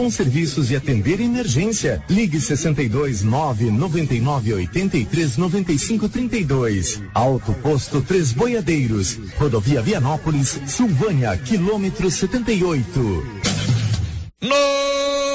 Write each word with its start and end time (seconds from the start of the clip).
com 0.00 0.10
serviços 0.10 0.70
e 0.70 0.76
atender 0.76 1.20
emergência. 1.20 2.02
Ligue 2.08 2.40
62 2.40 3.22
9 3.22 3.70
99 3.70 4.54
83 4.54 5.36
95 5.36 6.08
32. 6.08 7.02
Alto 7.12 7.52
Posto 7.52 8.00
Três 8.00 8.32
Boiadeiros. 8.32 9.18
Rodovia 9.36 9.82
Vianópolis, 9.82 10.58
Silvânia, 10.64 11.36
quilômetro 11.36 12.10
78. 12.10 12.98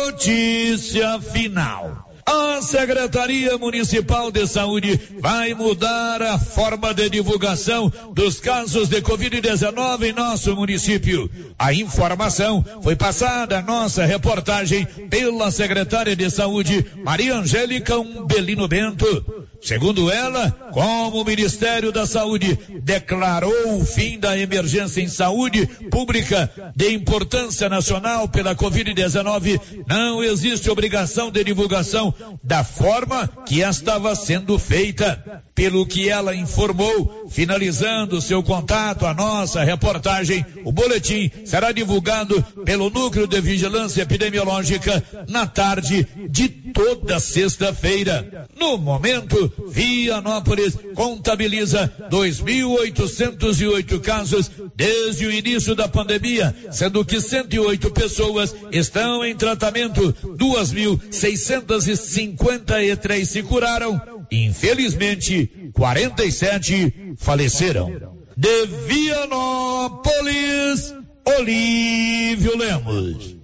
Notícia 0.07 1.21
final. 1.21 2.04
A 2.27 2.59
Secretaria 2.59 3.55
Municipal 3.55 4.31
de 4.31 4.47
Saúde 4.47 4.99
vai 5.19 5.53
mudar 5.53 6.23
a 6.23 6.39
forma 6.39 6.91
de 6.91 7.07
divulgação 7.07 7.91
dos 8.13 8.39
casos 8.39 8.89
de 8.89 8.99
Covid-19 8.99 10.09
em 10.09 10.11
nosso 10.11 10.55
município. 10.55 11.29
A 11.57 11.71
informação 11.71 12.65
foi 12.81 12.95
passada 12.95 13.59
à 13.59 13.61
nossa 13.61 14.05
reportagem 14.05 14.85
pela 15.07 15.51
secretária 15.51 16.15
de 16.15 16.27
Saúde, 16.31 16.83
Maria 17.03 17.35
Angélica 17.35 17.99
Umbelino 17.99 18.67
Bento. 18.67 19.44
Segundo 19.61 20.11
ela, 20.11 20.51
como 20.71 21.21
o 21.21 21.25
Ministério 21.25 21.91
da 21.91 22.05
Saúde 22.05 22.57
declarou 22.81 23.79
o 23.79 23.85
fim 23.85 24.19
da 24.19 24.37
emergência 24.37 25.01
em 25.01 25.07
saúde 25.07 25.65
pública 25.89 26.51
de 26.75 26.93
importância 26.93 27.67
nacional 27.69 28.27
pela 28.27 28.55
Covid-19, 28.55 29.59
não 29.87 30.23
existe 30.23 30.69
obrigação 30.69 31.31
de 31.31 31.43
divulgação 31.43 32.13
da 32.43 32.63
forma 32.63 33.27
que 33.45 33.61
estava 33.61 34.15
sendo 34.15 34.57
feita. 34.59 35.43
Pelo 35.55 35.85
que 35.85 36.09
ela 36.09 36.35
informou, 36.35 37.29
finalizando 37.29 38.21
seu 38.21 38.43
contato 38.43 39.05
à 39.05 39.13
nossa 39.13 39.63
reportagem, 39.63 40.45
o 40.65 40.71
boletim 40.71 41.31
será 41.45 41.71
divulgado 41.71 42.43
pelo 42.65 42.89
Núcleo 42.89 43.25
de 43.25 43.39
Vigilância 43.39 44.01
Epidemiológica 44.01 45.01
na 45.29 45.47
tarde 45.47 46.05
de 46.29 46.49
toda 46.49 47.21
sexta-feira. 47.21 48.49
No 48.59 48.77
momento, 48.77 49.44
Vianópolis 49.67 50.77
contabiliza 50.93 51.91
2.808 52.09 54.01
casos 54.01 54.51
desde 54.75 55.25
o 55.25 55.31
início 55.31 55.73
da 55.75 55.87
pandemia, 55.87 56.53
sendo 56.71 57.05
que 57.05 57.21
108 57.21 57.91
pessoas 57.91 58.53
estão 58.71 59.25
em 59.25 59.35
tratamento, 59.35 60.15
2.653 60.37 63.25
se 63.25 63.41
curaram. 63.43 64.01
Infelizmente, 64.31 65.69
47 65.73 67.15
faleceram. 67.17 68.15
De 68.37 68.65
Vianópolis, 68.87 70.93
Olívio 71.25 72.57
Lemos. 72.57 73.35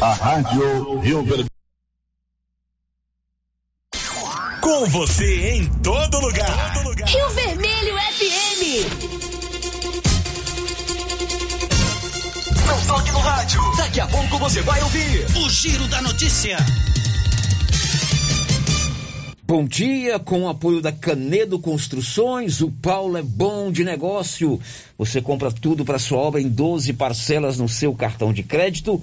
A 0.00 0.12
Rádio 0.12 1.00
Rio 1.00 1.24
Verde. 1.24 1.46
Com 4.60 4.86
você 4.86 5.50
em 5.50 5.66
todo 5.82 6.20
lugar. 6.20 6.74
Todo 6.74 6.88
lugar. 6.90 7.08
Rio 7.08 7.28
Vermelho 7.30 7.96
FM. 7.96 8.62
Não 12.64 12.86
toque 12.86 13.10
no 13.10 13.18
rádio. 13.18 13.60
Daqui 13.76 14.00
a 14.00 14.06
pouco 14.06 14.38
você 14.38 14.62
vai 14.62 14.80
ouvir 14.82 15.26
o 15.36 15.50
Giro 15.50 15.88
da 15.88 16.00
Notícia. 16.00 16.58
Bom 19.44 19.64
dia, 19.64 20.20
com 20.20 20.42
o 20.42 20.48
apoio 20.48 20.80
da 20.80 20.92
Canedo 20.92 21.58
Construções, 21.58 22.60
o 22.60 22.70
Paulo 22.70 23.16
é 23.16 23.22
bom 23.22 23.72
de 23.72 23.82
negócio. 23.82 24.60
Você 24.96 25.20
compra 25.20 25.50
tudo 25.50 25.84
para 25.84 25.98
sua 25.98 26.18
obra 26.18 26.40
em 26.40 26.48
12 26.48 26.92
parcelas 26.92 27.58
no 27.58 27.68
seu 27.68 27.92
cartão 27.94 28.32
de 28.32 28.44
crédito 28.44 29.02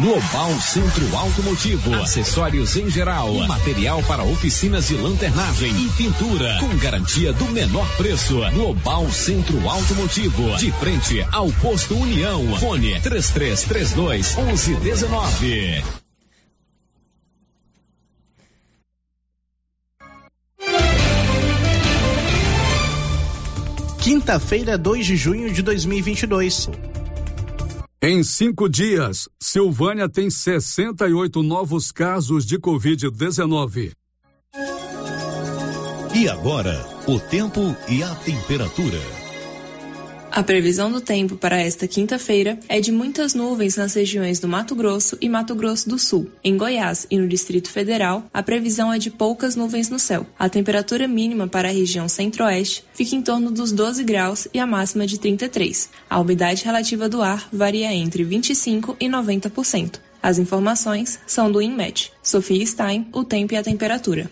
Global 0.00 0.58
Centro 0.62 1.14
Automotivo, 1.14 1.94
acessórios 1.96 2.74
em 2.74 2.88
geral, 2.88 3.34
material 3.46 4.02
para 4.04 4.24
oficinas 4.24 4.88
de 4.88 4.94
lanternagem 4.94 5.70
e 5.76 5.90
pintura, 5.90 6.56
com 6.58 6.74
garantia 6.78 7.34
do 7.34 7.44
menor 7.46 7.86
preço. 7.98 8.40
Global 8.54 9.10
Centro 9.12 9.68
Automotivo, 9.68 10.56
de 10.56 10.72
frente 10.72 11.22
ao 11.30 11.52
posto 11.52 11.94
União. 11.94 12.42
Fone 12.58 12.98
3332 12.98 14.36
1119. 14.36 15.84
Quinta-feira, 23.98 24.78
2 24.78 25.04
de 25.04 25.16
junho 25.16 25.52
de 25.52 25.60
2022. 25.60 26.70
Em 28.02 28.22
cinco 28.22 28.66
dias, 28.66 29.28
Silvânia 29.38 30.08
tem 30.08 30.30
68 30.30 31.42
novos 31.42 31.92
casos 31.92 32.46
de 32.46 32.58
Covid-19. 32.58 33.92
E 36.14 36.26
agora, 36.26 36.82
o 37.06 37.20
tempo 37.20 37.60
e 37.90 38.02
a 38.02 38.14
temperatura. 38.14 39.19
A 40.32 40.44
previsão 40.44 40.92
do 40.92 41.00
tempo 41.00 41.36
para 41.36 41.60
esta 41.60 41.88
quinta-feira 41.88 42.56
é 42.68 42.80
de 42.80 42.92
muitas 42.92 43.34
nuvens 43.34 43.76
nas 43.76 43.94
regiões 43.94 44.38
do 44.38 44.46
Mato 44.46 44.76
Grosso 44.76 45.18
e 45.20 45.28
Mato 45.28 45.56
Grosso 45.56 45.88
do 45.88 45.98
Sul. 45.98 46.30
Em 46.44 46.56
Goiás 46.56 47.04
e 47.10 47.18
no 47.18 47.26
Distrito 47.26 47.68
Federal, 47.68 48.24
a 48.32 48.40
previsão 48.40 48.92
é 48.92 48.98
de 48.98 49.10
poucas 49.10 49.56
nuvens 49.56 49.90
no 49.90 49.98
céu. 49.98 50.24
A 50.38 50.48
temperatura 50.48 51.08
mínima 51.08 51.48
para 51.48 51.68
a 51.68 51.72
região 51.72 52.08
centro-oeste 52.08 52.84
fica 52.94 53.16
em 53.16 53.22
torno 53.22 53.50
dos 53.50 53.72
12 53.72 54.04
graus 54.04 54.46
e 54.54 54.60
a 54.60 54.66
máxima 54.66 55.04
de 55.04 55.18
33. 55.18 55.90
A 56.08 56.20
umidade 56.20 56.64
relativa 56.64 57.08
do 57.08 57.22
ar 57.22 57.48
varia 57.52 57.92
entre 57.92 58.22
25 58.22 58.96
e 59.00 59.08
90%. 59.08 59.98
As 60.22 60.38
informações 60.38 61.18
são 61.26 61.50
do 61.50 61.60
INMET. 61.60 62.12
Sofia 62.22 62.64
Stein, 62.64 63.08
o 63.12 63.24
tempo 63.24 63.54
e 63.54 63.56
a 63.56 63.64
temperatura. 63.64 64.30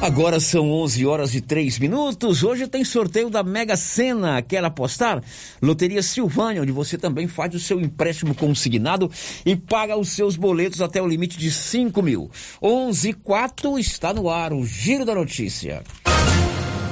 Agora 0.00 0.38
são 0.38 0.70
11 0.70 1.06
horas 1.06 1.34
e 1.34 1.40
3 1.40 1.78
minutos. 1.78 2.44
Hoje 2.44 2.68
tem 2.68 2.84
sorteio 2.84 3.30
da 3.30 3.42
Mega 3.42 3.76
Sena. 3.76 4.42
Quer 4.42 4.62
apostar? 4.62 5.22
Loteria 5.60 6.02
Silvânia, 6.02 6.60
onde 6.60 6.70
você 6.70 6.98
também 6.98 7.26
faz 7.26 7.54
o 7.54 7.58
seu 7.58 7.80
empréstimo 7.80 8.34
consignado 8.34 9.10
e 9.44 9.56
paga 9.56 9.96
os 9.96 10.10
seus 10.10 10.36
boletos 10.36 10.82
até 10.82 11.00
o 11.00 11.08
limite 11.08 11.38
de 11.38 11.50
5 11.50 12.02
mil. 12.02 12.30
11 12.62 13.08
e 13.08 13.12
4 13.14 13.78
está 13.78 14.12
no 14.12 14.28
ar 14.28 14.52
o 14.52 14.64
Giro 14.66 15.04
da 15.04 15.14
Notícia. 15.14 15.82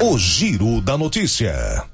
O 0.02 0.18
Giro 0.18 0.80
da 0.80 0.96
Notícia. 0.96 1.93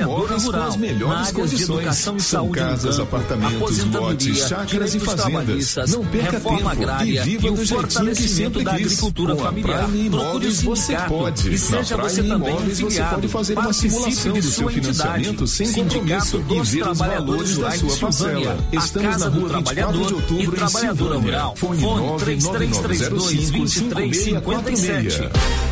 rural 0.00 0.76
na 0.78 1.18
área 1.20 1.46
de 1.46 1.62
educação 1.62 2.16
e 2.16 2.20
saúde 2.20 2.58
casas, 2.58 2.96
campo, 2.96 3.16
apartamentos, 3.16 3.84
lotes, 3.84 4.38
chácaras 4.48 4.94
e 4.94 5.00
fazendas. 5.00 5.76
Não 5.88 6.04
perca 6.04 6.40
tempo 6.40 6.68
agrária 6.68 7.22
e 7.22 7.24
viva 7.24 7.46
e 7.46 7.50
o 7.50 7.54
do 7.54 7.64
jeitinho 7.64 7.66
que 7.66 7.74
fortalecimento 7.74 8.32
sempre 8.32 8.64
da 8.64 8.72
agricultura 8.72 9.36
Com 9.36 9.42
familiar. 9.42 9.84
Prime 9.84 10.06
Imóveis 10.06 10.62
você 10.62 10.96
pode. 10.96 11.52
e 11.52 11.58
seja 11.58 11.96
Na 11.96 12.02
você 12.02 12.22
também 12.22 12.48
Imóveis 12.50 12.78
você 12.78 12.84
afiliado. 12.86 13.14
pode 13.14 13.28
fazer 13.28 13.58
uma 13.58 13.72
simulação 13.72 14.32
do 14.32 14.42
seu 14.42 14.68
financiamento 14.68 15.46
sem 15.46 15.66
Sindicato 15.66 16.38
compromisso 16.38 16.38
e 16.38 16.42
ver 16.42 16.82
os 16.82 16.98
Trabalhadores 16.98 17.56
valores 17.56 17.58
da 17.58 17.70
sua 17.88 17.96
parcela. 17.98 18.58
Estamos 18.72 19.16
na 19.18 19.28
rua 19.28 19.48
24 19.58 20.06
de 20.06 20.14
outubro 20.14 20.38
e 20.38 20.44
em 20.44 20.50
Trabalhadora 20.50 21.14
Silvânia. 21.14 21.38
Rural. 21.38 21.56
Fone 21.56 21.80
Fone 21.80 22.18
3332 22.18 23.50
2357. 23.50 25.71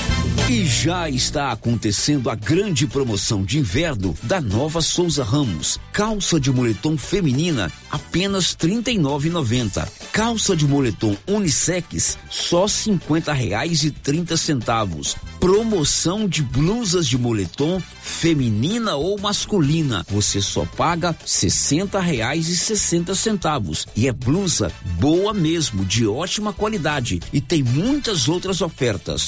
E 0.51 0.65
já 0.65 1.09
está 1.09 1.49
acontecendo 1.49 2.29
a 2.29 2.35
grande 2.35 2.85
promoção 2.85 3.41
de 3.41 3.57
inverno 3.57 4.13
da 4.21 4.41
Nova 4.41 4.81
Souza 4.81 5.23
Ramos. 5.23 5.79
Calça 5.93 6.41
de 6.41 6.51
moletom 6.51 6.97
feminina 6.97 7.71
apenas 7.89 8.51
R$ 8.59 8.67
39,90. 8.67 9.87
Calça 10.11 10.53
de 10.53 10.67
moletom 10.67 11.15
unissex 11.25 12.17
só 12.29 12.67
50 12.67 13.31
reais 13.31 13.85
e 13.85 13.91
30 13.91 14.35
centavos. 14.35 15.15
Promoção 15.39 16.27
de 16.27 16.43
blusas 16.43 17.07
de 17.07 17.17
moletom 17.17 17.81
feminina 18.01 18.97
ou 18.97 19.17
masculina. 19.17 20.05
Você 20.09 20.41
só 20.41 20.65
paga 20.65 21.15
60 21.25 21.97
reais 21.97 22.49
e 22.49 22.57
60 22.57 23.15
centavos. 23.15 23.87
E 23.95 24.05
é 24.05 24.11
blusa 24.11 24.69
boa 24.99 25.33
mesmo, 25.33 25.85
de 25.85 26.05
ótima 26.05 26.51
qualidade. 26.51 27.21
E 27.31 27.39
tem 27.39 27.63
muitas 27.63 28.27
outras 28.27 28.59
ofertas. 28.59 29.27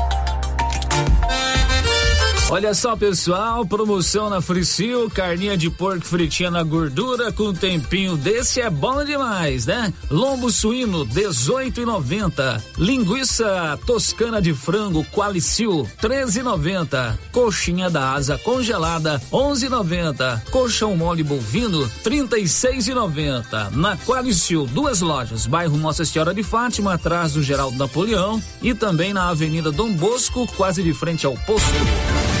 Olha 2.51 2.73
só, 2.73 2.97
pessoal, 2.97 3.65
promoção 3.65 4.29
na 4.29 4.41
Fricil, 4.41 5.09
carninha 5.09 5.55
de 5.55 5.69
porco 5.69 6.05
fritinha 6.05 6.51
na 6.51 6.61
gordura 6.63 7.31
com 7.31 7.53
tempinho 7.53 8.17
desse 8.17 8.59
é 8.59 8.69
bom 8.69 9.05
demais, 9.05 9.67
né? 9.67 9.93
Lombo 10.09 10.51
suíno 10.51 11.05
18,90. 11.05 12.61
Linguiça 12.77 13.79
toscana 13.87 14.41
de 14.41 14.53
frango 14.53 15.05
Qualicil 15.13 15.87
13,90. 16.01 17.17
Coxinha 17.31 17.89
da 17.89 18.11
asa 18.11 18.37
congelada 18.37 19.21
11,90. 19.31 20.49
Colchão 20.51 20.97
mole 20.97 21.23
bovino 21.23 21.89
36,90. 22.03 23.71
Na 23.71 23.95
Qualicil, 23.95 24.67
duas 24.67 24.99
lojas, 24.99 25.47
bairro 25.47 25.77
Nossa 25.77 26.03
Senhora 26.03 26.33
de 26.33 26.43
Fátima, 26.43 26.95
atrás 26.95 27.31
do 27.31 27.41
Geraldo 27.41 27.77
Napoleão 27.77 28.43
e 28.61 28.73
também 28.73 29.13
na 29.13 29.29
Avenida 29.29 29.71
Dom 29.71 29.93
Bosco, 29.93 30.45
quase 30.57 30.83
de 30.83 30.93
frente 30.93 31.25
ao 31.25 31.35
posto. 31.37 32.40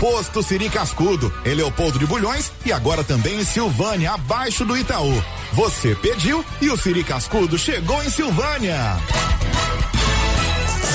Posto 0.00 0.42
Siri 0.42 0.68
Cascudo, 0.68 1.32
em 1.44 1.54
Leopoldo 1.54 1.98
de 1.98 2.06
Bulhões 2.06 2.52
e 2.64 2.72
agora 2.72 3.02
também 3.02 3.40
em 3.40 3.44
Silvânia, 3.44 4.12
abaixo 4.12 4.64
do 4.64 4.76
Itaú. 4.76 5.22
Você 5.52 5.94
pediu 5.94 6.44
e 6.60 6.68
o 6.68 6.76
Siri 6.76 7.02
Cascudo 7.02 7.58
chegou 7.58 8.02
em 8.02 8.10
Silvânia. 8.10 8.76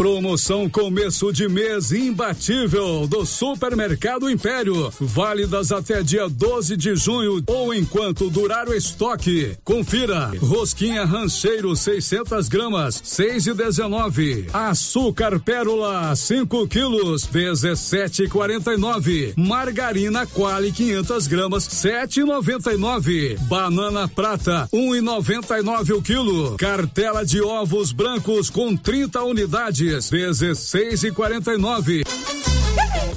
Promoção 0.00 0.66
começo 0.66 1.30
de 1.30 1.46
mês 1.46 1.92
imbatível 1.92 3.06
do 3.06 3.26
Supermercado 3.26 4.30
Império. 4.30 4.90
Válidas 4.98 5.70
até 5.70 6.02
dia 6.02 6.26
12 6.26 6.74
de 6.74 6.96
junho 6.96 7.42
ou 7.46 7.74
enquanto 7.74 8.30
durar 8.30 8.66
o 8.66 8.72
estoque. 8.72 9.58
Confira. 9.62 10.32
Rosquinha 10.40 11.04
rancheiro 11.04 11.76
600 11.76 12.48
gramas, 12.48 12.98
6 13.04 13.48
e 13.48 13.52
19. 13.52 14.46
Açúcar 14.54 15.38
pérola 15.38 16.16
5 16.16 16.66
quilos, 16.66 17.26
17,49. 17.26 19.34
Margarina 19.36 20.24
Quali 20.24 20.72
500 20.72 21.26
gramas, 21.26 21.68
7,99. 21.68 23.38
Banana 23.40 24.08
prata 24.08 24.66
1,99 24.72 25.94
o 25.94 26.00
quilo. 26.00 26.56
Cartela 26.56 27.22
de 27.22 27.42
ovos 27.42 27.92
brancos 27.92 28.48
com 28.48 28.74
30 28.74 29.22
unidades. 29.24 29.89
16 29.98 31.02
e 31.04 31.10
49. 31.10 32.04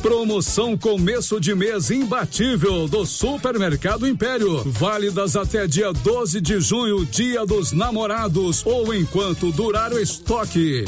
Promoção 0.01 0.75
começo 0.75 1.39
de 1.39 1.53
mês 1.53 1.91
imbatível 1.91 2.87
do 2.87 3.05
Supermercado 3.05 4.07
Império. 4.07 4.63
Válidas 4.65 5.35
até 5.35 5.67
dia 5.67 5.93
12 5.93 6.41
de 6.41 6.59
junho, 6.59 7.05
dia 7.05 7.45
dos 7.45 7.71
namorados 7.71 8.65
ou 8.65 8.93
enquanto 8.93 9.51
durar 9.51 9.93
o 9.93 9.99
estoque. 9.99 10.83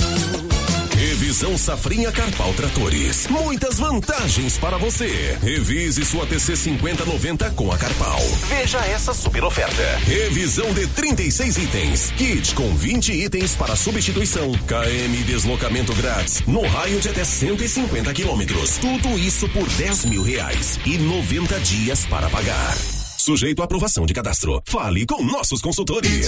Revisão 1.05 1.55
Safrinha 1.55 2.11
Carpal 2.11 2.51
Tratores. 2.55 3.27
Muitas 3.27 3.77
vantagens 3.77 4.57
para 4.57 4.75
você. 4.79 5.37
Revise 5.39 6.03
sua 6.03 6.25
TC 6.25 6.55
5090 6.55 7.51
com 7.51 7.71
a 7.71 7.77
Carpal. 7.77 8.19
Veja 8.49 8.79
essa 8.79 9.13
super 9.13 9.43
oferta. 9.43 9.83
Revisão 9.99 10.73
de 10.73 10.87
36 10.87 11.57
itens. 11.57 12.11
Kit 12.17 12.55
com 12.55 12.75
20 12.75 13.13
itens 13.13 13.53
para 13.53 13.75
substituição. 13.75 14.51
KM 14.51 15.23
deslocamento 15.25 15.93
grátis. 15.93 16.41
No 16.47 16.65
raio 16.65 16.99
de 16.99 17.09
até 17.09 17.23
150 17.23 18.11
quilômetros. 18.11 18.79
Tudo 18.79 19.19
isso 19.19 19.47
por 19.49 19.69
10 19.69 20.05
mil 20.05 20.23
reais. 20.23 20.79
E 20.87 20.97
90 20.97 21.59
dias 21.59 22.03
para 22.05 22.27
pagar. 22.31 22.75
Sujeito 23.15 23.61
à 23.61 23.65
aprovação 23.65 24.07
de 24.07 24.13
cadastro. 24.15 24.59
Fale 24.65 25.05
com 25.05 25.23
nossos 25.23 25.61
consultores. 25.61 26.27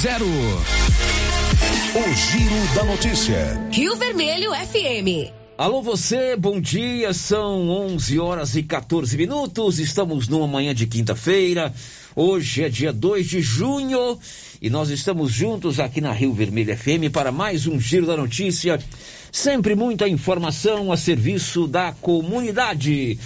zero. 0.00 0.24
O 0.24 2.14
Giro 2.14 2.74
da 2.74 2.84
Notícia. 2.84 3.68
Rio 3.70 3.94
Vermelho 3.96 4.50
FM. 4.52 5.30
Alô 5.58 5.82
você, 5.82 6.34
bom 6.36 6.58
dia, 6.58 7.12
são 7.12 7.68
11 7.68 8.18
horas 8.18 8.56
e 8.56 8.62
14 8.62 9.14
minutos, 9.18 9.78
estamos 9.78 10.26
numa 10.26 10.46
manhã 10.46 10.74
de 10.74 10.86
quinta-feira, 10.86 11.70
hoje 12.16 12.64
é 12.64 12.70
dia 12.70 12.94
2 12.94 13.28
de 13.28 13.42
junho 13.42 14.18
e 14.62 14.70
nós 14.70 14.88
estamos 14.88 15.30
juntos 15.30 15.78
aqui 15.78 16.00
na 16.00 16.12
Rio 16.12 16.32
Vermelho 16.32 16.74
FM 16.74 17.12
para 17.12 17.30
mais 17.30 17.66
um 17.66 17.78
Giro 17.78 18.06
da 18.06 18.16
Notícia, 18.16 18.82
sempre 19.30 19.74
muita 19.74 20.08
informação 20.08 20.90
a 20.90 20.96
serviço 20.96 21.66
da 21.66 21.92
comunidade. 21.92 23.18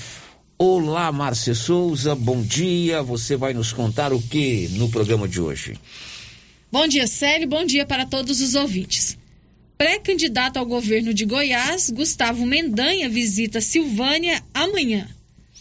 Olá, 0.58 1.12
Márcia 1.12 1.54
Souza, 1.54 2.16
bom 2.16 2.42
dia, 2.42 3.00
você 3.00 3.36
vai 3.36 3.54
nos 3.54 3.72
contar 3.72 4.12
o 4.12 4.20
que 4.20 4.68
no 4.72 4.88
programa 4.88 5.28
de 5.28 5.40
hoje? 5.40 5.78
Bom 6.74 6.88
dia, 6.88 7.06
Célio, 7.06 7.46
bom 7.46 7.64
dia 7.64 7.86
para 7.86 8.04
todos 8.04 8.40
os 8.40 8.56
ouvintes. 8.56 9.16
Pré-candidato 9.78 10.56
ao 10.56 10.66
governo 10.66 11.14
de 11.14 11.24
Goiás, 11.24 11.88
Gustavo 11.88 12.44
Mendanha 12.44 13.08
visita 13.08 13.60
Silvânia 13.60 14.42
amanhã. 14.52 15.06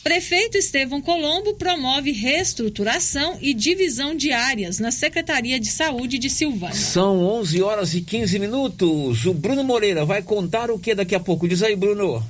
Prefeito 0.03 0.57
Estevão 0.57 0.99
Colombo 0.99 1.53
promove 1.53 2.11
reestruturação 2.11 3.37
e 3.39 3.53
divisão 3.53 4.15
de 4.15 4.31
áreas 4.31 4.79
na 4.79 4.89
Secretaria 4.89 5.59
de 5.59 5.67
Saúde 5.67 6.17
de 6.17 6.31
Silvânia. 6.31 6.73
São 6.73 7.23
11 7.23 7.61
horas 7.61 7.93
e 7.93 8.01
15 8.01 8.39
minutos. 8.39 9.27
O 9.27 9.35
Bruno 9.35 9.63
Moreira 9.63 10.03
vai 10.05 10.23
contar 10.23 10.71
o 10.71 10.79
que 10.79 10.95
daqui 10.95 11.13
a 11.13 11.19
pouco. 11.19 11.47
Diz 11.47 11.61
aí, 11.61 11.75
Bruno. 11.75 12.25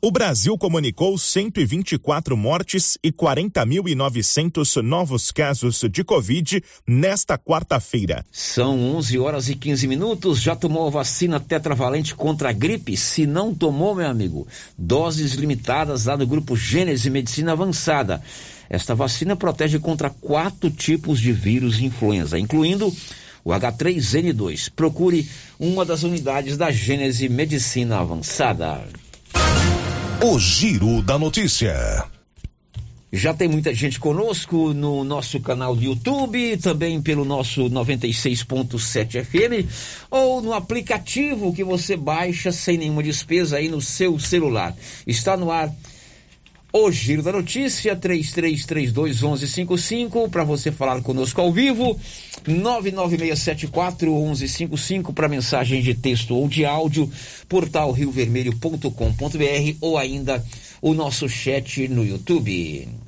O 0.00 0.12
Brasil 0.12 0.56
comunicou 0.56 1.18
124 1.18 2.36
mortes 2.36 2.96
e 3.02 3.10
40.900 3.10 4.80
novos 4.80 5.32
casos 5.32 5.82
de 5.90 6.04
Covid 6.04 6.62
nesta 6.86 7.36
quarta-feira. 7.36 8.24
São 8.30 8.78
11 8.94 9.18
horas 9.18 9.48
e 9.48 9.56
15 9.56 9.88
minutos. 9.88 10.40
Já 10.40 10.54
tomou 10.54 10.86
a 10.86 10.90
vacina 10.90 11.40
tetravalente 11.40 12.14
contra 12.14 12.50
a 12.50 12.52
gripe? 12.52 12.96
Se 12.96 13.26
não 13.26 13.52
tomou, 13.52 13.92
meu 13.92 14.06
amigo, 14.06 14.46
doses 14.78 15.32
limitadas 15.32 16.04
lá 16.04 16.16
no 16.16 16.28
grupo 16.28 16.56
Gênese 16.56 17.10
Medicina 17.10 17.50
Avançada. 17.50 18.22
Esta 18.70 18.94
vacina 18.94 19.34
protege 19.34 19.80
contra 19.80 20.10
quatro 20.10 20.70
tipos 20.70 21.18
de 21.18 21.32
vírus 21.32 21.80
influenza, 21.80 22.38
incluindo 22.38 22.94
o 23.44 23.50
H3N2. 23.50 24.70
Procure 24.76 25.28
uma 25.58 25.84
das 25.84 26.04
unidades 26.04 26.56
da 26.56 26.70
Gênese 26.70 27.28
Medicina 27.28 27.98
Avançada. 27.98 28.86
O 30.20 30.36
Giro 30.36 31.00
da 31.00 31.16
Notícia. 31.16 32.04
Já 33.12 33.32
tem 33.32 33.46
muita 33.46 33.72
gente 33.72 34.00
conosco 34.00 34.74
no 34.74 35.04
nosso 35.04 35.38
canal 35.38 35.76
do 35.76 35.82
YouTube, 35.82 36.56
também 36.56 37.00
pelo 37.00 37.24
nosso 37.24 37.70
96.7 37.70 39.24
FM, 39.24 39.70
ou 40.10 40.42
no 40.42 40.52
aplicativo 40.52 41.54
que 41.54 41.62
você 41.62 41.96
baixa 41.96 42.50
sem 42.50 42.76
nenhuma 42.78 43.00
despesa 43.00 43.58
aí 43.58 43.68
no 43.68 43.80
seu 43.80 44.18
celular. 44.18 44.74
Está 45.06 45.36
no 45.36 45.52
ar 45.52 45.72
o 46.72 46.90
Giro 46.90 47.22
da 47.22 47.30
Notícia, 47.32 47.94
33321155, 47.96 50.28
para 50.28 50.44
você 50.44 50.70
falar 50.70 51.00
conosco 51.02 51.40
ao 51.40 51.50
vivo, 51.50 51.98
996741155 52.46 55.14
para 55.14 55.28
mensagem 55.28 55.80
de 55.80 55.94
texto 55.94 56.34
ou 56.34 56.46
de 56.46 56.66
áudio, 56.66 57.10
portal 57.48 57.90
riovermelho.com.br 57.90 59.76
ou 59.80 59.96
ainda 59.96 60.44
o 60.82 60.92
nosso 60.92 61.26
chat 61.28 61.88
no 61.88 62.04
YouTube. 62.04 63.07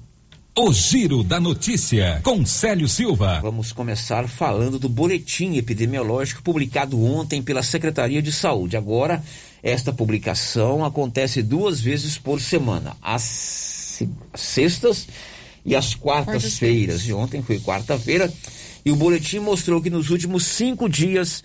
O 0.57 0.73
Giro 0.73 1.23
da 1.23 1.38
Notícia, 1.38 2.21
com 2.25 2.45
Célio 2.45 2.88
Silva. 2.88 3.38
Vamos 3.40 3.71
começar 3.71 4.26
falando 4.26 4.80
do 4.80 4.88
boletim 4.88 5.54
epidemiológico 5.57 6.42
publicado 6.42 7.00
ontem 7.00 7.40
pela 7.40 7.62
Secretaria 7.62 8.21
de 8.21 8.33
Saúde. 8.33 8.76
Agora, 8.76 9.23
esta 9.62 9.92
publicação 9.92 10.85
acontece 10.85 11.40
duas 11.40 11.80
vezes 11.80 12.19
por 12.19 12.40
semana, 12.40 12.97
às 13.00 14.02
sextas 14.35 15.07
e 15.64 15.76
às 15.76 15.95
quartas-feiras. 15.95 17.07
E 17.07 17.12
ontem 17.12 17.42
foi 17.42 17.61
quarta-feira. 17.61 18.30
E 18.85 18.90
o 18.90 18.97
boletim 18.97 19.38
mostrou 19.38 19.80
que 19.80 19.88
nos 19.88 20.11
últimos 20.11 20.45
cinco 20.45 20.88
dias, 20.88 21.45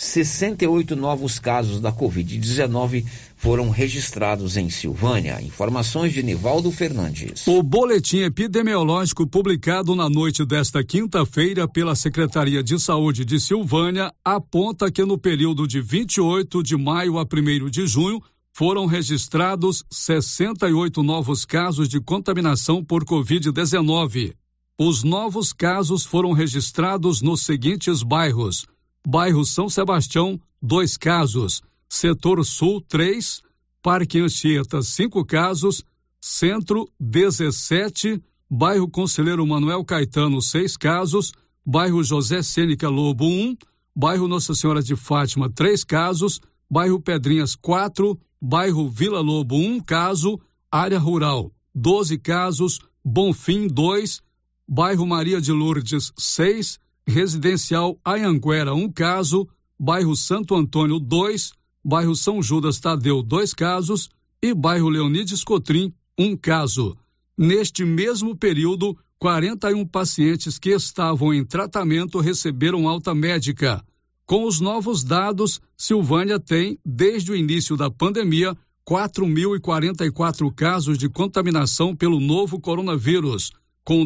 68 0.00 0.96
novos 0.96 1.38
casos 1.38 1.78
da 1.78 1.92
Covid-19 1.92 3.04
foram 3.36 3.68
registrados 3.68 4.56
em 4.56 4.70
Silvânia. 4.70 5.42
Informações 5.42 6.14
de 6.14 6.22
Nivaldo 6.22 6.72
Fernandes. 6.72 7.46
O 7.46 7.62
boletim 7.62 8.20
epidemiológico 8.20 9.26
publicado 9.26 9.94
na 9.94 10.08
noite 10.08 10.42
desta 10.46 10.82
quinta-feira 10.82 11.68
pela 11.68 11.94
Secretaria 11.94 12.62
de 12.62 12.80
Saúde 12.80 13.26
de 13.26 13.38
Silvânia 13.38 14.10
aponta 14.24 14.90
que 14.90 15.04
no 15.04 15.18
período 15.18 15.68
de 15.68 15.82
28 15.82 16.62
de 16.62 16.78
maio 16.78 17.18
a 17.18 17.22
1 17.24 17.68
de 17.68 17.86
junho 17.86 18.22
foram 18.54 18.86
registrados 18.86 19.84
68 19.90 21.02
novos 21.02 21.44
casos 21.44 21.90
de 21.90 22.00
contaminação 22.00 22.82
por 22.82 23.04
Covid-19. 23.04 24.32
Os 24.78 25.04
novos 25.04 25.52
casos 25.52 26.06
foram 26.06 26.32
registrados 26.32 27.20
nos 27.20 27.42
seguintes 27.42 28.02
bairros: 28.02 28.64
Bairro 29.06 29.44
São 29.46 29.68
Sebastião, 29.68 30.38
dois 30.60 30.96
casos. 30.96 31.62
Setor 31.88 32.44
Sul, 32.44 32.82
três. 32.82 33.42
Parque 33.82 34.20
Anchieta, 34.20 34.82
cinco 34.82 35.24
casos. 35.24 35.82
Centro, 36.20 36.86
17. 37.00 38.22
Bairro 38.48 38.88
Conselheiro 38.88 39.46
Manuel 39.46 39.84
Caetano, 39.84 40.42
seis 40.42 40.76
casos. 40.76 41.32
Bairro 41.64 42.04
José 42.04 42.42
Sênica 42.42 42.88
Lobo, 42.88 43.24
um. 43.24 43.56
Bairro 43.96 44.28
Nossa 44.28 44.54
Senhora 44.54 44.82
de 44.82 44.94
Fátima, 44.94 45.48
três 45.48 45.82
casos. 45.82 46.40
Bairro 46.70 47.00
Pedrinhas, 47.00 47.56
quatro. 47.56 48.20
Bairro 48.40 48.88
Vila 48.88 49.20
Lobo, 49.20 49.56
um 49.56 49.80
caso. 49.80 50.38
Área 50.70 50.98
Rural, 50.98 51.50
12 51.74 52.18
casos. 52.18 52.80
Bonfim, 53.02 53.66
dois. 53.66 54.20
Bairro 54.68 55.06
Maria 55.06 55.40
de 55.40 55.52
Lourdes, 55.52 56.12
seis. 56.18 56.78
Residencial 57.10 57.98
Anhanguera, 58.06 58.72
um 58.72 58.90
caso. 58.90 59.48
Bairro 59.78 60.14
Santo 60.14 60.54
Antônio, 60.54 61.00
dois. 61.00 61.52
Bairro 61.84 62.14
São 62.14 62.40
Judas 62.40 62.78
Tadeu, 62.78 63.22
dois 63.22 63.52
casos. 63.52 64.08
E 64.40 64.54
bairro 64.54 64.88
Leonides 64.88 65.42
Cotrim, 65.42 65.92
um 66.16 66.36
caso. 66.36 66.96
Neste 67.36 67.84
mesmo 67.84 68.36
período, 68.36 68.96
41 69.18 69.86
pacientes 69.86 70.58
que 70.58 70.70
estavam 70.70 71.34
em 71.34 71.44
tratamento 71.44 72.20
receberam 72.20 72.88
alta 72.88 73.14
médica. 73.14 73.84
Com 74.24 74.46
os 74.46 74.60
novos 74.60 75.02
dados, 75.02 75.60
Silvânia 75.76 76.38
tem, 76.38 76.78
desde 76.84 77.32
o 77.32 77.36
início 77.36 77.76
da 77.76 77.90
pandemia, 77.90 78.56
4.044 78.88 80.54
casos 80.54 80.96
de 80.96 81.08
contaminação 81.08 81.94
pelo 81.94 82.20
novo 82.20 82.60
coronavírus, 82.60 83.50
com 83.84 84.00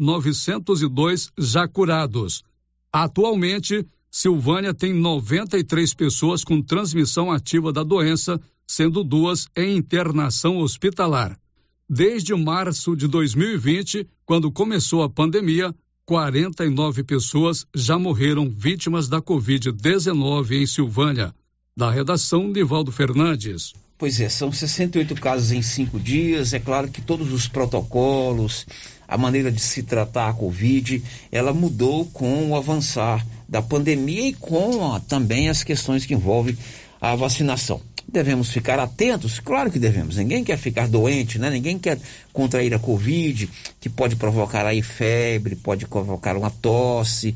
3.902 0.00 1.30
já 1.36 1.66
curados. 1.66 2.42
Atualmente, 2.92 3.86
Silvânia 4.10 4.72
tem 4.72 4.94
93 4.94 5.92
pessoas 5.94 6.42
com 6.42 6.62
transmissão 6.62 7.30
ativa 7.30 7.72
da 7.72 7.82
doença, 7.82 8.40
sendo 8.66 9.04
duas 9.04 9.46
em 9.56 9.76
internação 9.76 10.58
hospitalar. 10.58 11.38
Desde 11.88 12.34
março 12.34 12.94
de 12.94 13.06
2020, 13.06 14.06
quando 14.24 14.52
começou 14.52 15.02
a 15.02 15.10
pandemia, 15.10 15.74
49 16.06 17.04
pessoas 17.04 17.66
já 17.74 17.98
morreram 17.98 18.48
vítimas 18.48 19.08
da 19.08 19.20
Covid-19 19.20 20.52
em 20.52 20.66
Silvânia. 20.66 21.34
Da 21.76 21.90
redação, 21.90 22.48
Nivaldo 22.48 22.90
Fernandes. 22.90 23.72
Pois 23.98 24.20
é, 24.20 24.28
são 24.28 24.50
68 24.50 25.14
casos 25.16 25.52
em 25.52 25.60
cinco 25.60 25.98
dias. 25.98 26.52
É 26.52 26.58
claro 26.58 26.88
que 26.88 27.02
todos 27.02 27.32
os 27.32 27.48
protocolos, 27.48 28.66
a 29.08 29.16
maneira 29.16 29.50
de 29.50 29.60
se 29.60 29.82
tratar 29.82 30.28
a 30.28 30.34
Covid, 30.34 31.02
ela 31.32 31.54
mudou 31.54 32.04
com 32.04 32.50
o 32.50 32.54
avançar 32.54 33.26
da 33.48 33.62
pandemia 33.62 34.28
e 34.28 34.34
com 34.34 35.00
também 35.00 35.48
as 35.48 35.64
questões 35.64 36.04
que 36.04 36.12
envolvem 36.12 36.56
a 37.00 37.16
vacinação. 37.16 37.80
Devemos 38.10 38.50
ficar 38.50 38.78
atentos? 38.78 39.38
Claro 39.38 39.70
que 39.70 39.78
devemos. 39.78 40.16
Ninguém 40.16 40.42
quer 40.42 40.56
ficar 40.56 40.88
doente, 40.88 41.38
né? 41.38 41.50
Ninguém 41.50 41.78
quer 41.78 41.98
contrair 42.32 42.72
a 42.72 42.78
Covid, 42.78 43.48
que 43.80 43.88
pode 43.88 44.16
provocar 44.16 44.64
aí 44.64 44.80
febre, 44.80 45.54
pode 45.54 45.86
provocar 45.86 46.36
uma 46.36 46.50
tosse, 46.50 47.34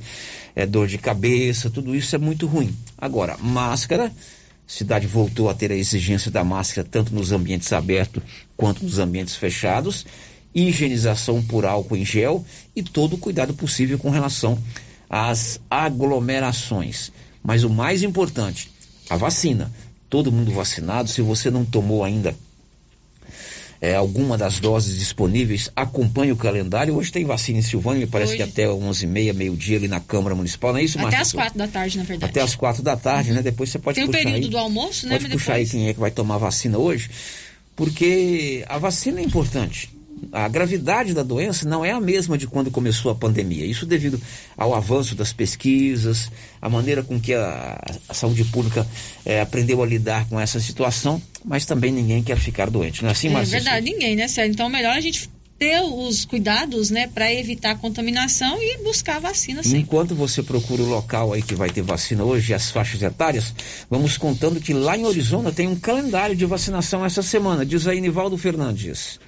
é, 0.56 0.64
dor 0.64 0.86
de 0.86 0.96
cabeça, 0.96 1.68
tudo 1.68 1.94
isso 1.94 2.14
é 2.14 2.18
muito 2.18 2.46
ruim. 2.46 2.74
Agora, 2.96 3.36
máscara, 3.38 4.06
a 4.06 4.12
cidade 4.66 5.06
voltou 5.06 5.50
a 5.50 5.54
ter 5.54 5.70
a 5.70 5.76
exigência 5.76 6.30
da 6.30 6.42
máscara 6.42 6.88
tanto 6.90 7.14
nos 7.14 7.32
ambientes 7.32 7.70
abertos 7.72 8.22
quanto 8.56 8.82
nos 8.82 8.98
ambientes 8.98 9.36
fechados, 9.36 10.06
higienização 10.54 11.42
por 11.42 11.64
álcool 11.64 11.96
em 11.96 12.04
gel 12.04 12.44
e 12.74 12.82
todo 12.82 13.14
o 13.14 13.18
cuidado 13.18 13.54
possível 13.54 13.98
com 13.98 14.10
relação 14.10 14.58
às 15.08 15.60
aglomerações. 15.70 17.12
Mas 17.42 17.64
o 17.64 17.70
mais 17.70 18.02
importante, 18.02 18.70
a 19.10 19.16
vacina 19.16 19.70
todo 20.12 20.30
mundo 20.30 20.52
vacinado. 20.52 21.08
Se 21.08 21.22
você 21.22 21.50
não 21.50 21.64
tomou 21.64 22.04
ainda 22.04 22.36
é, 23.80 23.94
alguma 23.94 24.36
das 24.36 24.60
doses 24.60 24.98
disponíveis, 24.98 25.70
acompanhe 25.74 26.30
o 26.30 26.36
calendário. 26.36 26.94
Hoje 26.94 27.10
tem 27.10 27.24
vacina 27.24 27.60
em 27.60 27.62
Silvânia, 27.62 28.00
me 28.00 28.06
parece 28.06 28.34
Hoje. 28.34 28.44
que 28.44 28.50
até 28.50 28.66
11h30, 28.66 29.32
meio-dia 29.32 29.78
ali 29.78 29.88
na 29.88 30.00
Câmara 30.00 30.34
Municipal, 30.34 30.74
não 30.74 30.80
é 30.80 30.84
isso, 30.84 30.98
Até 31.00 31.16
às 31.16 31.32
quatro 31.32 31.58
da 31.58 31.66
tarde, 31.66 31.96
na 31.96 32.04
verdade. 32.04 32.30
Até 32.30 32.42
às 32.42 32.54
quatro 32.54 32.82
da 32.82 32.94
tarde, 32.94 33.30
uhum. 33.30 33.36
né? 33.36 33.42
Depois 33.42 33.70
você 33.70 33.78
pode 33.78 33.94
tem 33.94 34.06
puxar 34.06 34.18
Tem 34.18 34.26
o 34.26 34.30
período 34.34 34.44
aí, 34.44 34.50
do 34.50 34.58
almoço, 34.58 35.08
né? 35.08 35.18
Pode 35.18 35.30
puxar 35.30 35.54
depois... 35.54 35.74
aí 35.74 35.78
quem 35.80 35.88
é 35.88 35.94
que 35.94 36.00
vai 36.00 36.10
tomar 36.10 36.36
vacina 36.36 36.76
hoje, 36.76 37.08
porque 37.74 38.66
a 38.68 38.76
vacina 38.76 39.18
é 39.18 39.24
importante 39.24 39.88
a 40.30 40.48
gravidade 40.48 41.14
da 41.14 41.22
doença 41.22 41.68
não 41.68 41.84
é 41.84 41.90
a 41.90 42.00
mesma 42.00 42.38
de 42.38 42.46
quando 42.46 42.70
começou 42.70 43.10
a 43.10 43.14
pandemia. 43.14 43.66
Isso 43.66 43.84
devido 43.84 44.20
ao 44.56 44.74
avanço 44.74 45.14
das 45.14 45.32
pesquisas, 45.32 46.30
a 46.60 46.68
maneira 46.68 47.02
com 47.02 47.20
que 47.20 47.34
a, 47.34 47.78
a 48.08 48.14
saúde 48.14 48.44
pública 48.44 48.86
é, 49.24 49.40
aprendeu 49.40 49.82
a 49.82 49.86
lidar 49.86 50.28
com 50.28 50.38
essa 50.38 50.60
situação, 50.60 51.20
mas 51.44 51.66
também 51.66 51.90
ninguém 51.90 52.22
quer 52.22 52.38
ficar 52.38 52.70
doente, 52.70 53.02
não 53.02 53.08
é 53.08 53.12
assim, 53.12 53.28
Marcia? 53.28 53.56
É 53.56 53.60
verdade, 53.60 53.84
ninguém, 53.84 54.16
né, 54.16 54.28
Sérgio? 54.28 54.52
Então, 54.52 54.68
melhor 54.68 54.96
a 54.96 55.00
gente 55.00 55.28
ter 55.58 55.80
os 55.80 56.24
cuidados, 56.24 56.90
né, 56.90 57.06
para 57.06 57.32
evitar 57.32 57.70
a 57.70 57.74
contaminação 57.76 58.60
e 58.60 58.82
buscar 58.82 59.16
a 59.16 59.20
vacina 59.20 59.62
sim. 59.62 59.78
Enquanto 59.78 60.12
você 60.12 60.42
procura 60.42 60.82
o 60.82 60.88
local 60.88 61.32
aí 61.32 61.40
que 61.40 61.54
vai 61.54 61.70
ter 61.70 61.82
vacina 61.82 62.24
hoje, 62.24 62.52
as 62.52 62.70
faixas 62.70 63.00
etárias, 63.00 63.54
vamos 63.88 64.18
contando 64.18 64.60
que 64.60 64.74
lá 64.74 64.98
em 64.98 65.06
Arizona 65.06 65.52
tem 65.52 65.68
um 65.68 65.76
calendário 65.76 66.34
de 66.34 66.44
vacinação 66.44 67.04
essa 67.04 67.22
semana, 67.22 67.64
diz 67.64 67.86
aí 67.86 68.00
Nivaldo 68.00 68.36
Fernandes. 68.36 69.20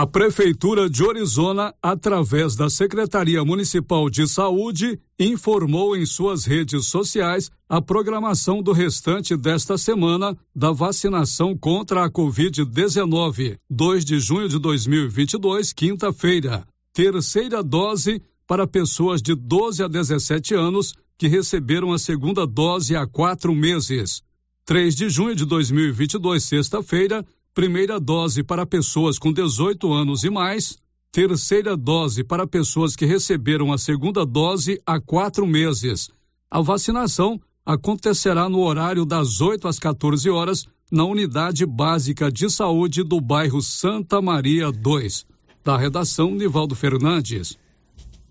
A 0.00 0.06
Prefeitura 0.06 0.88
de 0.88 1.02
Orizona, 1.02 1.74
através 1.82 2.54
da 2.54 2.70
Secretaria 2.70 3.44
Municipal 3.44 4.08
de 4.08 4.28
Saúde, 4.28 4.96
informou 5.18 5.96
em 5.96 6.06
suas 6.06 6.44
redes 6.44 6.86
sociais 6.86 7.50
a 7.68 7.82
programação 7.82 8.62
do 8.62 8.70
restante 8.70 9.36
desta 9.36 9.76
semana 9.76 10.38
da 10.54 10.70
vacinação 10.70 11.58
contra 11.58 12.04
a 12.04 12.08
Covid-19, 12.08 13.58
2 13.68 14.04
de 14.04 14.20
junho 14.20 14.48
de 14.48 14.60
2022, 14.60 15.72
quinta-feira. 15.72 16.64
Terceira 16.92 17.60
dose 17.60 18.22
para 18.46 18.68
pessoas 18.68 19.20
de 19.20 19.34
12 19.34 19.82
a 19.82 19.88
17 19.88 20.54
anos 20.54 20.94
que 21.18 21.26
receberam 21.26 21.92
a 21.92 21.98
segunda 21.98 22.46
dose 22.46 22.94
há 22.94 23.04
quatro 23.04 23.52
meses. 23.52 24.22
3 24.64 24.94
de 24.94 25.08
junho 25.08 25.34
de 25.34 25.44
2022, 25.44 26.44
sexta-feira, 26.44 27.26
primeira 27.54 27.98
dose 27.98 28.42
para 28.42 28.66
pessoas 28.66 29.18
com 29.18 29.32
18 29.32 29.92
anos 29.92 30.24
e 30.24 30.30
mais, 30.30 30.78
terceira 31.10 31.76
dose 31.76 32.22
para 32.22 32.46
pessoas 32.46 32.94
que 32.94 33.06
receberam 33.06 33.72
a 33.72 33.78
segunda 33.78 34.24
dose 34.24 34.80
há 34.86 35.00
quatro 35.00 35.46
meses. 35.46 36.10
A 36.50 36.60
vacinação 36.60 37.40
acontecerá 37.64 38.48
no 38.48 38.60
horário 38.60 39.04
das 39.04 39.40
8 39.40 39.68
às 39.68 39.78
14 39.78 40.30
horas 40.30 40.66
na 40.90 41.04
Unidade 41.04 41.66
Básica 41.66 42.32
de 42.32 42.48
Saúde 42.48 43.02
do 43.02 43.20
bairro 43.20 43.60
Santa 43.60 44.22
Maria 44.22 44.72
2. 44.72 45.26
Da 45.62 45.76
redação, 45.76 46.30
Nivaldo 46.30 46.74
Fernandes. 46.74 47.58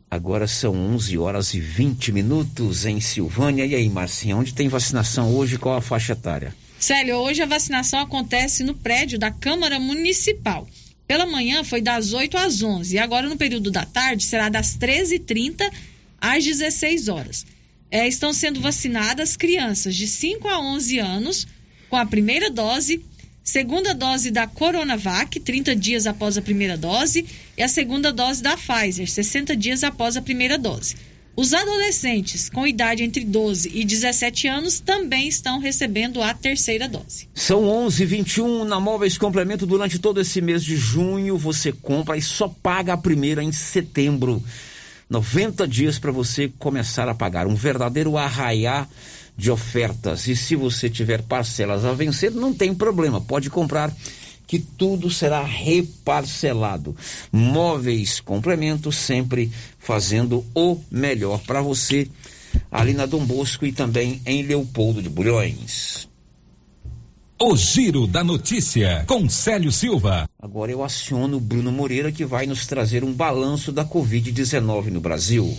Agora 0.09 0.47
são 0.47 0.73
11 0.73 1.17
horas 1.17 1.53
e 1.53 1.59
20 1.59 2.11
minutos 2.13 2.85
em 2.85 2.99
Silvânia. 2.99 3.65
E 3.65 3.75
aí, 3.75 3.89
Marcinha, 3.89 4.37
onde 4.37 4.53
tem 4.53 4.69
vacinação 4.69 5.35
hoje? 5.35 5.59
Qual 5.59 5.75
a 5.75 5.81
faixa 5.81 6.13
etária? 6.13 6.55
Célio, 6.79 7.15
hoje 7.15 7.41
a 7.41 7.47
vacinação 7.47 7.99
acontece 7.99 8.63
no 8.63 8.75
prédio 8.75 9.17
da 9.17 9.31
Câmara 9.31 9.79
Municipal. 9.79 10.67
Pela 11.07 11.25
manhã 11.25 11.63
foi 11.63 11.81
das 11.81 12.13
8 12.13 12.37
às 12.37 12.61
11 12.61 12.95
e 12.95 12.99
agora 12.99 13.27
no 13.27 13.35
período 13.35 13.71
da 13.71 13.83
tarde 13.83 14.23
será 14.23 14.47
das 14.47 14.77
13h30 14.77 15.71
às 16.21 16.43
16 16.43 17.07
horas. 17.07 17.45
É, 17.89 18.07
estão 18.07 18.31
sendo 18.31 18.61
vacinadas 18.61 19.35
crianças 19.35 19.95
de 19.95 20.05
5 20.05 20.47
a 20.47 20.59
11 20.59 20.99
anos 20.99 21.47
com 21.89 21.95
a 21.95 22.05
primeira 22.05 22.51
dose, 22.51 23.03
segunda 23.43 23.93
dose 23.95 24.29
da 24.29 24.45
Coronavac, 24.45 25.39
30 25.39 25.75
dias 25.75 26.05
após 26.05 26.37
a 26.37 26.41
primeira 26.41 26.77
dose, 26.77 27.25
e 27.57 27.63
a 27.63 27.67
segunda 27.67 28.11
dose 28.11 28.43
da 28.43 28.55
Pfizer, 28.55 29.09
60 29.09 29.55
dias 29.55 29.83
após 29.83 30.15
a 30.15 30.21
primeira 30.21 30.57
dose. 30.57 30.95
Os 31.39 31.53
adolescentes 31.53 32.49
com 32.49 32.65
idade 32.65 33.03
entre 33.03 33.23
12 33.23 33.69
e 33.71 33.85
17 33.85 34.47
anos 34.47 34.79
também 34.79 35.27
estão 35.27 35.59
recebendo 35.59 36.19
a 36.23 36.33
terceira 36.33 36.89
dose. 36.89 37.29
São 37.31 37.61
11:21 37.61 38.63
na 38.63 38.79
Móveis 38.79 39.19
Complemento 39.19 39.63
durante 39.67 39.99
todo 39.99 40.19
esse 40.19 40.41
mês 40.41 40.63
de 40.63 40.75
junho 40.75 41.37
você 41.37 41.71
compra 41.71 42.17
e 42.17 42.23
só 42.23 42.47
paga 42.47 42.93
a 42.93 42.97
primeira 42.97 43.43
em 43.43 43.51
setembro. 43.51 44.43
90 45.07 45.67
dias 45.67 45.99
para 45.99 46.11
você 46.11 46.51
começar 46.57 47.07
a 47.07 47.13
pagar 47.13 47.45
um 47.45 47.53
verdadeiro 47.53 48.17
arraiar 48.17 48.89
de 49.37 49.51
ofertas. 49.51 50.27
E 50.27 50.35
se 50.35 50.55
você 50.55 50.89
tiver 50.89 51.21
parcelas 51.21 51.85
a 51.85 51.93
vencer, 51.93 52.31
não 52.31 52.51
tem 52.51 52.73
problema, 52.73 53.21
pode 53.21 53.51
comprar 53.51 53.93
que 54.47 54.57
tudo 54.57 55.11
será 55.11 55.43
reparcelado. 55.43 56.95
Móveis 57.31 58.21
Complemento 58.21 58.91
sempre 58.91 59.51
fazendo 59.77 60.43
o 60.55 60.79
melhor 60.89 61.41
para 61.41 61.61
você 61.61 62.09
ali 62.71 62.93
na 62.93 63.05
Dom 63.05 63.25
Bosco 63.25 63.65
e 63.65 63.71
também 63.71 64.21
em 64.25 64.41
Leopoldo 64.41 65.01
de 65.01 65.09
Bulhões. 65.09 66.07
O 67.39 67.55
Giro 67.55 68.07
da 68.07 68.23
Notícia, 68.23 69.03
com 69.05 69.29
Célio 69.29 69.71
Silva. 69.71 70.27
Agora 70.41 70.71
eu 70.71 70.83
aciono 70.83 71.37
o 71.37 71.39
Bruno 71.39 71.71
Moreira 71.71 72.11
que 72.11 72.25
vai 72.25 72.47
nos 72.47 72.65
trazer 72.65 73.03
um 73.03 73.13
balanço 73.13 73.71
da 73.71 73.85
Covid-19 73.85 74.85
no 74.85 74.99
Brasil. 74.99 75.55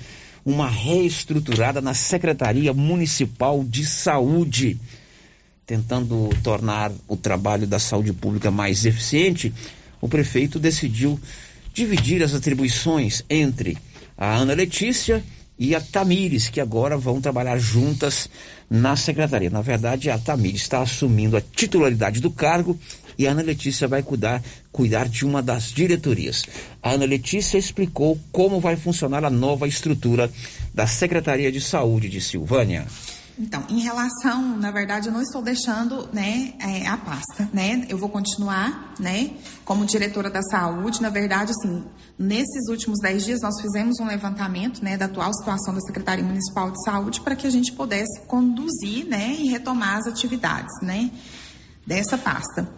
uma 0.45 0.69
reestruturada 0.69 1.79
na 1.81 1.93
Secretaria 1.93 2.73
Municipal 2.73 3.63
de 3.63 3.85
Saúde, 3.85 4.77
tentando 5.65 6.29
tornar 6.43 6.91
o 7.07 7.15
trabalho 7.15 7.65
da 7.65 7.79
saúde 7.79 8.11
pública 8.11 8.51
mais 8.51 8.85
eficiente. 8.85 9.53
O 10.01 10.09
prefeito 10.09 10.59
decidiu 10.59 11.19
dividir 11.73 12.21
as 12.21 12.33
atribuições 12.33 13.23
entre 13.29 13.77
a 14.17 14.35
Ana 14.35 14.53
Letícia 14.53 15.23
e 15.61 15.75
a 15.75 15.79
Tamires, 15.79 16.49
que 16.49 16.59
agora 16.59 16.97
vão 16.97 17.21
trabalhar 17.21 17.59
juntas 17.59 18.27
na 18.67 18.95
secretaria. 18.95 19.51
Na 19.51 19.61
verdade, 19.61 20.09
a 20.09 20.17
Tamires 20.17 20.63
está 20.63 20.81
assumindo 20.81 21.37
a 21.37 21.41
titularidade 21.41 22.19
do 22.19 22.31
cargo 22.31 22.79
e 23.15 23.27
a 23.27 23.31
Ana 23.31 23.43
Letícia 23.43 23.87
vai 23.87 24.01
cuidar, 24.01 24.41
cuidar 24.71 25.07
de 25.07 25.23
uma 25.23 25.39
das 25.39 25.65
diretorias. 25.65 26.45
A 26.81 26.93
Ana 26.93 27.05
Letícia 27.05 27.59
explicou 27.59 28.17
como 28.31 28.59
vai 28.59 28.75
funcionar 28.75 29.23
a 29.23 29.29
nova 29.29 29.67
estrutura 29.67 30.31
da 30.73 30.87
Secretaria 30.87 31.51
de 31.51 31.61
Saúde 31.61 32.09
de 32.09 32.19
Silvânia. 32.21 32.87
Então, 33.41 33.63
em 33.69 33.79
relação, 33.79 34.55
na 34.55 34.69
verdade, 34.69 35.07
eu 35.07 35.13
não 35.13 35.19
estou 35.19 35.41
deixando, 35.41 36.07
né, 36.13 36.53
é, 36.59 36.87
a 36.87 36.95
pasta, 36.95 37.49
né? 37.51 37.87
Eu 37.89 37.97
vou 37.97 38.07
continuar, 38.07 38.93
né, 38.99 39.31
como 39.65 39.83
diretora 39.83 40.29
da 40.29 40.43
saúde. 40.43 41.01
Na 41.01 41.09
verdade, 41.09 41.51
assim, 41.51 41.83
nesses 42.19 42.69
últimos 42.69 42.99
dez 42.99 43.25
dias 43.25 43.41
nós 43.41 43.59
fizemos 43.59 43.99
um 43.99 44.05
levantamento, 44.05 44.83
né, 44.83 44.95
da 44.95 45.05
atual 45.05 45.33
situação 45.33 45.73
da 45.73 45.81
Secretaria 45.81 46.23
Municipal 46.23 46.69
de 46.69 46.83
Saúde 46.83 47.19
para 47.21 47.35
que 47.35 47.47
a 47.47 47.49
gente 47.49 47.71
pudesse 47.71 48.21
conduzir, 48.27 49.07
né, 49.07 49.35
e 49.39 49.47
retomar 49.47 49.97
as 49.97 50.05
atividades, 50.05 50.79
né, 50.83 51.09
dessa 51.83 52.19
pasta. 52.19 52.69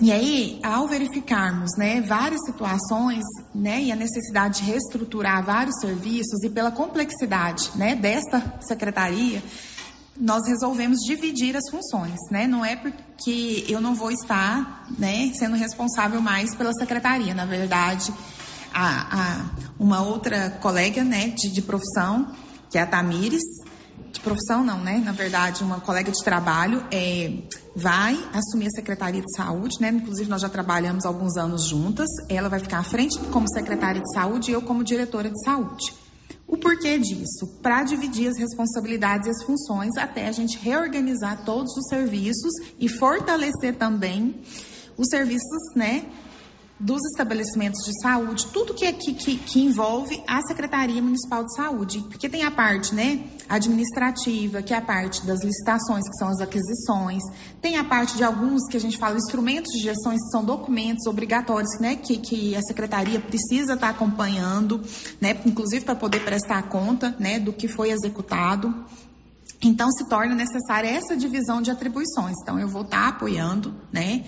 E 0.00 0.10
aí, 0.10 0.60
ao 0.62 0.88
verificarmos 0.88 1.76
né, 1.76 2.00
várias 2.00 2.40
situações 2.46 3.22
né, 3.54 3.82
e 3.82 3.92
a 3.92 3.96
necessidade 3.96 4.60
de 4.60 4.64
reestruturar 4.64 5.44
vários 5.44 5.78
serviços 5.78 6.42
e 6.42 6.48
pela 6.48 6.70
complexidade 6.70 7.70
né, 7.76 7.94
desta 7.94 8.54
secretaria, 8.60 9.42
nós 10.18 10.46
resolvemos 10.46 11.00
dividir 11.00 11.56
as 11.56 11.68
funções, 11.70 12.18
né? 12.30 12.46
Não 12.46 12.64
é 12.64 12.76
porque 12.76 13.64
eu 13.68 13.80
não 13.80 13.94
vou 13.94 14.10
estar, 14.10 14.86
né, 14.98 15.32
sendo 15.34 15.56
responsável 15.56 16.20
mais 16.20 16.54
pela 16.54 16.72
secretaria. 16.72 17.34
Na 17.34 17.44
verdade, 17.44 18.12
a, 18.72 19.20
a 19.20 19.50
uma 19.78 20.02
outra 20.02 20.50
colega, 20.50 21.02
né, 21.02 21.28
de, 21.28 21.50
de 21.50 21.62
profissão, 21.62 22.32
que 22.70 22.78
é 22.78 22.82
a 22.82 22.86
Tamires, 22.86 23.42
de 24.12 24.20
profissão 24.20 24.64
não, 24.64 24.78
né? 24.78 25.02
Na 25.04 25.10
verdade, 25.10 25.64
uma 25.64 25.80
colega 25.80 26.12
de 26.12 26.22
trabalho 26.22 26.84
é, 26.92 27.32
vai 27.74 28.16
assumir 28.32 28.68
a 28.68 28.70
Secretaria 28.70 29.20
de 29.20 29.36
Saúde, 29.36 29.76
né? 29.80 29.88
Inclusive, 29.88 30.30
nós 30.30 30.40
já 30.40 30.48
trabalhamos 30.48 31.04
alguns 31.04 31.36
anos 31.36 31.68
juntas. 31.68 32.08
Ela 32.28 32.48
vai 32.48 32.60
ficar 32.60 32.78
à 32.78 32.84
frente 32.84 33.18
como 33.30 33.48
secretária 33.48 34.00
de 34.00 34.12
saúde 34.14 34.52
e 34.52 34.54
eu 34.54 34.62
como 34.62 34.84
diretora 34.84 35.28
de 35.28 35.44
saúde. 35.44 36.03
O 36.46 36.56
porquê 36.56 36.98
disso? 36.98 37.46
Para 37.62 37.82
dividir 37.82 38.28
as 38.28 38.38
responsabilidades 38.38 39.26
e 39.26 39.30
as 39.30 39.42
funções 39.42 39.96
até 39.96 40.28
a 40.28 40.32
gente 40.32 40.58
reorganizar 40.58 41.44
todos 41.44 41.76
os 41.76 41.88
serviços 41.88 42.52
e 42.78 42.88
fortalecer 42.88 43.76
também 43.76 44.34
os 44.96 45.08
serviços, 45.08 45.74
né, 45.74 46.06
dos 46.78 47.00
estabelecimentos 47.04 47.84
de 47.84 47.92
saúde, 48.02 48.46
tudo 48.52 48.74
que, 48.74 48.92
que, 48.92 49.14
que, 49.14 49.36
que, 49.36 49.60
envolve 49.60 50.22
a 50.26 50.40
Secretaria 50.42 51.00
Municipal 51.00 51.44
de 51.44 51.54
Saúde. 51.54 52.00
Porque 52.08 52.28
tem 52.28 52.42
a 52.42 52.50
parte 52.50 52.94
né, 52.94 53.24
administrativa, 53.48 54.60
que 54.60 54.74
é 54.74 54.78
a 54.78 54.82
parte 54.82 55.24
das 55.24 55.42
licitações, 55.44 56.02
que 56.08 56.16
são 56.18 56.28
as 56.28 56.40
aquisições, 56.40 57.22
tem 57.62 57.76
a 57.76 57.84
parte 57.84 58.16
de 58.16 58.24
alguns 58.24 58.66
que 58.68 58.76
a 58.76 58.80
gente 58.80 58.98
fala 58.98 59.16
instrumentos 59.16 59.72
de 59.72 59.82
gestão, 59.82 60.12
que 60.12 60.30
são 60.30 60.44
documentos 60.44 61.06
obrigatórios 61.06 61.78
né, 61.78 61.94
que, 61.94 62.18
que 62.18 62.56
a 62.56 62.62
Secretaria 62.62 63.20
precisa 63.20 63.74
estar 63.74 63.90
acompanhando, 63.90 64.82
né, 65.20 65.40
inclusive 65.46 65.84
para 65.84 65.94
poder 65.94 66.24
prestar 66.24 66.68
conta 66.68 67.14
né, 67.20 67.38
do 67.38 67.52
que 67.52 67.68
foi 67.68 67.90
executado. 67.90 68.74
Então, 69.62 69.90
se 69.92 70.08
torna 70.08 70.34
necessária 70.34 70.88
essa 70.88 71.16
divisão 71.16 71.62
de 71.62 71.70
atribuições. 71.70 72.34
Então, 72.42 72.58
eu 72.58 72.68
vou 72.68 72.82
estar 72.82 73.08
apoiando, 73.08 73.74
né? 73.92 74.24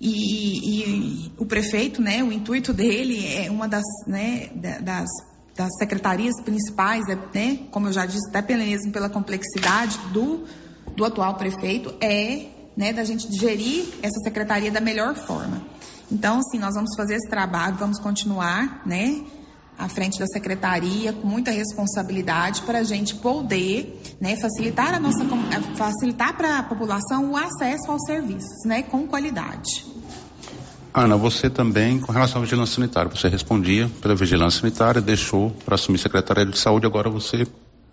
E, 0.00 0.82
e, 0.82 1.32
o 1.38 1.46
prefeito, 1.46 2.02
né, 2.02 2.22
o 2.22 2.30
intuito 2.30 2.72
dele 2.72 3.26
é 3.34 3.50
uma 3.50 3.66
das, 3.66 3.84
né, 4.06 4.50
das, 4.82 5.08
das 5.56 5.70
secretarias 5.78 6.40
principais, 6.42 7.08
é, 7.08 7.16
né, 7.34 7.60
como 7.70 7.88
eu 7.88 7.92
já 7.92 8.04
disse, 8.04 8.28
até 8.34 8.56
mesmo 8.56 8.92
pela 8.92 9.08
complexidade 9.08 9.98
do, 10.12 10.44
do 10.94 11.04
atual 11.04 11.36
prefeito, 11.36 11.94
é 12.00 12.46
né, 12.76 12.92
da 12.92 13.04
gente 13.04 13.32
gerir 13.32 13.86
essa 14.02 14.20
secretaria 14.20 14.70
da 14.70 14.80
melhor 14.80 15.14
forma. 15.14 15.62
Então, 16.12 16.40
assim, 16.40 16.58
nós 16.58 16.74
vamos 16.74 16.94
fazer 16.94 17.14
esse 17.14 17.28
trabalho, 17.28 17.76
vamos 17.76 17.98
continuar, 17.98 18.82
né, 18.86 19.24
à 19.78 19.88
frente 19.88 20.18
da 20.18 20.26
secretaria 20.26 21.12
com 21.12 21.26
muita 21.26 21.50
responsabilidade 21.50 22.62
para 22.62 22.78
a 22.78 22.82
gente 22.82 23.14
poder, 23.16 24.00
né, 24.20 24.36
facilitar 24.36 24.94
a 24.94 25.00
nossa 25.00 25.24
facilitar 25.74 26.36
para 26.36 26.58
a 26.58 26.62
população 26.62 27.32
o 27.32 27.36
acesso 27.36 27.90
aos 27.90 28.02
serviços, 28.04 28.64
né, 28.64 28.82
com 28.82 29.06
qualidade. 29.06 29.84
Ana, 30.94 31.16
você 31.16 31.50
também, 31.50 32.00
com 32.00 32.10
relação 32.10 32.40
à 32.40 32.44
vigilância 32.44 32.76
sanitária, 32.76 33.10
você 33.14 33.28
respondia 33.28 33.90
pela 34.00 34.14
vigilância 34.14 34.62
sanitária, 34.62 35.00
deixou 35.00 35.50
para 35.64 35.74
assumir 35.74 35.98
secretaria 35.98 36.46
de 36.46 36.58
saúde, 36.58 36.86
agora 36.86 37.10
você 37.10 37.46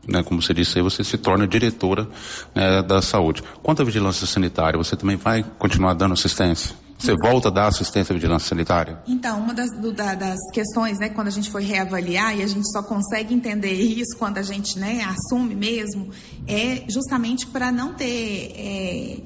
né, 0.08 0.22
como 0.24 0.42
você 0.42 0.54
disse 0.54 0.78
aí, 0.78 0.84
você 0.84 1.04
se 1.04 1.18
torna 1.18 1.48
diretora 1.48 2.08
né, 2.54 2.82
da 2.82 3.02
saúde. 3.02 3.42
Quanto 3.62 3.82
à 3.82 3.86
vigilância 3.86 4.28
sanitária, 4.28 4.78
você 4.78 4.96
também 4.96 5.16
vai 5.16 5.44
continuar 5.58 5.94
dando 5.94 6.14
assistência? 6.14 6.76
Você 7.04 7.18
volta 7.18 7.50
a 7.50 7.52
dar 7.52 7.68
assistência 7.68 8.14
à 8.14 8.16
vigilância 8.16 8.48
sanitária? 8.48 9.04
Então, 9.06 9.38
uma 9.38 9.54
das, 9.54 9.70
do, 9.72 9.92
da, 9.92 10.16
das 10.16 10.40
questões, 10.54 11.00
né, 11.00 11.10
quando 11.10 11.28
a 11.28 11.32
gente 11.32 11.50
foi 11.50 11.62
reavaliar, 11.62 12.38
e 12.38 12.42
a 12.42 12.48
gente 12.48 12.72
só 12.72 12.82
consegue 12.82 13.34
entender 13.34 13.74
isso 13.74 14.18
quando 14.18 14.38
a 14.38 14.42
gente 14.42 14.80
né, 14.80 15.04
assume 15.04 15.54
mesmo, 15.54 16.12
é 16.48 16.86
justamente 16.90 17.46
para 17.48 17.74
não 17.74 17.94
ter 17.94 18.54
é, 18.56 19.18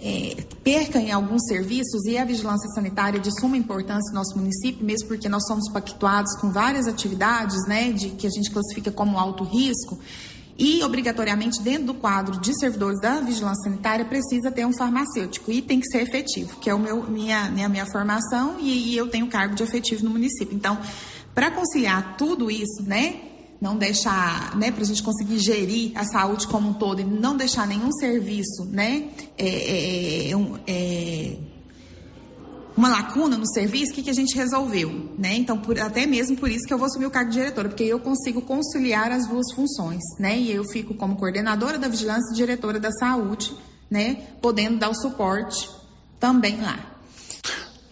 é, 0.00 0.36
perca 0.62 1.00
em 1.00 1.10
alguns 1.10 1.44
serviços, 1.48 2.06
e 2.06 2.16
a 2.16 2.24
vigilância 2.24 2.68
sanitária 2.70 3.18
é 3.18 3.20
de 3.20 3.32
suma 3.40 3.56
importância 3.56 4.12
no 4.12 4.20
nosso 4.20 4.38
município, 4.38 4.86
mesmo 4.86 5.08
porque 5.08 5.28
nós 5.28 5.44
somos 5.44 5.68
pactuados 5.72 6.36
com 6.40 6.52
várias 6.52 6.86
atividades 6.86 7.66
né, 7.66 7.90
de, 7.90 8.10
que 8.10 8.28
a 8.28 8.30
gente 8.30 8.48
classifica 8.48 8.92
como 8.92 9.18
alto 9.18 9.42
risco. 9.42 9.98
E, 10.58 10.82
obrigatoriamente, 10.82 11.62
dentro 11.62 11.84
do 11.84 11.94
quadro 11.94 12.40
de 12.40 12.52
servidores 12.58 13.00
da 13.00 13.20
vigilância 13.20 13.70
sanitária, 13.70 14.04
precisa 14.04 14.50
ter 14.50 14.66
um 14.66 14.72
farmacêutico 14.72 15.52
e 15.52 15.62
tem 15.62 15.78
que 15.78 15.86
ser 15.86 16.02
efetivo, 16.02 16.58
que 16.58 16.68
é 16.68 16.74
o 16.74 16.78
meu, 16.80 17.08
minha, 17.08 17.48
minha, 17.48 17.68
minha 17.68 17.86
formação 17.86 18.56
e, 18.58 18.92
e 18.92 18.96
eu 18.96 19.08
tenho 19.08 19.28
cargo 19.28 19.54
de 19.54 19.62
efetivo 19.62 20.04
no 20.04 20.10
município. 20.10 20.56
Então, 20.56 20.76
para 21.32 21.52
conciliar 21.52 22.16
tudo 22.16 22.50
isso, 22.50 22.82
né, 22.82 23.20
não 23.60 23.76
deixar, 23.76 24.56
né, 24.56 24.72
para 24.72 24.82
a 24.82 24.86
gente 24.86 25.02
conseguir 25.02 25.38
gerir 25.38 25.92
a 25.94 26.04
saúde 26.04 26.48
como 26.48 26.70
um 26.70 26.74
todo 26.74 27.00
e 27.00 27.04
não 27.04 27.36
deixar 27.36 27.64
nenhum 27.64 27.92
serviço, 27.92 28.64
né, 28.64 29.10
é, 29.36 29.46
é, 29.46 30.32
é, 30.32 30.34
é 30.66 31.36
uma 32.78 32.88
lacuna 32.88 33.36
no 33.36 33.44
serviço, 33.44 33.90
o 33.90 33.94
que, 33.96 34.04
que 34.04 34.10
a 34.10 34.14
gente 34.14 34.36
resolveu? 34.36 35.12
Né? 35.18 35.34
Então, 35.34 35.58
por, 35.58 35.76
até 35.80 36.06
mesmo 36.06 36.36
por 36.36 36.48
isso 36.48 36.64
que 36.64 36.72
eu 36.72 36.78
vou 36.78 36.86
assumir 36.86 37.06
o 37.06 37.10
cargo 37.10 37.28
de 37.28 37.36
diretora, 37.36 37.68
porque 37.68 37.82
eu 37.82 37.98
consigo 37.98 38.40
conciliar 38.40 39.10
as 39.10 39.26
duas 39.26 39.52
funções, 39.52 40.00
né? 40.16 40.38
E 40.38 40.52
eu 40.52 40.62
fico 40.62 40.94
como 40.94 41.16
coordenadora 41.16 41.76
da 41.76 41.88
vigilância 41.88 42.32
e 42.32 42.36
diretora 42.36 42.78
da 42.78 42.92
saúde, 42.92 43.52
né? 43.90 44.28
Podendo 44.40 44.78
dar 44.78 44.90
o 44.90 44.94
suporte 44.94 45.68
também 46.20 46.60
lá. 46.60 46.78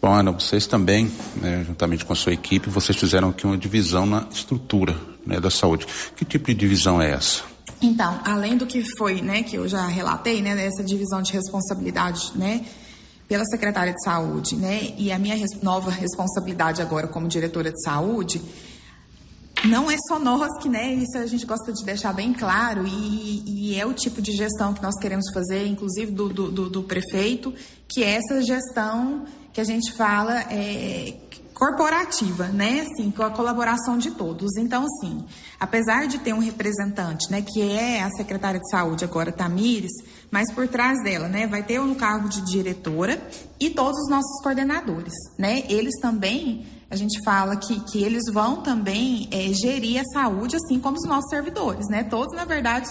Bom, 0.01 0.14
Ana, 0.14 0.31
vocês 0.31 0.68
também, 0.68 1.11
né, 1.35 1.64
juntamente 1.66 2.05
com 2.05 2.12
a 2.12 2.16
sua 2.16 2.33
equipe, 2.33 2.70
vocês 2.70 2.96
fizeram 2.96 3.31
aqui 3.31 3.44
uma 3.44 3.59
divisão 3.59 4.07
na 4.07 4.29
estrutura 4.31 4.96
né, 5.27 5.40
da 5.40 5.51
saúde. 5.51 5.85
Que 6.14 6.25
tipo 6.25 6.46
de 6.46 6.55
divisão 6.55 7.03
é 7.03 7.11
essa? 7.11 7.42
Então, 7.83 8.20
além 8.25 8.57
do 8.57 8.66
que 8.66 8.85
foi, 8.96 9.20
né, 9.20 9.42
que 9.42 9.57
eu 9.57 9.66
já 9.66 9.85
relatei, 9.88 10.40
né, 10.40 10.55
dessa 10.55 10.85
divisão 10.85 11.20
de 11.22 11.33
responsabilidade, 11.33 12.31
né, 12.37 12.64
pela 13.28 13.44
secretária 13.44 13.92
de 13.92 14.02
saúde, 14.02 14.56
né? 14.56 14.94
E 14.96 15.10
a 15.10 15.18
minha 15.18 15.36
nova 15.62 15.90
responsabilidade 15.90 16.80
agora 16.80 17.08
como 17.08 17.26
diretora 17.26 17.72
de 17.72 17.82
saúde 17.82 18.40
não 19.64 19.90
é 19.90 19.96
só 20.06 20.18
nós 20.18 20.62
que, 20.62 20.68
né? 20.68 20.94
Isso 20.94 21.16
a 21.18 21.26
gente 21.26 21.44
gosta 21.44 21.72
de 21.72 21.84
deixar 21.84 22.12
bem 22.12 22.32
claro 22.32 22.86
e, 22.86 23.42
e 23.46 23.80
é 23.80 23.84
o 23.86 23.92
tipo 23.92 24.22
de 24.22 24.32
gestão 24.32 24.72
que 24.72 24.82
nós 24.82 24.96
queremos 24.98 25.26
fazer, 25.32 25.66
inclusive 25.66 26.12
do, 26.12 26.28
do, 26.28 26.50
do, 26.50 26.70
do 26.70 26.82
prefeito, 26.82 27.52
que 27.88 28.04
é 28.04 28.14
essa 28.16 28.42
gestão 28.42 29.24
que 29.52 29.60
a 29.60 29.64
gente 29.64 29.92
fala 29.92 30.40
é, 30.52 31.14
corporativa, 31.54 32.48
né? 32.48 32.82
Assim, 32.82 33.10
com 33.10 33.22
a 33.22 33.30
colaboração 33.30 33.96
de 33.96 34.10
todos. 34.10 34.56
Então, 34.56 34.84
assim, 34.84 35.24
apesar 35.58 36.06
de 36.06 36.18
ter 36.18 36.34
um 36.34 36.38
representante, 36.38 37.30
né, 37.30 37.42
que 37.42 37.62
é 37.62 38.02
a 38.02 38.10
secretária 38.10 38.60
de 38.60 38.70
saúde 38.70 39.04
agora, 39.04 39.32
Tamires, 39.32 39.92
mas 40.30 40.52
por 40.52 40.68
trás 40.68 41.02
dela, 41.02 41.28
né, 41.28 41.46
vai 41.46 41.62
ter 41.62 41.78
o 41.78 41.94
cargo 41.94 42.28
de 42.28 42.42
diretora 42.42 43.20
e 43.58 43.70
todos 43.70 44.00
os 44.02 44.10
nossos 44.10 44.42
coordenadores, 44.42 45.12
né? 45.38 45.64
Eles 45.68 46.00
também, 46.00 46.66
a 46.90 46.96
gente 46.96 47.22
fala 47.24 47.56
que, 47.56 47.80
que 47.80 48.02
eles 48.02 48.24
vão 48.32 48.62
também 48.62 49.28
é, 49.30 49.52
gerir 49.52 50.00
a 50.00 50.04
saúde, 50.04 50.56
assim 50.56 50.78
como 50.78 50.96
os 50.96 51.08
nossos 51.08 51.30
servidores, 51.30 51.88
né? 51.88 52.04
Todos, 52.04 52.36
na 52.36 52.44
verdade, 52.44 52.88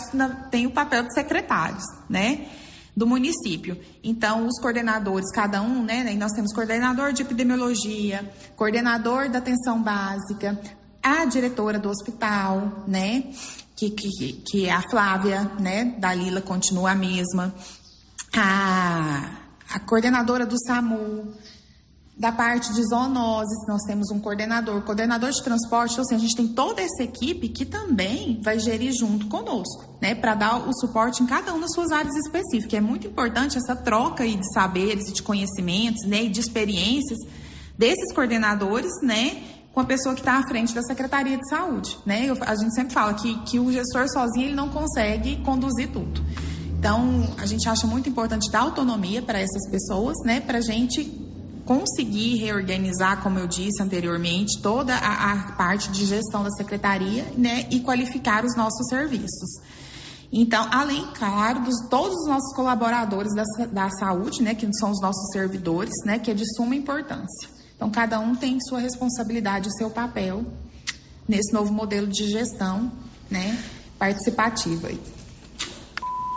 têm 0.50 0.66
o 0.66 0.72
papel 0.72 1.04
de 1.04 1.14
secretários, 1.14 1.84
né? 2.10 2.48
do 2.96 3.06
município. 3.06 3.78
Então, 4.02 4.48
os 4.48 4.58
coordenadores, 4.62 5.30
cada 5.32 5.62
um, 5.62 5.84
né? 5.84 6.16
Nós 6.18 6.32
temos 6.32 6.54
coordenador 6.54 7.12
de 7.12 7.24
epidemiologia, 7.24 8.32
coordenador 8.56 9.30
da 9.30 9.40
atenção 9.40 9.84
básica, 9.84 10.58
a 11.04 11.26
diretora 11.26 11.78
do 11.78 11.90
hospital, 11.90 12.86
né? 12.88 13.26
Que, 13.76 13.90
que, 13.90 14.34
que 14.34 14.66
é 14.66 14.72
a 14.72 14.82
Flávia, 14.82 15.44
né? 15.60 15.96
Da 16.00 16.14
Lila 16.14 16.42
continua 16.42 16.92
a 16.92 16.96
mesma. 16.96 17.54
A, 18.34 19.32
a 19.70 19.80
coordenadora 19.80 20.46
do 20.46 20.56
SAMU, 20.66 21.34
da 22.18 22.32
parte 22.32 22.74
de 22.74 22.82
zoonoses, 22.84 23.68
nós 23.68 23.84
temos 23.84 24.10
um 24.10 24.20
coordenador, 24.20 24.82
coordenador 24.84 25.32
de 25.32 25.44
transporte, 25.44 25.92
então 25.92 26.04
assim, 26.04 26.16
a 26.16 26.20
gente 26.20 26.36
tem 26.36 26.48
toda 26.48 26.82
essa 26.82 27.04
equipe 27.04 27.50
que 27.50 27.66
também 27.66 28.40
vai 28.42 28.58
gerir 28.58 28.94
junto 28.94 29.28
conosco, 29.28 29.98
né, 30.02 30.16
para 30.16 30.34
dar 30.34 30.70
o 30.70 30.74
suporte 30.74 31.22
em 31.22 31.26
cada 31.26 31.52
uma 31.52 31.62
das 31.62 31.74
suas 31.74 31.92
áreas 31.92 32.16
específicas. 32.16 32.74
É 32.74 32.82
muito 32.82 33.08
importante 33.08 33.58
essa 33.58 33.76
troca 33.76 34.24
aí 34.24 34.38
de 34.38 34.54
saberes 34.54 35.10
e 35.10 35.14
de 35.14 35.22
conhecimentos, 35.22 36.08
né, 36.08 36.24
e 36.24 36.30
de 36.30 36.40
experiências 36.40 37.20
desses 37.78 38.14
coordenadores, 38.14 38.92
né, 39.02 39.44
com 39.76 39.82
a 39.82 39.86
pessoa 39.86 40.16
que 40.16 40.22
está 40.22 40.38
à 40.38 40.48
frente 40.48 40.74
da 40.74 40.82
Secretaria 40.82 41.38
de 41.38 41.50
Saúde, 41.50 41.98
né? 42.06 42.28
Eu, 42.28 42.38
a 42.40 42.56
gente 42.56 42.74
sempre 42.74 42.94
fala 42.94 43.14
que, 43.14 43.38
que 43.44 43.60
o 43.60 43.70
gestor 43.70 44.08
sozinho 44.08 44.48
ele 44.48 44.56
não 44.56 44.70
consegue 44.70 45.44
conduzir 45.44 45.92
tudo. 45.92 46.24
Então, 46.80 47.28
a 47.38 47.46
gente 47.46 47.68
acha 47.68 47.86
muito 47.86 48.08
importante 48.08 48.50
dar 48.50 48.62
autonomia 48.62 49.22
para 49.22 49.38
essas 49.38 49.70
pessoas, 49.70 50.16
né, 50.24 50.40
para 50.40 50.60
a 50.60 50.62
gente 50.62 51.04
conseguir 51.66 52.38
reorganizar, 52.38 53.22
como 53.22 53.38
eu 53.38 53.48
disse 53.48 53.84
anteriormente, 53.84 54.62
toda 54.62 54.96
a, 54.96 55.34
a 55.34 55.52
parte 55.58 55.92
de 55.92 56.06
gestão 56.06 56.42
da 56.42 56.52
secretaria 56.52 57.26
né, 57.36 57.68
e 57.70 57.82
qualificar 57.82 58.46
os 58.46 58.56
nossos 58.56 58.88
serviços. 58.88 59.60
Então, 60.32 60.70
além, 60.72 61.06
claro, 61.18 61.64
dos 61.64 61.90
todos 61.90 62.16
os 62.16 62.28
nossos 62.28 62.56
colaboradores 62.56 63.34
da, 63.34 63.44
da 63.66 63.90
saúde, 63.90 64.42
né, 64.42 64.56
que 64.56 64.66
são 64.74 64.92
os 64.92 65.02
nossos 65.02 65.32
servidores, 65.34 65.94
né, 66.06 66.18
que 66.18 66.32
é 66.32 66.34
de 66.34 66.46
suma 66.56 66.76
importância. 66.76 67.55
Então, 67.76 67.90
cada 67.90 68.20
um 68.20 68.36
tem 68.36 68.60
sua 68.60 68.80
responsabilidade, 68.80 69.76
seu 69.78 69.90
papel 69.90 70.46
nesse 71.28 71.52
novo 71.54 71.74
modelo 71.74 72.08
de 72.08 72.30
gestão, 72.30 72.92
né, 73.30 73.58
participativa. 73.98 74.90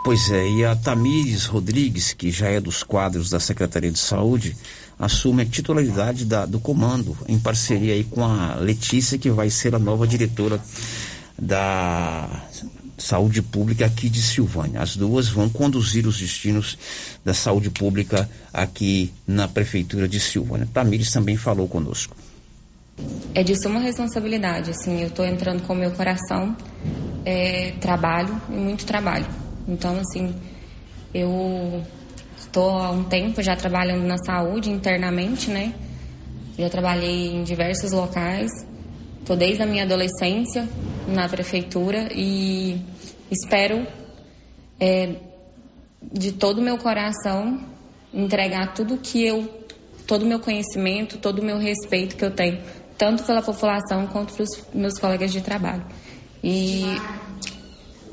Pois 0.05 0.31
é, 0.31 0.49
e 0.49 0.65
a 0.65 0.75
Tamires 0.75 1.45
Rodrigues, 1.45 2.15
que 2.15 2.31
já 2.31 2.49
é 2.49 2.61
dos 2.61 2.83
quadros 2.83 3.29
da 3.29 3.39
Secretaria 3.39 3.91
de 3.91 3.99
Saúde, 3.99 4.57
assume 4.99 5.43
a 5.43 5.47
titularidade 5.47 6.25
da, 6.25 6.47
do 6.47 6.59
comando, 6.59 7.17
em 7.29 7.39
parceria 7.39 7.93
aí 7.93 8.05
com 8.05 8.25
a 8.25 8.55
Letícia, 8.55 9.19
que 9.19 9.31
vai 9.31 9.51
ser 9.51 9.75
a 9.75 9.79
nova 9.79 10.07
diretora 10.07 10.61
da 11.39 12.43
Saúde 12.99 13.41
Pública 13.41 13.87
aqui 13.87 14.09
de 14.09 14.21
Silvânia. 14.21 14.83
As 14.83 14.97
duas 14.97 15.29
vão 15.29 15.49
conduzir 15.49 16.07
os 16.07 16.19
destinos 16.19 16.77
da 17.25 17.33
saúde 17.33 17.71
pública 17.71 18.29
aqui 18.53 19.13
na 19.27 19.49
Prefeitura 19.49 20.09
de 20.09 20.21
Silvânia. 20.21 20.69
Tamires 20.73 21.11
também 21.11 21.37
falou 21.37 21.69
conosco. 21.69 22.17
É 23.35 23.43
de 23.45 23.55
suma 23.55 23.79
responsabilidade, 23.79 24.71
assim, 24.71 25.01
eu 25.01 25.09
estou 25.09 25.25
entrando 25.25 25.63
com 25.63 25.73
o 25.73 25.77
meu 25.77 25.93
coração, 25.93 26.57
é, 27.25 27.73
trabalho 27.81 28.41
e 28.51 28.55
muito 28.55 28.85
trabalho 28.85 29.27
então, 29.69 29.99
assim, 30.01 30.35
eu 31.13 31.83
estou 32.39 32.71
há 32.71 32.91
um 32.91 33.05
tempo 33.05 33.43
já 33.43 33.55
trabalhando 33.55 34.07
na 34.07 34.17
saúde 34.17 34.71
internamente, 34.71 35.51
né? 35.51 35.75
Já 36.59 36.71
trabalhei 36.71 37.35
em 37.35 37.43
diversos 37.43 37.93
locais. 37.93 38.51
Estou 39.29 39.37
desde 39.37 39.63
a 39.63 39.67
minha 39.67 39.83
adolescência 39.83 40.67
na 41.07 41.29
prefeitura 41.29 42.09
e 42.15 42.81
espero, 43.31 43.87
é, 44.81 45.17
de 46.01 46.33
todo 46.33 46.61
o 46.61 46.63
meu 46.63 46.79
coração, 46.79 47.61
entregar 48.11 48.73
tudo 48.73 48.97
que 48.97 49.23
eu, 49.23 49.47
todo 50.07 50.23
o 50.23 50.27
meu 50.27 50.41
conhecimento, 50.41 51.19
todo 51.19 51.41
o 51.41 51.45
meu 51.45 51.59
respeito 51.59 52.17
que 52.17 52.25
eu 52.25 52.31
tenho, 52.31 52.63
tanto 52.97 53.23
pela 53.23 53.43
população 53.43 54.07
quanto 54.07 54.33
para 54.33 54.45
os 54.45 54.65
meus 54.73 54.99
colegas 54.99 55.31
de 55.31 55.43
trabalho. 55.43 55.85
E 56.43 56.85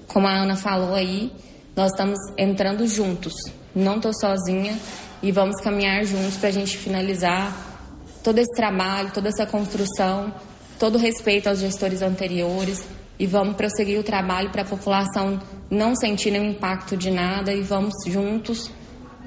como 0.10 0.28
a 0.28 0.34
Ana 0.34 0.58
falou 0.58 0.94
aí, 0.96 1.32
nós 1.78 1.92
estamos 1.92 2.20
entrando 2.38 2.86
juntos. 2.86 3.36
Não 3.74 3.96
estou 3.96 4.12
sozinha 4.14 4.78
e 5.24 5.32
vamos 5.32 5.62
caminhar 5.62 6.04
juntos 6.04 6.36
para 6.36 6.50
a 6.50 6.52
gente 6.52 6.78
finalizar 6.78 7.56
todo 8.22 8.38
esse 8.38 8.54
trabalho, 8.54 9.14
toda 9.14 9.30
essa 9.30 9.46
construção, 9.46 10.34
todo 10.80 10.98
respeito 10.98 11.48
aos 11.48 11.60
gestores 11.60 12.02
anteriores 12.02 12.86
e 13.18 13.26
vamos 13.26 13.56
prosseguir 13.56 14.00
o 14.00 14.04
trabalho 14.04 14.50
para 14.52 14.64
a 14.64 14.66
população 14.66 15.40
não 15.70 15.96
sentir 15.96 16.32
nenhum 16.32 16.52
impacto 16.52 16.98
de 16.98 17.10
nada 17.10 17.54
e 17.54 17.62
vamos 17.62 17.94
juntos 18.08 18.70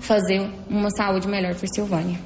fazer 0.00 0.40
uma 0.68 0.90
saúde 0.90 1.26
melhor 1.26 1.54
para 1.54 1.66
Silvânia. 1.66 2.20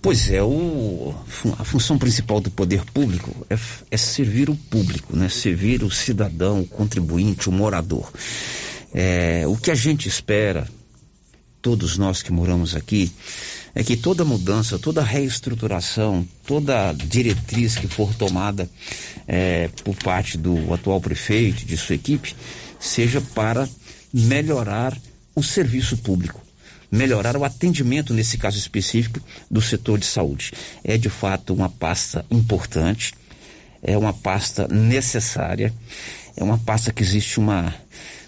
Pois 0.00 0.30
é, 0.30 0.40
o, 0.40 1.12
a 1.58 1.64
função 1.64 1.98
principal 1.98 2.40
do 2.40 2.48
poder 2.48 2.84
público 2.84 3.44
é, 3.50 3.58
é, 3.90 3.96
servir 3.96 4.48
o 4.48 4.54
público, 4.54 5.16
né? 5.16 5.28
servir 5.28 5.82
o 5.82 5.90
cidadão, 5.90 6.60
o 6.60 6.66
contribuinte, 6.66 7.48
o 7.48 7.52
morador. 7.52 8.08
É, 8.94 9.44
o 9.48 9.56
que 9.56 9.68
a 9.68 9.74
gente 9.74 10.08
espera, 10.08 10.68
todos 11.60 11.98
nós 11.98 12.22
que 12.22 12.30
moramos 12.30 12.76
aqui, 12.76 13.10
é 13.78 13.84
que 13.84 13.94
toda 13.94 14.24
mudança, 14.24 14.78
toda 14.78 15.02
reestruturação, 15.02 16.26
toda 16.46 16.94
diretriz 16.94 17.76
que 17.76 17.86
for 17.86 18.14
tomada 18.14 18.66
é, 19.28 19.68
por 19.84 19.94
parte 19.96 20.38
do 20.38 20.72
atual 20.72 20.98
prefeito, 20.98 21.66
de 21.66 21.76
sua 21.76 21.94
equipe, 21.94 22.34
seja 22.80 23.20
para 23.20 23.68
melhorar 24.12 24.96
o 25.34 25.42
serviço 25.42 25.98
público 25.98 26.40
melhorar 26.90 27.36
o 27.36 27.44
atendimento, 27.44 28.14
nesse 28.14 28.38
caso 28.38 28.56
específico, 28.56 29.20
do 29.50 29.60
setor 29.60 29.98
de 29.98 30.06
saúde. 30.06 30.52
É 30.84 30.96
de 30.96 31.10
fato 31.10 31.52
uma 31.52 31.68
pasta 31.68 32.24
importante, 32.30 33.12
é 33.82 33.98
uma 33.98 34.12
pasta 34.12 34.68
necessária, 34.68 35.74
é 36.36 36.44
uma 36.44 36.56
pasta 36.56 36.92
que 36.92 37.02
existe 37.02 37.40
uma, 37.40 37.74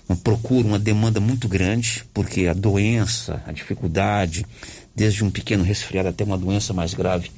uma 0.08 0.16
procura, 0.16 0.66
uma 0.66 0.78
demanda 0.78 1.20
muito 1.20 1.46
grande, 1.46 2.04
porque 2.12 2.48
a 2.48 2.52
doença, 2.52 3.40
a 3.46 3.52
dificuldade, 3.52 4.44
desde 4.98 5.24
um 5.24 5.30
pequeno 5.30 5.62
resfriado 5.62 6.08
até 6.08 6.24
uma 6.24 6.36
doença 6.36 6.74
mais 6.74 6.92
grave, 6.92 7.30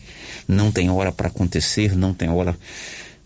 não 0.48 0.72
tem 0.72 0.88
hora 0.88 1.12
para 1.12 1.28
acontecer, 1.28 1.94
não 1.94 2.14
tem 2.14 2.30
hora 2.30 2.56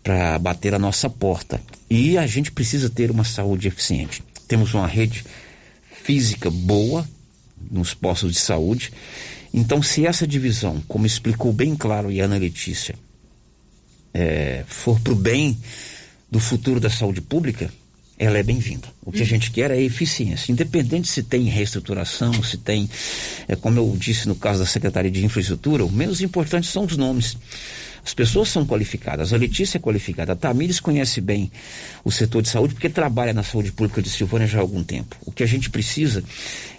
para 0.02 0.36
bater 0.40 0.74
a 0.74 0.78
nossa 0.78 1.08
porta. 1.08 1.60
E 1.88 2.18
a 2.18 2.26
gente 2.26 2.50
precisa 2.50 2.90
ter 2.90 3.12
uma 3.12 3.22
saúde 3.22 3.68
eficiente. 3.68 4.24
Temos 4.48 4.74
uma 4.74 4.88
rede 4.88 5.24
física 6.02 6.50
boa, 6.50 7.08
nos 7.70 7.94
postos 7.94 8.32
de 8.32 8.40
saúde. 8.40 8.92
Então, 9.52 9.80
se 9.80 10.04
essa 10.04 10.26
divisão, 10.26 10.82
como 10.88 11.06
explicou 11.06 11.52
bem 11.52 11.76
claro 11.76 12.08
a 12.08 12.24
Ana 12.24 12.36
Letícia, 12.36 12.96
é, 14.12 14.64
for 14.66 14.98
para 15.00 15.12
o 15.12 15.16
bem 15.16 15.56
do 16.28 16.40
futuro 16.40 16.80
da 16.80 16.90
saúde 16.90 17.20
pública, 17.20 17.72
ela 18.18 18.38
é 18.38 18.42
bem-vinda. 18.42 18.88
O 19.04 19.10
que 19.10 19.22
a 19.22 19.26
gente 19.26 19.50
quer 19.50 19.70
é 19.70 19.80
eficiência, 19.80 20.52
independente 20.52 21.08
se 21.08 21.22
tem 21.22 21.44
reestruturação, 21.44 22.42
se 22.42 22.56
tem, 22.56 22.88
é, 23.48 23.56
como 23.56 23.78
eu 23.78 23.96
disse 23.98 24.28
no 24.28 24.34
caso 24.34 24.60
da 24.60 24.66
Secretaria 24.66 25.10
de 25.10 25.24
Infraestrutura, 25.24 25.84
o 25.84 25.90
menos 25.90 26.20
importante 26.20 26.66
são 26.66 26.84
os 26.84 26.96
nomes. 26.96 27.36
As 28.04 28.12
pessoas 28.12 28.50
são 28.50 28.66
qualificadas. 28.66 29.32
A 29.32 29.36
Letícia 29.36 29.78
é 29.78 29.80
qualificada. 29.80 30.34
A 30.34 30.36
Tamires 30.36 30.78
conhece 30.78 31.22
bem 31.22 31.50
o 32.04 32.12
setor 32.12 32.42
de 32.42 32.50
saúde 32.50 32.74
porque 32.74 32.90
trabalha 32.90 33.32
na 33.32 33.42
saúde 33.42 33.72
pública 33.72 34.02
de 34.02 34.10
Silvânia 34.10 34.46
já 34.46 34.58
há 34.58 34.60
algum 34.60 34.84
tempo. 34.84 35.16
O 35.24 35.32
que 35.32 35.42
a 35.42 35.46
gente 35.46 35.70
precisa 35.70 36.22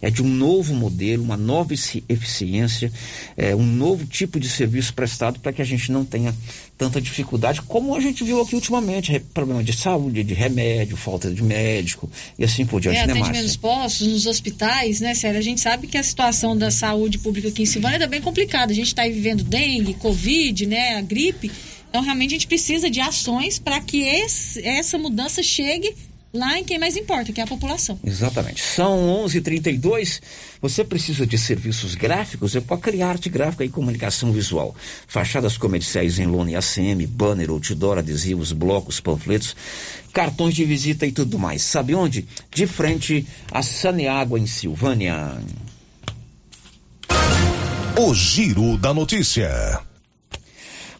é 0.01 0.11
de 0.11 0.21
um 0.21 0.27
novo 0.27 0.75
modelo, 0.75 1.23
uma 1.23 1.35
nova 1.35 1.73
eficiência, 1.73 2.91
é, 3.35 3.55
um 3.55 3.65
novo 3.65 4.05
tipo 4.05 4.39
de 4.39 4.47
serviço 4.47 4.93
prestado 4.93 5.39
para 5.39 5.51
que 5.51 5.63
a 5.63 5.65
gente 5.65 5.91
não 5.91 6.05
tenha 6.05 6.33
tanta 6.77 6.99
dificuldade 6.99 7.61
como 7.61 7.95
a 7.95 7.99
gente 7.99 8.23
viu 8.23 8.41
aqui 8.41 8.55
ultimamente. 8.55 9.19
Problema 9.33 9.63
de 9.63 9.73
saúde, 9.73 10.23
de 10.23 10.33
remédio, 10.33 10.97
falta 10.97 11.31
de 11.31 11.43
médico 11.43 12.09
e 12.37 12.43
assim 12.43 12.65
por 12.65 12.81
diante, 12.81 12.97
é, 12.97 13.07
né, 13.07 13.13
atendimento 13.13 13.43
nos 13.43 13.57
postos, 13.57 14.07
nos 14.07 14.25
hospitais, 14.25 14.99
né, 14.99 15.13
Sério? 15.13 15.39
A 15.39 15.43
gente 15.43 15.61
sabe 15.61 15.87
que 15.87 15.97
a 15.97 16.03
situação 16.03 16.57
da 16.57 16.69
saúde 16.71 17.17
pública 17.17 17.47
aqui 17.47 17.63
em 17.63 17.65
Silvânia 17.65 18.03
é 18.03 18.07
bem 18.07 18.21
complicada. 18.21 18.71
A 18.71 18.75
gente 18.75 18.87
está 18.87 19.03
vivendo 19.03 19.43
dengue, 19.43 19.93
covid, 19.95 20.65
né, 20.65 20.95
a 20.97 21.01
gripe. 21.01 21.51
Então, 21.89 22.03
realmente, 22.03 22.31
a 22.31 22.33
gente 22.33 22.47
precisa 22.47 22.89
de 22.89 22.99
ações 22.99 23.57
para 23.57 23.79
que 23.79 24.01
esse, 24.01 24.61
essa 24.67 24.97
mudança 24.97 25.41
chegue 25.41 25.95
lá 26.35 26.59
em 26.59 26.63
quem 26.63 26.77
mais 26.77 26.95
importa, 26.95 27.31
que 27.31 27.39
é 27.39 27.43
a 27.43 27.47
população. 27.47 27.99
Exatamente. 28.03 28.61
São 28.61 29.25
11:32. 29.25 30.21
Você 30.61 30.83
precisa 30.83 31.25
de 31.25 31.37
serviços 31.37 31.95
gráficos? 31.95 32.55
É 32.55 32.61
com 32.61 32.73
a 32.73 32.77
Criarte 32.77 33.29
Gráfica 33.29 33.63
e 33.63 33.69
Comunicação 33.69 34.31
Visual. 34.31 34.75
Fachadas 35.07 35.57
comerciais 35.57 36.19
em 36.19 36.25
lona 36.25 36.51
e 36.51 36.55
ACM, 36.55 37.07
banner, 37.07 37.49
outdoor, 37.49 37.97
adesivos, 37.97 38.51
blocos, 38.51 38.99
panfletos, 38.99 39.55
cartões 40.13 40.53
de 40.53 40.65
visita 40.65 41.05
e 41.05 41.11
tudo 41.11 41.39
mais. 41.39 41.61
Sabe 41.61 41.95
onde? 41.95 42.27
De 42.53 42.67
frente 42.67 43.25
a 43.51 43.61
Saneágua, 43.61 44.39
em 44.39 44.45
Silvânia. 44.45 45.37
O 47.97 48.13
Giro 48.13 48.77
da 48.77 48.93
Notícia. 48.93 49.94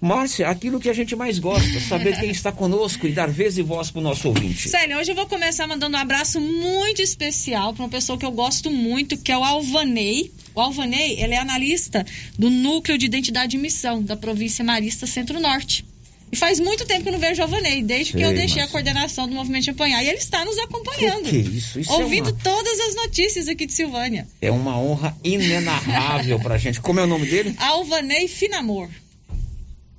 Márcia, 0.06 0.48
aquilo 0.48 0.80
que 0.80 0.88
a 0.88 0.94
gente 0.94 1.16
mais 1.16 1.40
gosta, 1.40 1.80
saber 1.80 2.20
quem 2.20 2.30
está 2.30 2.52
conosco 2.52 3.08
e 3.08 3.12
dar 3.12 3.28
vez 3.28 3.58
e 3.58 3.64
voz 3.64 3.90
para 3.90 4.00
o 4.00 4.04
nosso 4.04 4.28
ouvinte. 4.28 4.70
Sério, 4.70 5.00
hoje 5.00 5.12
eu 5.12 5.16
vou 5.16 5.26
começar 5.26 5.66
mandando 5.66 5.98
um 5.98 6.00
abraço 6.00 6.40
muito 6.40 7.02
especial 7.02 7.74
para 7.74 7.84
uma 7.84 7.90
pessoa 7.90 8.16
que 8.16 8.24
eu 8.24 8.32
gosto 8.32 8.70
muito, 8.70 9.18
que 9.18 9.32
é 9.32 9.38
o 9.38 9.44
Alvanei. 9.44 10.32
O 10.54 10.62
Alvanei, 10.62 11.20
ele 11.20 11.34
é 11.34 11.40
analista 11.40 12.06
do 12.38 12.52
Núcleo 12.52 13.00
de 13.00 13.08
Identidade 13.08 13.58
e 13.58 13.60
Missão 13.60 14.04
da 14.04 14.16
província 14.16 14.64
Marista 14.64 15.08
Centro-Norte. 15.08 15.84
E 16.32 16.36
faz 16.36 16.60
muito 16.60 16.86
tempo 16.86 17.02
que 17.02 17.10
eu 17.10 17.14
não 17.14 17.20
vejo 17.20 17.42
o 17.42 17.46
Alvanei, 17.46 17.82
desde 17.82 18.12
Sei, 18.12 18.22
que 18.22 18.28
eu 18.28 18.34
deixei 18.34 18.62
mas... 18.62 18.70
a 18.70 18.72
coordenação 18.72 19.28
do 19.28 19.34
Movimento 19.34 19.64
de 19.64 19.70
Apanhar. 19.72 20.04
E 20.04 20.08
ele 20.08 20.20
está 20.20 20.46
nos 20.46 20.58
acompanhando. 20.60 21.24
Que, 21.24 21.42
que 21.42 21.58
isso? 21.58 21.80
isso 21.80 21.92
ouvindo 21.92 22.30
é 22.30 22.32
uma... 22.32 22.40
todas 22.44 22.80
as 22.80 22.96
notícias 22.96 23.48
aqui 23.48 23.66
de 23.66 23.74
Silvânia. 23.74 24.28
É 24.40 24.52
uma 24.52 24.78
honra 24.78 25.18
inenarrável 25.24 26.40
pra 26.40 26.60
gente. 26.60 26.80
Como 26.80 27.00
é 27.00 27.04
o 27.04 27.08
nome 27.08 27.26
dele? 27.26 27.56
Alvanei 27.58 28.28
Finamor. 28.28 28.88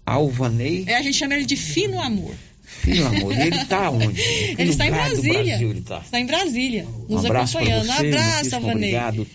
Alvanei. 0.07 0.85
É, 0.87 0.97
a 0.97 1.03
gente 1.03 1.17
chama 1.17 1.35
ele 1.35 1.45
de 1.45 1.57
Fino 1.57 2.01
Amor. 2.01 2.35
Fino 2.63 3.07
Amor. 3.07 3.33
E 3.37 3.41
ele 3.41 3.57
está 3.61 3.91
onde? 3.91 4.21
Ele 4.21 4.71
está 4.71 4.87
em 4.87 4.91
Brasília. 4.91 5.43
Brasil, 5.43 5.71
ele 5.71 5.81
está. 5.81 5.99
está 5.99 6.21
em 6.21 6.27
Brasília, 6.27 6.87
nos 7.09 7.25
um 7.25 7.27
abraço 7.27 7.59
acompanhando. 7.59 7.87
Você, 7.87 7.93
um 7.93 8.09
abraço, 8.09 8.55
Alvanei. 8.55 8.75
Obrigado. 8.75 9.27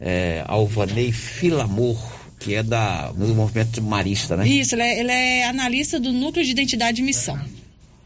É, 0.00 0.44
Alvanei 0.46 1.12
Filamor, 1.12 1.98
que 2.38 2.54
é 2.54 2.62
da, 2.62 3.12
do 3.12 3.34
movimento 3.34 3.80
marista, 3.82 4.36
né? 4.36 4.48
Isso, 4.48 4.74
ele 4.74 4.82
é, 4.82 5.00
ele 5.00 5.12
é 5.12 5.46
analista 5.46 6.00
do 6.00 6.12
Núcleo 6.12 6.44
de 6.44 6.50
Identidade 6.50 7.00
e 7.00 7.04
Missão. 7.04 7.38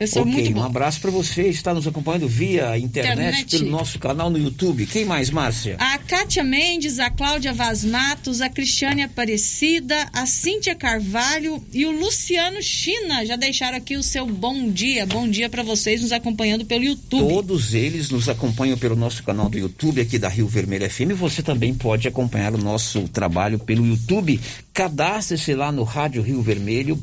Pessoa 0.03 0.23
ok, 0.25 0.35
muito 0.35 0.51
um 0.51 0.55
boa. 0.55 0.67
abraço 0.67 1.01
para 1.01 1.12
você, 1.12 1.43
está 1.49 1.73
nos 1.73 1.87
acompanhando 1.87 2.27
via 2.27 2.77
internet, 2.77 3.12
Internet. 3.12 3.59
pelo 3.59 3.71
nosso 3.71 4.01
canal 4.01 4.31
no 4.31 4.37
YouTube. 4.37 4.85
Quem 4.87 5.05
mais, 5.05 5.31
Márcia? 5.31 5.77
A 5.79 5.97
Kátia 5.97 6.43
Mendes, 6.43 6.99
a 6.99 7.09
Cláudia 7.09 7.53
Vaz 7.53 7.85
Matos, 7.85 8.41
a 8.41 8.49
Cristiane 8.49 9.03
Aparecida, 9.03 10.09
a 10.12 10.27
Cíntia 10.27 10.75
Carvalho 10.75 11.65
e 11.73 11.87
o 11.87 11.93
Luciano 11.93 12.61
China 12.61 13.25
já 13.25 13.37
deixaram 13.37 13.79
aqui 13.79 13.96
o 13.96 14.03
seu 14.03 14.27
bom 14.27 14.69
dia. 14.69 15.07
Bom 15.07 15.29
dia 15.29 15.48
para 15.48 15.63
vocês 15.63 16.03
nos 16.03 16.11
acompanhando 16.11 16.65
pelo 16.65 16.83
YouTube. 16.83 17.29
Todos 17.29 17.73
eles 17.73 18.11
nos 18.11 18.29
acompanham 18.29 18.77
pelo 18.77 18.96
nosso 18.96 19.23
canal 19.23 19.48
do 19.48 19.57
YouTube 19.57 20.00
aqui 20.00 20.19
da 20.19 20.29
Rio 20.29 20.48
Vermelho 20.48 20.90
FM. 20.90 21.13
Você 21.17 21.44
também 21.44 21.73
pode 21.75 22.09
acompanhar 22.09 22.53
o 22.53 22.59
nosso 22.59 23.07
trabalho 23.09 23.57
pelo 23.61 23.87
YouTube. 23.87 24.40
Cadastre-se 24.75 25.55
lá 25.55 25.71
no 25.71 25.85
Rádio 25.85 26.23
Rio 26.23 26.42
Vermelho, 26.42 26.98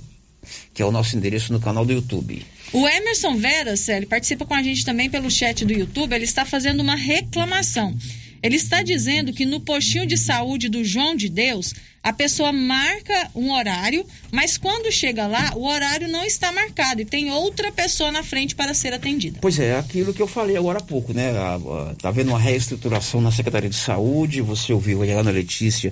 que 0.74 0.82
é 0.82 0.86
o 0.86 0.92
nosso 0.92 1.16
endereço 1.16 1.54
no 1.54 1.62
canal 1.62 1.86
do 1.86 1.94
YouTube. 1.94 2.46
O 2.72 2.88
Emerson 2.88 3.36
Vera, 3.36 3.76
Célio, 3.76 4.08
participa 4.08 4.46
com 4.46 4.54
a 4.54 4.62
gente 4.62 4.86
também 4.86 5.10
pelo 5.10 5.30
chat 5.32 5.66
do 5.66 5.74
YouTube. 5.74 6.14
Ele 6.14 6.24
está 6.26 6.46
fazendo 6.46 6.82
uma 6.82 6.96
reclamação. 6.96 7.96
Ele 8.42 8.56
está 8.56 8.82
dizendo 8.84 9.34
que 9.34 9.44
no 9.46 9.60
postinho 9.60 10.06
de 10.06 10.16
saúde 10.16 10.70
do 10.70 10.82
João 10.86 11.14
de 11.14 11.28
Deus, 11.28 11.74
a 12.02 12.14
pessoa 12.14 12.54
marca 12.54 13.30
um 13.36 13.52
horário, 13.52 14.06
mas 14.32 14.58
quando 14.58 14.90
chega 14.92 15.28
lá, 15.28 15.52
o 15.58 15.66
horário 15.68 16.08
não 16.08 16.24
está 16.24 16.50
marcado 16.52 17.02
e 17.02 17.06
tem 17.06 17.30
outra 17.32 17.70
pessoa 17.70 18.12
na 18.14 18.24
frente 18.24 18.56
para 18.56 18.74
ser 18.74 18.94
atendida. 18.94 19.40
Pois 19.42 19.60
é, 19.60 19.78
aquilo 19.78 20.14
que 20.14 20.22
eu 20.22 20.28
falei 20.28 20.56
agora 20.56 20.78
há 20.78 20.82
pouco, 20.82 21.12
né? 21.12 21.32
A- 21.32 21.56
a- 21.56 21.96
Tá 22.02 22.08
havendo 22.10 22.30
uma 22.30 22.40
reestruturação 22.40 23.20
na 23.20 23.32
Secretaria 23.32 23.70
de 23.70 23.76
Saúde, 23.76 24.42
você 24.42 24.72
ouviu 24.72 25.02
a 25.04 25.06
Ana 25.06 25.32
Letícia 25.32 25.92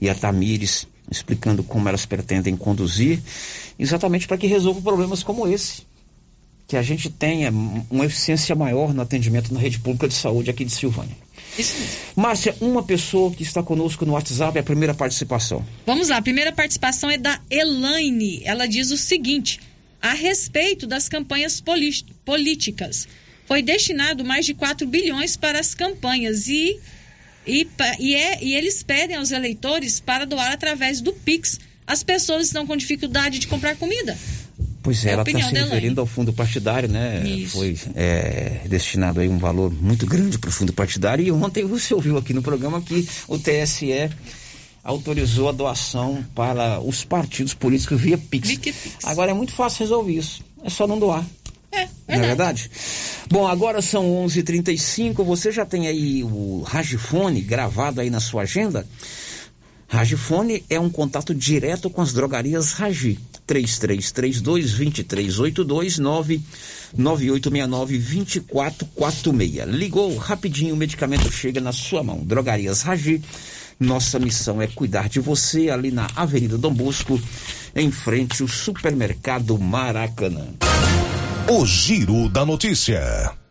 e 0.00 0.08
a 0.08 0.14
Tamires 0.14 0.86
explicando 1.10 1.62
como 1.62 1.86
elas 1.90 2.06
pretendem 2.06 2.56
conduzir, 2.56 3.20
exatamente 3.78 4.26
para 4.26 4.38
que 4.38 4.46
resolvam 4.46 4.80
problemas 4.82 5.22
como 5.22 5.46
esse. 5.46 5.82
Que 6.72 6.76
a 6.78 6.82
gente 6.82 7.10
tenha 7.10 7.50
um- 7.52 7.84
uma 7.90 8.06
eficiência 8.06 8.54
maior 8.54 8.94
no 8.94 9.02
atendimento 9.02 9.52
na 9.52 9.60
rede 9.60 9.78
pública 9.78 10.08
de 10.08 10.14
saúde 10.14 10.48
aqui 10.48 10.64
de 10.64 10.72
Silvânia. 10.72 11.14
Isso 11.58 11.74
mesmo. 11.78 11.94
Márcia, 12.16 12.56
uma 12.62 12.82
pessoa 12.82 13.30
que 13.30 13.42
está 13.42 13.62
conosco 13.62 14.06
no 14.06 14.14
WhatsApp 14.14 14.56
é 14.56 14.60
a 14.62 14.64
primeira 14.64 14.94
participação. 14.94 15.62
Vamos 15.84 16.08
lá, 16.08 16.16
a 16.16 16.22
primeira 16.22 16.50
participação 16.50 17.10
é 17.10 17.18
da 17.18 17.38
Elaine. 17.50 18.40
Ela 18.46 18.66
diz 18.66 18.90
o 18.90 18.96
seguinte: 18.96 19.60
a 20.00 20.14
respeito 20.14 20.86
das 20.86 21.10
campanhas 21.10 21.60
políticas, 22.24 23.06
foi 23.44 23.60
destinado 23.60 24.24
mais 24.24 24.46
de 24.46 24.54
4 24.54 24.86
bilhões 24.86 25.36
para 25.36 25.60
as 25.60 25.74
campanhas 25.74 26.48
e, 26.48 26.80
e, 27.46 27.68
e, 27.98 28.14
é- 28.14 28.42
e 28.42 28.54
eles 28.54 28.82
pedem 28.82 29.16
aos 29.18 29.30
eleitores 29.30 30.00
para 30.00 30.24
doar 30.24 30.52
através 30.52 31.02
do 31.02 31.12
Pix. 31.12 31.60
As 31.86 32.02
pessoas 32.02 32.46
estão 32.46 32.66
com 32.66 32.74
dificuldade 32.76 33.38
de 33.40 33.46
comprar 33.46 33.76
comida. 33.76 34.16
Pois 34.82 35.04
é, 35.04 35.10
É 35.10 35.12
ela 35.12 35.22
está 35.22 35.40
se 35.40 35.54
referindo 35.54 36.00
ao 36.00 36.06
fundo 36.06 36.32
partidário, 36.32 36.88
né? 36.88 37.22
Isso. 37.24 37.56
Foi 37.56 37.78
é, 37.94 38.62
destinado 38.68 39.20
aí 39.20 39.28
um 39.28 39.38
valor 39.38 39.72
muito 39.72 40.06
grande 40.06 40.38
para 40.38 40.50
o 40.50 40.52
fundo 40.52 40.72
partidário. 40.72 41.24
E 41.24 41.30
ontem 41.30 41.64
você 41.64 41.94
ouviu 41.94 42.18
aqui 42.18 42.34
no 42.34 42.42
programa 42.42 42.82
que 42.82 43.08
o 43.28 43.38
TSE 43.38 44.10
autorizou 44.82 45.48
a 45.48 45.52
doação 45.52 46.24
para 46.34 46.80
os 46.80 47.04
partidos 47.04 47.54
políticos 47.54 48.00
via 48.00 48.18
Pix. 48.18 48.58
Agora 49.04 49.30
é 49.30 49.34
muito 49.34 49.52
fácil 49.52 49.80
resolver 49.80 50.12
isso. 50.12 50.42
É 50.64 50.68
só 50.68 50.86
não 50.86 50.98
doar. 50.98 51.24
É, 51.70 51.88
Não 52.08 52.24
é 52.24 52.26
verdade? 52.26 52.70
Bom, 53.30 53.46
agora 53.46 53.80
são 53.80 54.04
11:35. 54.26 54.38
h 54.38 54.42
35 54.42 55.24
Você 55.24 55.50
já 55.50 55.64
tem 55.64 55.86
aí 55.86 56.22
o 56.22 56.62
Ragifone 56.66 57.40
gravado 57.40 58.00
aí 58.00 58.10
na 58.10 58.20
sua 58.20 58.42
agenda? 58.42 58.86
Ragifone 59.92 60.64
é 60.70 60.80
um 60.80 60.88
contato 60.88 61.34
direto 61.34 61.90
com 61.90 62.00
as 62.00 62.14
drogarias 62.14 62.72
Ragi. 62.72 63.18
3332-2382 63.46 66.00
99869-2446. 66.96 69.66
Ligou 69.66 70.16
rapidinho, 70.16 70.74
o 70.74 70.78
medicamento 70.78 71.30
chega 71.30 71.60
na 71.60 71.72
sua 71.72 72.02
mão. 72.02 72.24
Drogarias 72.24 72.80
Ragi. 72.80 73.20
Nossa 73.78 74.18
missão 74.18 74.62
é 74.62 74.66
cuidar 74.66 75.10
de 75.10 75.20
você 75.20 75.68
ali 75.68 75.90
na 75.90 76.08
Avenida 76.16 76.56
Dom 76.56 76.72
Bosco, 76.72 77.20
em 77.76 77.90
frente 77.90 78.40
ao 78.40 78.48
supermercado 78.48 79.58
Maracanã. 79.58 80.46
O 81.50 81.66
Giro 81.66 82.30
da 82.30 82.46
Notícia. 82.46 83.41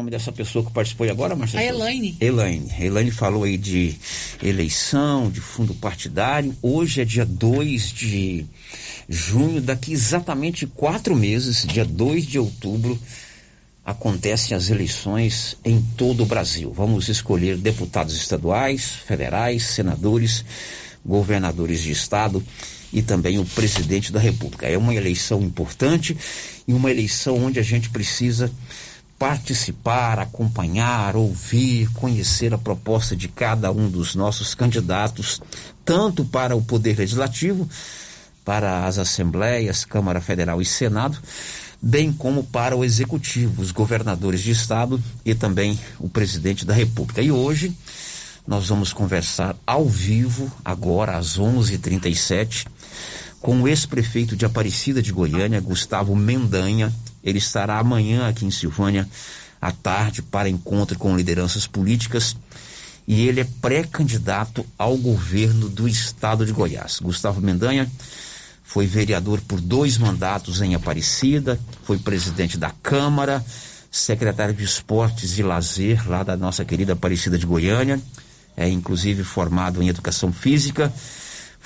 Nome 0.00 0.10
dessa 0.10 0.32
pessoa 0.32 0.64
que 0.64 0.72
participou 0.72 1.06
agora, 1.10 1.36
Marcelo? 1.36 1.62
A 1.62 1.66
Elaine. 1.66 2.16
Elaine. 2.18 2.72
Elaine 2.80 3.10
falou 3.10 3.44
aí 3.44 3.58
de 3.58 3.96
eleição, 4.42 5.30
de 5.30 5.42
fundo 5.42 5.74
partidário. 5.74 6.56
Hoje 6.62 7.02
é 7.02 7.04
dia 7.04 7.26
2 7.26 7.92
de 7.92 8.46
junho, 9.06 9.60
daqui 9.60 9.92
exatamente 9.92 10.66
quatro 10.66 11.14
meses, 11.14 11.66
dia 11.66 11.84
2 11.84 12.24
de 12.24 12.38
outubro, 12.38 12.98
acontecem 13.84 14.56
as 14.56 14.70
eleições 14.70 15.58
em 15.62 15.82
todo 15.98 16.22
o 16.22 16.26
Brasil. 16.26 16.72
Vamos 16.72 17.10
escolher 17.10 17.58
deputados 17.58 18.16
estaduais, 18.16 18.86
federais, 19.06 19.64
senadores, 19.64 20.46
governadores 21.04 21.82
de 21.82 21.90
estado 21.90 22.42
e 22.90 23.02
também 23.02 23.38
o 23.38 23.44
presidente 23.44 24.10
da 24.10 24.18
República. 24.18 24.66
É 24.66 24.78
uma 24.78 24.94
eleição 24.94 25.42
importante 25.42 26.16
e 26.66 26.72
uma 26.72 26.90
eleição 26.90 27.36
onde 27.44 27.60
a 27.60 27.62
gente 27.62 27.90
precisa 27.90 28.50
participar, 29.20 30.18
acompanhar, 30.18 31.14
ouvir, 31.14 31.90
conhecer 31.92 32.54
a 32.54 32.58
proposta 32.58 33.14
de 33.14 33.28
cada 33.28 33.70
um 33.70 33.86
dos 33.86 34.14
nossos 34.14 34.54
candidatos, 34.54 35.42
tanto 35.84 36.24
para 36.24 36.56
o 36.56 36.62
Poder 36.62 36.96
Legislativo, 36.96 37.68
para 38.46 38.86
as 38.86 38.96
Assembleias, 38.96 39.84
Câmara 39.84 40.22
Federal 40.22 40.62
e 40.62 40.64
Senado, 40.64 41.18
bem 41.82 42.10
como 42.10 42.44
para 42.44 42.74
o 42.74 42.82
Executivo, 42.82 43.60
os 43.60 43.72
governadores 43.72 44.40
de 44.40 44.52
Estado 44.52 44.98
e 45.22 45.34
também 45.34 45.78
o 45.98 46.08
presidente 46.08 46.64
da 46.64 46.72
República. 46.72 47.20
E 47.20 47.30
hoje 47.30 47.76
nós 48.46 48.68
vamos 48.68 48.90
conversar 48.90 49.54
ao 49.66 49.86
vivo, 49.86 50.50
agora 50.64 51.18
às 51.18 51.38
11h37, 51.38 52.66
com 53.40 53.62
o 53.62 53.68
ex-prefeito 53.68 54.36
de 54.36 54.44
Aparecida 54.44 55.02
de 55.02 55.12
Goiânia, 55.12 55.60
Gustavo 55.60 56.14
Mendanha. 56.14 56.92
Ele 57.24 57.38
estará 57.38 57.78
amanhã 57.78 58.28
aqui 58.28 58.44
em 58.44 58.50
Silvânia, 58.50 59.08
à 59.60 59.72
tarde, 59.72 60.22
para 60.22 60.48
encontro 60.48 60.98
com 60.98 61.16
lideranças 61.16 61.66
políticas. 61.66 62.36
E 63.06 63.26
ele 63.26 63.40
é 63.40 63.46
pré-candidato 63.60 64.64
ao 64.78 64.96
governo 64.96 65.68
do 65.68 65.88
estado 65.88 66.44
de 66.44 66.52
Goiás. 66.52 67.00
Gustavo 67.00 67.40
Mendanha 67.40 67.90
foi 68.62 68.86
vereador 68.86 69.40
por 69.40 69.60
dois 69.60 69.98
mandatos 69.98 70.60
em 70.60 70.74
Aparecida, 70.74 71.58
foi 71.82 71.98
presidente 71.98 72.56
da 72.56 72.70
Câmara, 72.70 73.44
secretário 73.90 74.54
de 74.54 74.62
Esportes 74.62 75.38
e 75.38 75.42
Lazer, 75.42 76.08
lá 76.08 76.22
da 76.22 76.36
nossa 76.36 76.64
querida 76.64 76.92
Aparecida 76.92 77.36
de 77.36 77.46
Goiânia, 77.46 78.00
é 78.56 78.68
inclusive 78.68 79.24
formado 79.24 79.82
em 79.82 79.88
Educação 79.88 80.32
Física. 80.32 80.92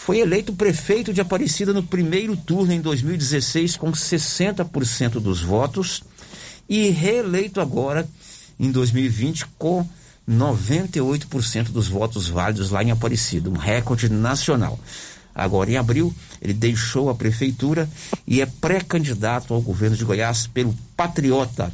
Foi 0.04 0.18
eleito 0.18 0.52
prefeito 0.52 1.14
de 1.14 1.22
Aparecida 1.22 1.72
no 1.72 1.82
primeiro 1.82 2.36
turno 2.36 2.74
em 2.74 2.80
2016 2.82 3.78
com 3.78 3.90
60% 3.90 5.12
dos 5.12 5.40
votos 5.40 6.02
e 6.68 6.90
reeleito 6.90 7.58
agora 7.58 8.06
em 8.60 8.70
2020 8.70 9.46
com 9.58 9.88
98% 10.28 11.70
dos 11.70 11.88
votos 11.88 12.28
válidos 12.28 12.68
lá 12.68 12.84
em 12.84 12.90
Aparecida, 12.90 13.48
um 13.48 13.56
recorde 13.56 14.10
nacional. 14.10 14.78
Agora, 15.34 15.70
em 15.70 15.78
abril, 15.78 16.14
ele 16.42 16.52
deixou 16.52 17.08
a 17.08 17.14
prefeitura 17.14 17.88
e 18.26 18.42
é 18.42 18.46
pré-candidato 18.46 19.54
ao 19.54 19.62
governo 19.62 19.96
de 19.96 20.04
Goiás 20.04 20.46
pelo 20.46 20.76
Patriota. 20.94 21.72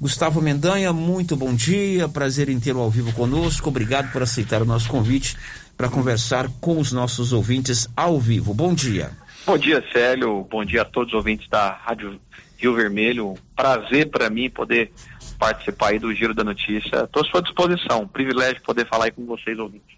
Gustavo 0.00 0.42
Mendanha, 0.42 0.92
muito 0.92 1.36
bom 1.36 1.54
dia, 1.54 2.08
prazer 2.08 2.48
em 2.48 2.58
tê-lo 2.58 2.80
ao 2.80 2.90
vivo 2.90 3.12
conosco. 3.12 3.68
Obrigado 3.68 4.10
por 4.10 4.22
aceitar 4.22 4.60
o 4.60 4.66
nosso 4.66 4.88
convite 4.88 5.36
para 5.80 5.88
conversar 5.88 6.46
com 6.60 6.78
os 6.78 6.92
nossos 6.92 7.32
ouvintes 7.32 7.88
ao 7.96 8.20
vivo. 8.20 8.52
Bom 8.52 8.74
dia. 8.74 9.12
Bom 9.46 9.56
dia, 9.56 9.82
Célio. 9.90 10.46
Bom 10.50 10.62
dia 10.62 10.82
a 10.82 10.84
todos 10.84 11.14
os 11.14 11.16
ouvintes 11.16 11.48
da 11.48 11.72
Rádio 11.72 12.20
Rio 12.58 12.74
Vermelho. 12.74 13.34
Prazer 13.56 14.10
para 14.10 14.28
mim 14.28 14.50
poder 14.50 14.92
participar 15.38 15.92
aí 15.92 15.98
do 15.98 16.14
Giro 16.14 16.34
da 16.34 16.44
Notícia. 16.44 17.04
Estou 17.04 17.22
à 17.22 17.24
sua 17.24 17.40
disposição. 17.40 18.06
Privilégio 18.06 18.60
poder 18.60 18.86
falar 18.86 19.06
aí 19.06 19.10
com 19.10 19.24
vocês, 19.24 19.58
ouvintes. 19.58 19.96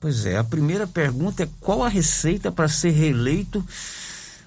Pois 0.00 0.26
é, 0.26 0.38
a 0.38 0.42
primeira 0.42 0.88
pergunta 0.88 1.44
é 1.44 1.48
qual 1.60 1.84
a 1.84 1.88
receita 1.88 2.50
para 2.50 2.66
ser 2.66 2.90
reeleito 2.90 3.64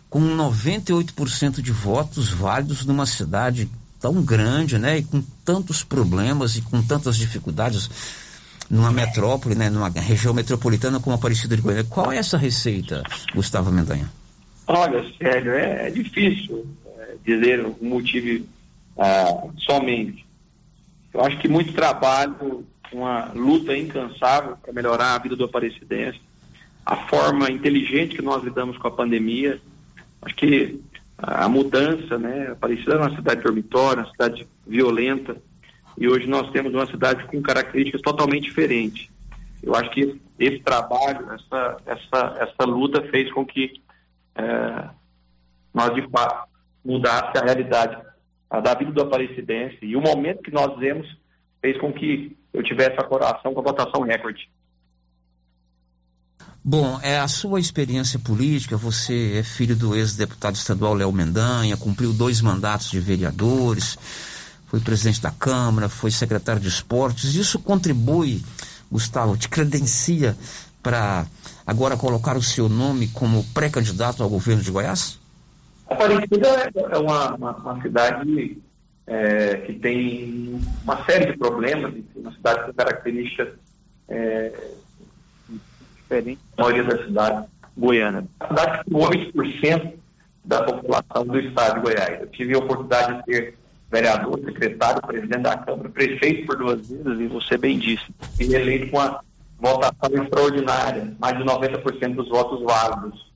com 0.10 0.20
98% 0.20 1.62
de 1.62 1.72
votos 1.72 2.32
válidos 2.32 2.86
numa 2.86 3.06
cidade 3.06 3.70
tão 3.98 4.22
grande, 4.22 4.78
né, 4.78 4.98
e 4.98 5.04
com 5.04 5.22
tantos 5.46 5.86
problemas 5.86 6.58
e 6.58 6.62
com 6.62 6.82
tantas 6.82 7.16
dificuldades 7.16 8.29
numa 8.70 8.92
metrópole, 8.92 9.56
né, 9.56 9.70
numa 9.70 9.90
região 9.90 10.34
metropolitana 10.34 11.00
como 11.00 11.16
Aparecida 11.16 11.56
de 11.56 11.62
Goiânia. 11.62 11.86
Qual 11.90 12.12
é 12.12 12.18
essa 12.18 12.38
receita, 12.38 13.04
Gustavo 13.34 13.72
Mendanha? 13.72 14.10
Olha, 14.68 15.04
Célio, 15.18 15.54
é, 15.54 15.88
é 15.88 15.90
difícil 15.90 16.68
é, 16.86 17.16
dizer 17.26 17.66
o 17.66 17.76
motivo 17.82 18.46
ah, 18.98 19.48
somente. 19.58 20.26
Eu 21.12 21.22
acho 21.22 21.40
que 21.40 21.48
muito 21.48 21.74
trabalho, 21.74 22.64
uma 22.94 23.32
luta 23.34 23.76
incansável 23.76 24.58
para 24.58 24.72
melhorar 24.72 25.16
a 25.16 25.18
vida 25.18 25.36
do 25.36 25.46
aparecidense, 25.46 26.22
a 26.86 26.96
forma 27.08 27.50
inteligente 27.50 28.16
que 28.16 28.22
nós 28.22 28.44
lidamos 28.44 28.78
com 28.78 28.88
a 28.88 28.92
pandemia. 28.92 29.60
Acho 30.22 30.36
que 30.36 30.80
a 31.18 31.50
mudança, 31.50 32.18
né? 32.18 32.52
Aparecida 32.52 32.94
é 32.94 32.98
uma 32.98 33.16
cidade 33.16 33.42
dormitória, 33.42 34.04
uma 34.04 34.12
cidade 34.12 34.48
violenta, 34.68 35.36
e 36.00 36.08
hoje 36.08 36.26
nós 36.28 36.50
temos 36.52 36.74
uma 36.74 36.88
cidade 36.88 37.26
com 37.28 37.42
características 37.42 38.02
totalmente 38.02 38.46
diferentes. 38.46 39.10
Eu 39.62 39.76
acho 39.76 39.92
que 39.92 40.20
esse 40.40 40.60
trabalho, 40.60 41.28
essa, 41.34 41.78
essa, 41.86 42.38
essa 42.40 42.64
luta 42.64 43.02
fez 43.12 43.32
com 43.34 43.46
que 43.46 43.74
é, 44.36 44.90
nós, 45.74 45.94
de 45.94 46.10
fato, 46.10 46.48
mudasse 46.86 47.38
a 47.38 47.44
realidade 47.44 48.02
a 48.50 48.60
da 48.62 48.74
vida 48.74 48.92
do 48.92 49.02
aparecidense. 49.02 49.78
E 49.82 49.96
o 49.96 50.02
momento 50.02 50.42
que 50.42 50.52
nós 50.52 50.80
vemos 50.80 51.06
fez 51.62 51.78
com 51.78 51.92
que 51.92 52.36
eu 52.54 52.64
tivesse 52.64 52.98
a 52.98 53.04
coração 53.04 53.54
com 53.54 53.60
a 53.60 53.64
votação 53.64 54.02
recorde. 54.02 54.50
Bom, 56.64 57.00
é 57.02 57.20
a 57.20 57.28
sua 57.28 57.60
experiência 57.60 58.20
política, 58.20 58.78
você 58.78 59.38
é 59.38 59.44
filho 59.44 59.76
do 59.76 59.96
ex-deputado 59.96 60.56
estadual 60.56 60.94
Léo 60.94 61.12
Mendanha, 61.12 61.78
cumpriu 61.78 62.14
dois 62.14 62.42
mandatos 62.42 62.92
de 62.92 63.00
vereadores, 63.00 63.98
foi 64.70 64.80
presidente 64.80 65.22
da 65.22 65.32
Câmara, 65.32 65.90
foi 65.90 66.12
secretário 66.12 66.62
de 66.62 66.68
esportes. 66.68 67.34
Isso 67.34 67.60
contribui, 67.60 68.42
Gustavo, 68.92 69.36
te 69.36 69.50
credencia 69.50 70.38
para 70.82 71.26
agora 71.66 71.98
colocar 71.98 72.38
o 72.38 72.44
seu 72.44 72.70
nome 72.70 73.08
como 73.08 73.44
pré-candidato 73.46 74.22
ao 74.22 74.30
governo 74.30 74.62
de 74.62 74.72
Goiás? 74.72 75.20
Aparecida 75.90 76.72
é 76.76 76.98
uma, 76.98 77.36
uma, 77.36 77.52
uma 77.58 77.82
cidade 77.82 78.62
é, 79.08 79.56
que 79.58 79.74
tem 79.74 80.62
uma 80.84 81.04
série 81.04 81.32
de 81.32 81.38
problemas, 81.38 81.92
uma 82.16 82.32
cidade 82.32 82.66
com 82.68 82.74
características 82.74 83.50
é, 84.08 84.54
diferentes 85.98 86.44
da 86.56 86.64
maioria 86.64 86.84
das 86.84 87.06
cidades 87.06 87.50
goianas. 87.76 88.26
A 88.40 88.48
cidade 88.48 88.84
com 88.86 89.00
8% 89.00 89.94
da 90.46 90.64
população 90.64 91.26
do 91.26 91.40
estado 91.40 91.76
de 91.76 91.82
Goiás. 91.82 92.22
Eu 92.22 92.28
tive 92.28 92.54
a 92.54 92.60
oportunidade 92.60 93.24
de 93.24 93.26
ser 93.26 93.58
vereador, 93.92 94.40
secretário, 94.46 95.02
presidente 95.02 95.42
da 95.42 95.58
Câmara, 95.58 95.90
prefeito 95.90 96.46
por 96.46 96.58
duas 96.58 96.88
vezes, 96.88 97.20
e 97.20 97.28
você 97.28 97.58
bem 97.58 97.80
disse, 97.80 98.06
e 98.40 98.54
eleito 98.54 98.92
com 98.92 98.98
uma 98.98 99.22
votação 99.60 100.24
extraordinária, 100.24 101.16
mais 101.20 101.38
de 101.38 101.44
90% 101.44 102.16
dos 102.16 102.30
votos 102.30 102.62
válidos. 102.64 103.30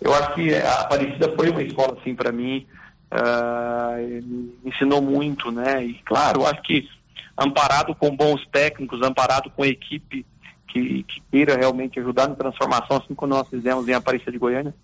Eu 0.00 0.14
acho 0.14 0.34
que 0.34 0.54
a 0.54 0.82
Aparecida 0.82 1.34
foi 1.34 1.50
uma 1.50 1.62
escola, 1.62 1.98
assim, 2.00 2.14
para 2.14 2.30
mim, 2.30 2.66
uh, 3.12 4.22
me 4.22 4.52
ensinou 4.64 5.02
muito, 5.02 5.50
né? 5.50 5.84
E, 5.84 5.94
claro, 6.04 6.42
eu 6.42 6.46
acho 6.46 6.62
que 6.62 6.88
amparado 7.36 7.94
com 7.94 8.14
bons 8.14 8.46
técnicos, 8.46 9.02
amparado 9.02 9.50
com 9.50 9.64
equipe 9.64 10.24
que, 10.68 11.02
que 11.02 11.22
queira 11.30 11.56
realmente 11.56 11.98
ajudar 11.98 12.28
na 12.28 12.34
transformação, 12.36 12.98
assim 12.98 13.14
como 13.14 13.34
nós 13.34 13.48
fizemos 13.48 13.88
em 13.88 13.94
Aparecida 13.94 14.30
de 14.30 14.38
Goiânia, 14.38 14.74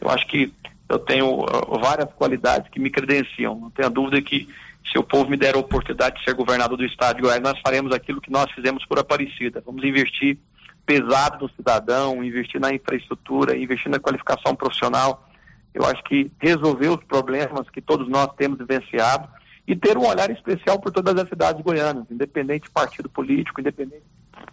eu 0.00 0.10
acho 0.10 0.26
que 0.26 0.52
eu 0.88 0.98
tenho 0.98 1.40
uh, 1.40 1.78
várias 1.80 2.12
qualidades 2.12 2.68
que 2.70 2.80
me 2.80 2.90
credenciam. 2.90 3.58
Não 3.58 3.70
tenho 3.70 3.90
dúvida 3.90 4.20
que 4.20 4.48
se 4.90 4.98
o 4.98 5.02
povo 5.02 5.30
me 5.30 5.36
der 5.36 5.54
a 5.54 5.58
oportunidade 5.58 6.18
de 6.18 6.24
ser 6.24 6.34
governador 6.34 6.76
do 6.76 6.84
estado 6.84 7.16
de 7.16 7.22
Goiás, 7.22 7.40
nós 7.40 7.58
faremos 7.60 7.92
aquilo 7.92 8.20
que 8.20 8.30
nós 8.30 8.50
fizemos 8.52 8.84
por 8.86 8.98
Aparecida. 8.98 9.62
Vamos 9.64 9.82
investir 9.84 10.38
pesado 10.84 11.44
no 11.44 11.50
cidadão, 11.54 12.22
investir 12.22 12.60
na 12.60 12.72
infraestrutura, 12.72 13.56
investir 13.56 13.90
na 13.90 13.98
qualificação 13.98 14.54
profissional. 14.54 15.28
Eu 15.72 15.84
acho 15.86 16.02
que 16.04 16.30
resolver 16.38 16.88
os 16.88 17.02
problemas 17.04 17.68
que 17.70 17.80
todos 17.80 18.08
nós 18.08 18.28
temos 18.36 18.58
vivenciado 18.58 19.28
e 19.66 19.74
ter 19.74 19.96
um 19.96 20.06
olhar 20.06 20.30
especial 20.30 20.78
por 20.78 20.92
todas 20.92 21.16
as 21.16 21.28
cidades 21.28 21.62
goianas, 21.62 22.04
independente 22.10 22.64
de 22.64 22.70
partido 22.70 23.08
político, 23.08 23.60
independente 23.60 24.04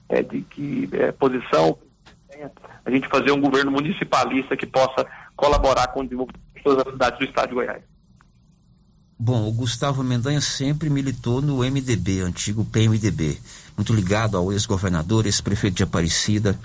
é, 0.08 0.24
de 0.24 0.42
que 0.42 0.90
é, 0.94 1.12
posição 1.12 1.78
a 2.84 2.90
gente 2.90 3.08
fazer 3.08 3.32
um 3.32 3.42
governo 3.42 3.72
municipalista 3.72 4.58
que 4.58 4.66
possa 4.66 5.06
colaborar 5.36 5.88
com 5.88 6.00
o 6.00 6.04
desenvolvimento 6.04 6.42
de 6.56 6.64
todas 6.64 6.88
as 6.88 6.94
cidades 6.94 7.20
do 7.20 7.26
estado 7.26 7.50
de 7.50 7.56
Goiás. 7.56 7.84
Bom, 9.24 9.48
o 9.48 9.52
Gustavo 9.52 10.04
Mendanha 10.04 10.42
sempre 10.42 10.90
militou 10.90 11.44
no 11.44 11.58
MDB, 11.58 12.22
antigo 12.22 12.66
PMDB, 12.66 13.38
muito 13.78 13.94
ligado 13.94 14.36
ao 14.36 14.52
ex-governador, 14.52 15.28
ex-prefeito 15.28 15.78
de 15.78 15.84
Aparecida, 15.84 16.60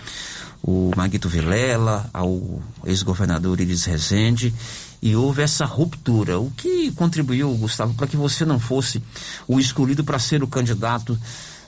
o 0.62 0.90
Maguito 0.96 1.28
Vilela, 1.28 2.08
ao 2.14 2.62
ex-governador 2.86 3.60
Iris 3.60 3.84
Rezende, 3.84 4.54
e 5.02 5.14
houve 5.14 5.42
essa 5.42 5.66
ruptura. 5.66 6.38
O 6.40 6.50
que 6.50 6.90
contribuiu, 6.92 7.54
Gustavo, 7.56 7.92
para 7.92 8.06
que 8.06 8.16
você 8.16 8.46
não 8.46 8.58
fosse 8.58 9.02
o 9.46 9.60
escolhido 9.60 10.02
para 10.02 10.18
ser 10.18 10.42
o 10.42 10.48
candidato 10.48 11.18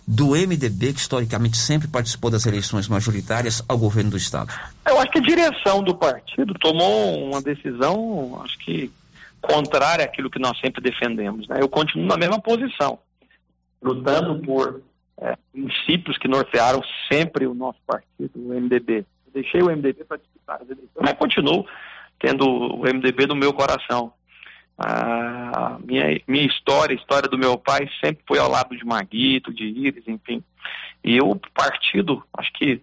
do 0.06 0.28
MDB, 0.28 0.94
que 0.94 1.00
historicamente 1.00 1.58
sempre 1.58 1.86
participou 1.86 2.30
das 2.30 2.46
eleições 2.46 2.88
majoritárias, 2.88 3.62
ao 3.68 3.76
governo 3.76 4.12
do 4.12 4.16
Estado? 4.16 4.54
Eu 4.86 4.98
acho 4.98 5.10
que 5.12 5.18
a 5.18 5.22
direção 5.22 5.84
do 5.84 5.94
partido 5.94 6.54
tomou 6.54 7.28
uma 7.28 7.42
decisão, 7.42 8.40
acho 8.42 8.58
que 8.60 8.90
contrária 9.40 10.04
àquilo 10.04 10.30
que 10.30 10.38
nós 10.38 10.58
sempre 10.60 10.82
defendemos. 10.82 11.46
Né? 11.48 11.58
Eu 11.60 11.68
continuo 11.68 12.06
na 12.06 12.16
mesma 12.16 12.40
posição, 12.40 12.98
lutando 13.82 14.40
por 14.40 14.82
é, 15.20 15.36
princípios 15.52 16.18
que 16.18 16.28
nortearam 16.28 16.82
sempre 17.10 17.46
o 17.46 17.54
nosso 17.54 17.78
partido, 17.86 18.30
o 18.36 18.54
MDB. 18.54 19.04
Eu 19.26 19.32
deixei 19.32 19.62
o 19.62 19.66
MDB 19.66 20.04
para 20.04 20.18
disputar 20.18 20.56
as 20.62 20.68
eleições, 20.68 21.00
mas 21.00 21.12
continuo 21.14 21.66
tendo 22.18 22.44
o 22.46 22.82
MDB 22.82 23.26
no 23.26 23.36
meu 23.36 23.52
coração. 23.52 24.12
A 24.80 25.76
minha, 25.84 26.20
minha 26.28 26.46
história, 26.46 26.94
a 26.94 26.98
história 26.98 27.28
do 27.28 27.36
meu 27.36 27.58
pai 27.58 27.88
sempre 28.02 28.22
foi 28.26 28.38
ao 28.38 28.48
lado 28.48 28.76
de 28.76 28.84
Maguito, 28.84 29.52
de 29.52 29.64
Íris, 29.64 30.06
enfim. 30.06 30.42
E 31.02 31.20
o 31.20 31.34
partido, 31.52 32.22
acho 32.32 32.52
que 32.52 32.80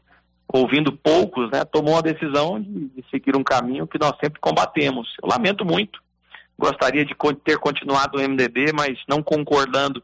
ouvindo 0.48 0.92
poucos, 0.92 1.50
né, 1.52 1.64
tomou 1.66 1.98
a 1.98 2.02
decisão 2.02 2.62
de, 2.62 2.88
de 2.90 3.06
seguir 3.10 3.36
um 3.36 3.44
caminho 3.44 3.88
que 3.88 4.00
nós 4.00 4.14
sempre 4.22 4.40
combatemos. 4.40 5.14
Eu 5.22 5.30
lamento 5.30 5.66
muito, 5.66 6.02
gostaria 6.58 7.06
de 7.06 7.16
ter 7.44 7.58
continuado 7.58 8.18
o 8.18 8.22
MDB, 8.22 8.72
mas 8.74 8.98
não 9.08 9.22
concordando 9.22 10.02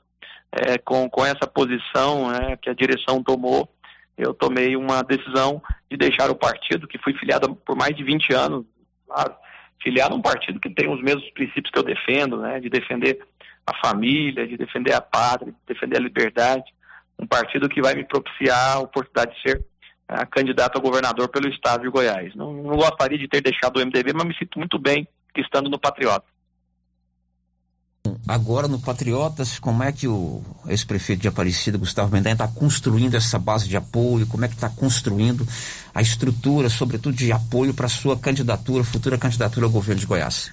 é, 0.52 0.78
com, 0.78 1.10
com 1.10 1.26
essa 1.26 1.48
posição 1.48 2.30
né, 2.30 2.58
que 2.62 2.70
a 2.70 2.74
direção 2.74 3.24
tomou, 3.24 3.70
eu 4.18 4.34
tomei 4.34 4.76
uma 4.76 5.02
decisão 5.02 5.62
de 5.90 5.98
deixar 5.98 6.30
o 6.30 6.36
partido, 6.36 6.88
que 6.88 6.98
fui 7.00 7.14
filiado 7.14 7.56
por 7.56 7.76
mais 7.76 7.96
de 7.96 8.04
20 8.04 8.34
anos, 8.34 8.66
claro, 9.08 9.34
filiado 9.82 10.14
a 10.14 10.18
um 10.18 10.22
partido 10.22 10.60
que 10.60 10.70
tem 10.70 10.90
os 10.90 11.02
mesmos 11.02 11.30
princípios 11.32 11.72
que 11.72 11.80
eu 11.80 11.84
defendo, 11.84 12.38
né, 12.38 12.60
de 12.60 12.70
defender 12.70 13.20
a 13.66 13.74
família, 13.86 14.48
de 14.48 14.58
defender 14.58 14.94
a 14.94 15.02
pátria, 15.02 15.52
de 15.52 15.74
defender 15.74 15.98
a 15.98 16.02
liberdade, 16.02 16.66
um 17.18 17.26
partido 17.26 17.70
que 17.70 17.82
vai 17.82 17.96
me 17.96 18.04
propiciar 18.04 18.76
a 18.76 18.80
oportunidade 18.80 19.36
de 19.36 19.42
ser 19.42 19.66
a 20.08 20.26
candidato 20.26 20.78
a 20.78 20.82
governador 20.82 21.30
pelo 21.30 21.48
estado 21.48 21.84
de 21.84 21.90
Goiás. 21.90 22.36
Não, 22.36 22.52
não 22.52 22.76
gostaria 22.76 23.18
de 23.18 23.30
ter 23.30 23.42
deixado 23.42 23.78
o 23.78 23.80
MDB, 23.80 24.12
mas 24.14 24.26
me 24.26 24.38
sinto 24.38 24.60
muito 24.60 24.78
bem 24.78 25.08
estando 25.38 25.70
no 25.70 25.80
Patriota. 25.80 26.26
Agora 28.28 28.68
no 28.68 28.80
Patriotas, 28.80 29.60
como 29.60 29.84
é 29.84 29.92
que 29.92 30.08
o 30.08 30.42
ex-prefeito 30.68 31.22
de 31.22 31.28
Aparecida, 31.28 31.78
Gustavo 31.78 32.12
Mendanha, 32.14 32.34
está 32.34 32.48
construindo 32.48 33.16
essa 33.16 33.38
base 33.38 33.68
de 33.68 33.76
apoio? 33.76 34.26
Como 34.26 34.46
é 34.46 34.48
que 34.48 34.56
está 34.56 34.70
construindo 34.70 35.46
a 35.94 36.02
estrutura, 36.02 36.70
sobretudo 36.70 37.16
de 37.16 37.32
apoio 37.32 37.74
para 37.74 37.88
sua 37.88 38.18
candidatura, 38.18 38.84
futura 38.84 39.18
candidatura 39.18 39.66
ao 39.66 39.72
governo 39.72 40.00
de 40.00 40.08
Goiás? 40.08 40.52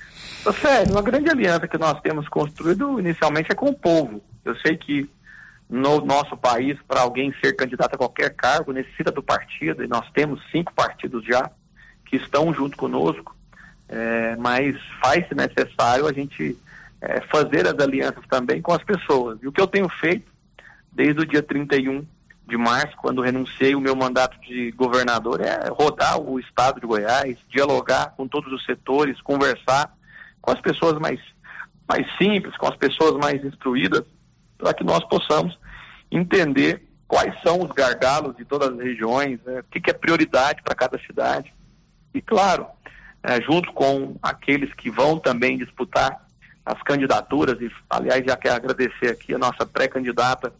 Sério, 0.60 0.92
uma 0.92 1.02
grande 1.02 1.30
aliança 1.30 1.68
que 1.68 1.78
nós 1.78 2.00
temos 2.00 2.28
construído 2.28 2.98
inicialmente 2.98 3.52
é 3.52 3.54
com 3.54 3.68
o 3.68 3.74
povo. 3.74 4.22
Eu 4.44 4.56
sei 4.56 4.76
que 4.76 5.08
no 5.68 6.00
nosso 6.00 6.36
país, 6.36 6.78
para 6.86 7.02
alguém 7.02 7.34
ser 7.42 7.52
candidato 7.54 7.94
a 7.94 7.98
qualquer 7.98 8.34
cargo, 8.34 8.72
necessita 8.72 9.12
do 9.12 9.22
partido, 9.22 9.84
e 9.84 9.88
nós 9.88 10.10
temos 10.12 10.40
cinco 10.50 10.72
partidos 10.72 11.24
já 11.24 11.50
que 12.06 12.16
estão 12.16 12.52
junto 12.54 12.76
conosco, 12.76 13.36
é, 13.88 14.36
mas 14.36 14.76
faz-se 15.02 15.34
necessário 15.34 16.06
a 16.06 16.12
gente 16.12 16.56
é, 17.00 17.20
fazer 17.22 17.66
as 17.66 17.78
alianças 17.78 18.24
também 18.28 18.60
com 18.60 18.72
as 18.72 18.82
pessoas. 18.82 19.38
E 19.42 19.46
o 19.46 19.52
que 19.52 19.60
eu 19.60 19.66
tenho 19.66 19.88
feito 19.88 20.30
desde 20.92 21.20
o 21.20 21.26
dia 21.26 21.42
31 21.42 22.04
de 22.46 22.56
março, 22.56 22.96
quando 22.96 23.20
renunciei 23.20 23.74
o 23.74 23.80
meu 23.80 23.94
mandato 23.94 24.40
de 24.40 24.70
governador, 24.72 25.40
é 25.40 25.68
rodar 25.68 26.18
o 26.18 26.40
estado 26.40 26.80
de 26.80 26.86
Goiás, 26.86 27.36
dialogar 27.48 28.14
com 28.16 28.26
todos 28.26 28.50
os 28.52 28.64
setores, 28.64 29.20
conversar 29.20 29.94
com 30.40 30.50
as 30.50 30.60
pessoas 30.60 30.98
mais, 30.98 31.20
mais 31.86 32.06
simples, 32.16 32.56
com 32.56 32.66
as 32.66 32.76
pessoas 32.76 33.14
mais 33.16 33.44
instruídas, 33.44 34.02
para 34.56 34.72
que 34.72 34.82
nós 34.82 35.04
possamos 35.04 35.58
entender 36.10 36.88
quais 37.06 37.34
são 37.42 37.60
os 37.62 37.70
gargalos 37.72 38.34
de 38.36 38.44
todas 38.44 38.70
as 38.70 38.78
regiões, 38.78 39.38
né, 39.44 39.60
o 39.60 39.64
que, 39.64 39.80
que 39.80 39.90
é 39.90 39.94
prioridade 39.94 40.62
para 40.62 40.74
cada 40.74 40.98
cidade. 41.00 41.52
E, 42.14 42.22
claro, 42.22 42.66
é, 43.22 43.40
junto 43.42 43.72
com 43.72 44.16
aqueles 44.22 44.72
que 44.74 44.90
vão 44.90 45.18
também 45.18 45.58
disputar 45.58 46.27
as 46.68 46.82
candidaturas, 46.82 47.58
e 47.62 47.70
aliás 47.88 48.22
já 48.24 48.36
quero 48.36 48.56
agradecer 48.56 49.08
aqui 49.08 49.34
a 49.34 49.38
nossa 49.38 49.64
pré-candidata 49.64 50.52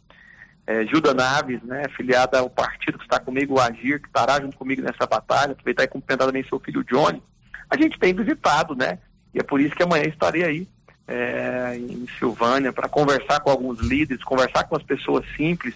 é, 0.67 0.87
Gilda 0.87 1.13
Naves, 1.13 1.63
né, 1.63 1.85
filiada 1.97 2.39
ao 2.39 2.49
partido 2.49 2.99
que 2.99 3.05
está 3.05 3.21
comigo, 3.21 3.55
o 3.55 3.61
Agir, 3.61 4.01
que 4.01 4.09
estará 4.09 4.41
junto 4.41 4.57
comigo 4.57 4.83
nessa 4.83 5.07
batalha, 5.07 5.53
aproveitar 5.53 5.85
e 5.85 5.89
cumprimentar 5.89 6.27
também 6.27 6.45
seu 6.45 6.59
filho 6.61 6.83
Johnny, 6.85 7.23
a 7.71 7.77
gente 7.77 7.99
tem 7.99 8.15
visitado, 8.15 8.75
né, 8.75 8.99
e 9.35 9.39
é 9.39 9.43
por 9.43 9.61
isso 9.61 9.75
que 9.75 9.83
amanhã 9.83 10.05
estarei 10.05 10.45
aí 10.45 10.69
é, 11.07 11.77
em 11.77 12.07
Silvânia 12.19 12.73
para 12.73 12.89
conversar 12.89 13.41
com 13.41 13.51
alguns 13.51 13.81
líderes, 13.81 14.25
conversar 14.25 14.65
com 14.65 14.77
as 14.77 14.83
pessoas 14.83 15.25
simples 15.37 15.75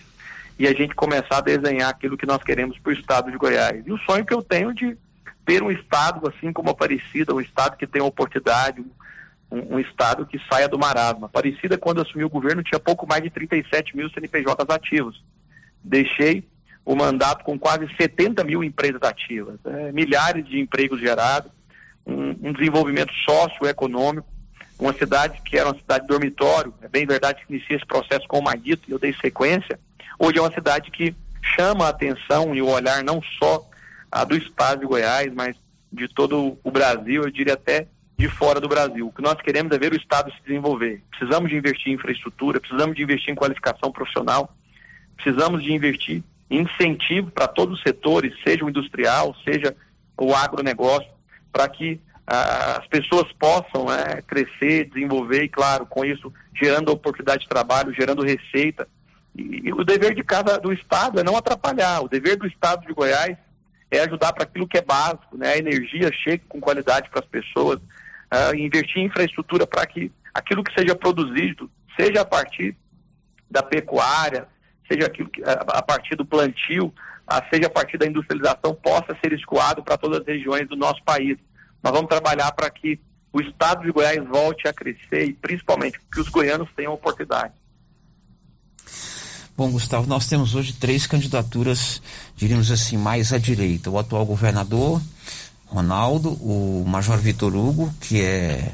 e 0.58 0.66
a 0.66 0.74
gente 0.74 0.94
começar 0.94 1.38
a 1.38 1.40
desenhar 1.42 1.90
aquilo 1.90 2.16
que 2.16 2.26
nós 2.26 2.42
queremos 2.42 2.78
para 2.78 2.90
o 2.90 2.94
estado 2.94 3.30
de 3.30 3.38
Goiás. 3.38 3.86
E 3.86 3.92
o 3.92 3.98
sonho 3.98 4.24
que 4.24 4.34
eu 4.34 4.42
tenho 4.42 4.74
de 4.74 4.96
ter 5.44 5.62
um 5.62 5.70
estado 5.70 6.28
assim 6.28 6.52
como 6.52 6.70
Aparecida, 6.70 7.34
um 7.34 7.40
estado 7.40 7.76
que 7.76 7.86
tem 7.86 8.02
oportunidade, 8.02 8.84
um, 9.52 9.74
um 9.74 9.78
estado 9.78 10.24
que 10.24 10.40
saia 10.50 10.66
do 10.66 10.78
marasmo. 10.78 11.28
Parecida 11.28 11.76
quando 11.76 12.00
assumiu 12.00 12.26
o 12.26 12.30
governo 12.30 12.62
tinha 12.62 12.80
pouco 12.80 13.06
mais 13.06 13.22
de 13.22 13.28
37 13.28 13.94
mil 13.94 14.08
CNPJs 14.10 14.70
ativos. 14.70 15.22
Deixei 15.84 16.48
o 16.84 16.96
mandato 16.96 17.44
com 17.44 17.58
quase 17.58 17.86
70 18.00 18.42
mil 18.42 18.64
empresas 18.64 19.02
ativas, 19.02 19.60
é, 19.64 19.92
milhares 19.92 20.44
de 20.48 20.58
empregos 20.58 20.98
gerados, 20.98 21.52
um, 22.04 22.48
um 22.48 22.52
desenvolvimento 22.52 23.12
socioeconômico, 23.28 24.26
uma 24.78 24.92
cidade 24.92 25.40
que 25.42 25.56
era 25.56 25.68
uma 25.68 25.78
cidade 25.78 26.08
dormitório, 26.08 26.74
é 26.82 26.88
bem 26.88 27.06
verdade 27.06 27.44
que 27.44 27.54
inicia 27.54 27.76
esse 27.76 27.86
processo 27.86 28.26
com 28.26 28.40
o 28.40 28.42
Maguito 28.42 28.88
e 28.88 28.92
eu 28.92 28.98
dei 28.98 29.14
sequência, 29.14 29.78
hoje 30.18 30.38
é 30.38 30.40
uma 30.40 30.52
cidade 30.52 30.90
que 30.90 31.14
chama 31.56 31.86
a 31.86 31.90
atenção 31.90 32.52
e 32.52 32.60
o 32.60 32.68
olhar 32.68 33.04
não 33.04 33.22
só 33.38 33.64
do 34.26 34.36
estado 34.36 34.80
de 34.80 34.86
Goiás, 34.86 35.32
mas 35.32 35.56
de 35.92 36.08
todo 36.08 36.58
o 36.64 36.70
Brasil, 36.70 37.22
eu 37.22 37.30
diria 37.30 37.54
até 37.54 37.86
de 38.18 38.28
fora 38.28 38.60
do 38.60 38.68
Brasil. 38.68 39.06
O 39.06 39.12
que 39.12 39.22
nós 39.22 39.40
queremos 39.40 39.72
é 39.72 39.78
ver 39.78 39.92
o 39.92 39.96
Estado 39.96 40.32
se 40.32 40.42
desenvolver. 40.46 41.02
Precisamos 41.10 41.50
de 41.50 41.56
investir 41.56 41.92
em 41.92 41.94
infraestrutura, 41.94 42.60
precisamos 42.60 42.94
de 42.94 43.02
investir 43.02 43.30
em 43.30 43.34
qualificação 43.34 43.90
profissional, 43.90 44.54
precisamos 45.16 45.62
de 45.62 45.72
investir 45.72 46.22
em 46.50 46.62
incentivo 46.62 47.30
para 47.30 47.48
todos 47.48 47.78
os 47.78 47.82
setores, 47.82 48.34
seja 48.44 48.64
o 48.64 48.68
industrial, 48.68 49.34
seja 49.42 49.74
o 50.18 50.34
agronegócio, 50.34 51.10
para 51.50 51.68
que 51.68 51.98
ah, 52.26 52.78
as 52.80 52.86
pessoas 52.86 53.32
possam 53.32 53.86
né, 53.86 54.22
crescer, 54.26 54.88
desenvolver 54.90 55.44
e, 55.44 55.48
claro, 55.48 55.86
com 55.86 56.04
isso 56.04 56.32
gerando 56.54 56.92
oportunidade 56.92 57.42
de 57.42 57.48
trabalho, 57.48 57.94
gerando 57.94 58.22
receita. 58.22 58.86
E, 59.34 59.68
e 59.68 59.72
o 59.72 59.82
dever 59.82 60.14
de 60.14 60.22
casa 60.22 60.58
do 60.58 60.72
Estado 60.72 61.18
é 61.18 61.24
não 61.24 61.36
atrapalhar. 61.36 62.02
O 62.02 62.08
dever 62.08 62.36
do 62.36 62.46
Estado 62.46 62.86
de 62.86 62.92
Goiás 62.92 63.36
é 63.90 64.00
ajudar 64.00 64.32
para 64.32 64.44
aquilo 64.44 64.68
que 64.68 64.78
é 64.78 64.82
básico, 64.82 65.36
né? 65.36 65.54
A 65.54 65.58
energia 65.58 66.10
chegue 66.12 66.44
com 66.48 66.60
qualidade 66.60 67.10
para 67.10 67.20
as 67.20 67.26
pessoas, 67.26 67.80
uh, 68.32 68.54
investir 68.56 68.98
em 68.98 69.06
infraestrutura 69.06 69.66
para 69.66 69.86
que 69.86 70.10
aquilo 70.32 70.64
que 70.64 70.72
seja 70.72 70.96
produzido, 70.96 71.70
seja 71.96 72.22
a 72.22 72.24
partir 72.24 72.74
da 73.50 73.62
pecuária, 73.62 74.48
seja 74.90 75.06
aquilo 75.06 75.28
que, 75.28 75.42
a, 75.44 75.52
a 75.52 75.82
partir 75.82 76.16
do 76.16 76.24
plantio, 76.24 76.86
uh, 76.86 77.42
seja 77.52 77.66
a 77.66 77.70
partir 77.70 77.98
da 77.98 78.06
industrialização, 78.06 78.74
possa 78.74 79.16
ser 79.22 79.32
escoado 79.32 79.82
para 79.82 79.98
todas 79.98 80.20
as 80.20 80.26
regiões 80.26 80.66
do 80.68 80.76
nosso 80.76 81.02
país. 81.04 81.36
Nós 81.82 81.92
vamos 81.92 82.08
trabalhar 82.08 82.50
para 82.52 82.70
que 82.70 82.98
o 83.32 83.40
estado 83.40 83.82
de 83.82 83.92
Goiás 83.92 84.24
volte 84.26 84.68
a 84.68 84.72
crescer 84.72 85.24
e 85.24 85.32
principalmente 85.32 85.98
que 86.12 86.20
os 86.20 86.28
goianos 86.28 86.68
tenham 86.76 86.92
oportunidade. 86.92 87.54
Bom, 89.56 89.70
Gustavo, 89.70 90.06
nós 90.06 90.26
temos 90.26 90.54
hoje 90.54 90.72
três 90.72 91.06
candidaturas, 91.06 92.00
diríamos 92.36 92.70
assim, 92.70 92.96
mais 92.96 93.32
à 93.32 93.38
direita. 93.38 93.90
O 93.90 93.98
atual 93.98 94.24
governador, 94.24 95.00
Ronaldo, 95.72 96.30
o 96.34 96.84
Major 96.86 97.16
Vitor 97.16 97.56
Hugo, 97.56 97.92
que 98.00 98.20
é 98.20 98.72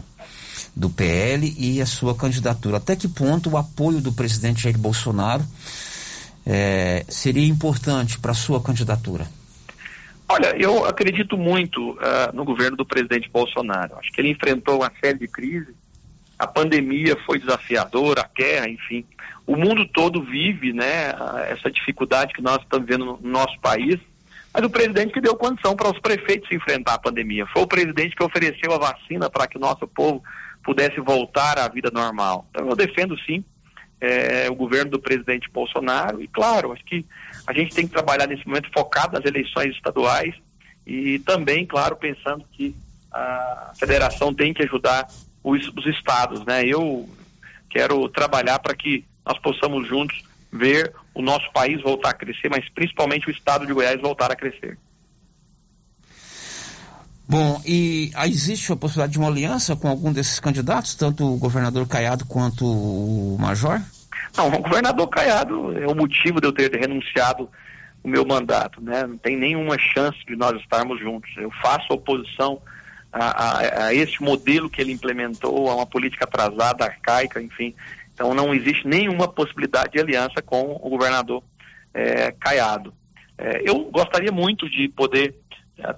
do 0.74 0.90
PL, 0.90 1.54
e 1.56 1.80
a 1.80 1.86
sua 1.86 2.14
candidatura. 2.14 2.78
Até 2.78 2.96
que 2.96 3.06
ponto 3.06 3.50
o 3.50 3.56
apoio 3.56 4.00
do 4.00 4.12
presidente 4.12 4.62
Jair 4.62 4.76
Bolsonaro 4.76 5.44
é, 6.44 7.04
seria 7.08 7.46
importante 7.46 8.18
para 8.18 8.32
a 8.32 8.34
sua 8.34 8.60
candidatura? 8.60 9.26
Olha, 10.28 10.54
eu 10.58 10.84
acredito 10.84 11.38
muito 11.38 11.92
uh, 11.92 12.34
no 12.34 12.44
governo 12.44 12.76
do 12.76 12.84
presidente 12.84 13.30
Bolsonaro. 13.30 13.96
Acho 13.98 14.12
que 14.12 14.20
ele 14.20 14.30
enfrentou 14.30 14.76
uma 14.76 14.92
série 15.02 15.18
de 15.18 15.28
crises. 15.28 15.74
A 16.38 16.46
pandemia 16.46 17.16
foi 17.24 17.38
desafiadora, 17.38 18.22
a 18.22 18.30
guerra, 18.36 18.68
enfim 18.68 19.04
o 19.48 19.56
mundo 19.56 19.88
todo 19.88 20.22
vive 20.22 20.74
né, 20.74 21.14
essa 21.48 21.70
dificuldade 21.70 22.34
que 22.34 22.42
nós 22.42 22.58
estamos 22.58 22.86
vendo 22.86 23.06
no 23.06 23.18
nosso 23.22 23.58
país, 23.60 23.98
mas 24.58 24.66
o 24.66 24.70
presidente 24.70 25.12
que 25.12 25.20
deu 25.20 25.36
condição 25.36 25.76
para 25.76 25.88
os 25.88 26.00
prefeitos 26.00 26.50
enfrentar 26.50 26.94
a 26.94 26.98
pandemia. 26.98 27.46
Foi 27.46 27.62
o 27.62 27.66
presidente 27.66 28.16
que 28.16 28.24
ofereceu 28.24 28.72
a 28.72 28.78
vacina 28.78 29.30
para 29.30 29.46
que 29.46 29.56
o 29.56 29.60
nosso 29.60 29.86
povo 29.86 30.20
pudesse 30.64 31.00
voltar 31.00 31.60
à 31.60 31.68
vida 31.68 31.92
normal. 31.92 32.44
Então 32.50 32.68
eu 32.68 32.74
defendo 32.74 33.16
sim 33.20 33.44
é, 34.00 34.50
o 34.50 34.56
governo 34.56 34.90
do 34.90 34.98
presidente 34.98 35.48
Bolsonaro 35.48 36.20
e 36.20 36.26
claro, 36.26 36.72
acho 36.72 36.84
que 36.84 37.06
a 37.46 37.52
gente 37.52 37.72
tem 37.72 37.86
que 37.86 37.92
trabalhar 37.92 38.26
nesse 38.26 38.44
momento 38.48 38.68
focado 38.74 39.12
nas 39.12 39.24
eleições 39.24 39.76
estaduais 39.76 40.34
e 40.84 41.20
também, 41.20 41.64
claro, 41.64 41.94
pensando 41.94 42.44
que 42.50 42.74
a 43.12 43.72
federação 43.78 44.34
tem 44.34 44.52
que 44.52 44.64
ajudar 44.64 45.06
os, 45.44 45.68
os 45.68 45.86
estados, 45.86 46.44
né? 46.44 46.64
Eu 46.64 47.08
quero 47.70 48.08
trabalhar 48.08 48.58
para 48.58 48.74
que 48.74 49.04
nós 49.24 49.38
possamos 49.38 49.86
juntos 49.86 50.20
ver 50.52 50.92
o 51.14 51.22
nosso 51.22 51.50
país 51.52 51.80
voltar 51.82 52.10
a 52.10 52.14
crescer, 52.14 52.48
mas 52.48 52.68
principalmente 52.70 53.28
o 53.28 53.30
estado 53.30 53.66
de 53.66 53.72
Goiás 53.72 54.00
voltar 54.00 54.30
a 54.30 54.36
crescer. 54.36 54.78
Bom, 57.28 57.60
e 57.66 58.10
existe 58.24 58.72
a 58.72 58.76
possibilidade 58.76 59.12
de 59.12 59.18
uma 59.18 59.28
aliança 59.28 59.76
com 59.76 59.86
algum 59.86 60.10
desses 60.10 60.40
candidatos, 60.40 60.94
tanto 60.94 61.34
o 61.34 61.36
governador 61.36 61.86
Caiado 61.86 62.24
quanto 62.24 62.64
o 62.64 63.36
Major? 63.38 63.82
Não, 64.34 64.48
o 64.48 64.62
governador 64.62 65.08
Caiado 65.08 65.78
é 65.78 65.86
o 65.86 65.94
motivo 65.94 66.40
de 66.40 66.46
eu 66.46 66.52
ter 66.52 66.74
renunciado 66.74 67.50
o 68.02 68.08
meu 68.08 68.24
mandato, 68.24 68.80
né? 68.80 69.06
Não 69.06 69.18
tem 69.18 69.36
nenhuma 69.36 69.76
chance 69.78 70.18
de 70.26 70.36
nós 70.36 70.58
estarmos 70.60 70.98
juntos. 71.00 71.30
Eu 71.36 71.50
faço 71.62 71.92
oposição 71.92 72.62
a, 73.12 73.24
a, 73.24 73.86
a 73.86 73.94
esse 73.94 74.22
modelo 74.22 74.70
que 74.70 74.80
ele 74.80 74.92
implementou, 74.92 75.68
a 75.70 75.74
uma 75.76 75.86
política 75.86 76.24
atrasada, 76.24 76.84
arcaica, 76.84 77.42
enfim. 77.42 77.74
Então 78.18 78.34
não 78.34 78.52
existe 78.52 78.84
nenhuma 78.84 79.28
possibilidade 79.28 79.92
de 79.92 80.00
aliança 80.00 80.42
com 80.44 80.76
o 80.82 80.90
governador 80.90 81.40
é, 81.94 82.32
Caiado. 82.32 82.92
É, 83.38 83.62
eu 83.64 83.84
gostaria 83.92 84.32
muito 84.32 84.68
de 84.68 84.88
poder 84.88 85.36
é, 85.78 85.94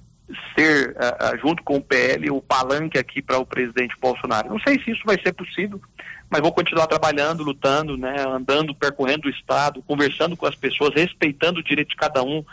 ser, 0.54 0.94
é, 1.00 1.32
é, 1.32 1.38
junto 1.38 1.62
com 1.62 1.78
o 1.78 1.80
PL, 1.82 2.30
o 2.30 2.42
palanque 2.42 2.98
aqui 2.98 3.22
para 3.22 3.38
o 3.38 3.46
presidente 3.46 3.96
Bolsonaro. 3.98 4.50
Não 4.50 4.60
sei 4.60 4.78
se 4.84 4.90
isso 4.90 5.00
vai 5.06 5.18
ser 5.18 5.32
possível, 5.32 5.80
mas 6.28 6.42
vou 6.42 6.52
continuar 6.52 6.86
trabalhando, 6.86 7.42
lutando, 7.42 7.96
né, 7.96 8.16
andando, 8.28 8.74
percorrendo 8.74 9.26
o 9.26 9.30
Estado, 9.30 9.82
conversando 9.86 10.36
com 10.36 10.44
as 10.44 10.54
pessoas, 10.54 10.92
respeitando 10.94 11.60
o 11.60 11.64
direito 11.64 11.88
de 11.88 11.96
cada 11.96 12.22
um 12.22 12.44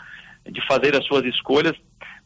de 0.50 0.66
fazer 0.66 0.96
as 0.96 1.04
suas 1.04 1.26
escolhas, 1.26 1.76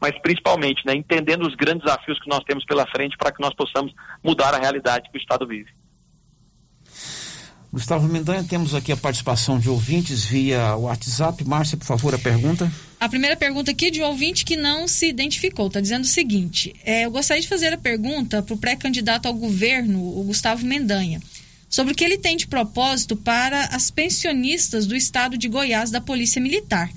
mas 0.01 0.17
principalmente 0.21 0.87
né, 0.87 0.95
entendendo 0.95 1.45
os 1.45 1.57
grandes 1.57 1.83
desafios 1.83 2.21
que 2.21 2.29
nós 2.29 2.45
temos 2.45 2.65
pela 2.65 2.87
frente 2.87 3.17
para 3.17 3.33
que 3.33 3.41
nós 3.41 3.53
possamos 3.53 3.93
mudar 4.23 4.55
a 4.55 4.59
realidade 4.59 5.11
que 5.11 5.19
o 5.19 5.21
Estado 5.21 5.45
vive. 5.45 5.82
Gustavo 7.73 8.07
Mendanha, 8.07 8.45
temos 8.45 8.75
aqui 8.75 8.93
a 8.93 8.97
participação 8.99 9.59
de 9.59 9.71
ouvintes 9.71 10.23
via 10.27 10.77
WhatsApp. 10.77 11.43
Márcia, 11.43 11.79
por 11.79 11.87
favor, 11.87 12.15
a 12.15 12.19
pergunta. 12.19 12.71
A 13.01 13.09
primeira 13.09 13.35
pergunta 13.35 13.71
aqui 13.71 13.91
de 13.91 14.03
um 14.03 14.05
ouvinte 14.05 14.45
que 14.45 14.57
não 14.57 14.87
se 14.87 15.09
identificou, 15.09 15.69
está 15.69 15.81
dizendo 15.81 16.05
o 16.05 16.07
seguinte: 16.07 16.77
é, 16.85 17.07
eu 17.07 17.11
gostaria 17.11 17.41
de 17.41 17.49
fazer 17.49 17.73
a 17.73 17.79
pergunta 17.79 18.43
para 18.43 18.53
o 18.53 18.59
pré-candidato 18.59 19.25
ao 19.25 19.33
governo, 19.33 19.99
o 20.03 20.23
Gustavo 20.25 20.67
Mendanha, 20.67 21.19
sobre 21.67 21.95
o 21.95 21.97
que 21.97 22.05
ele 22.05 22.19
tem 22.19 22.37
de 22.37 22.47
propósito 22.47 23.17
para 23.17 23.65
as 23.75 23.91
pensionistas 23.91 24.87
do 24.87 24.95
estado 24.95 25.39
de 25.39 25.49
Goiás 25.49 25.91
da 25.91 26.01
Polícia 26.01 26.43
Militar. 26.43 26.91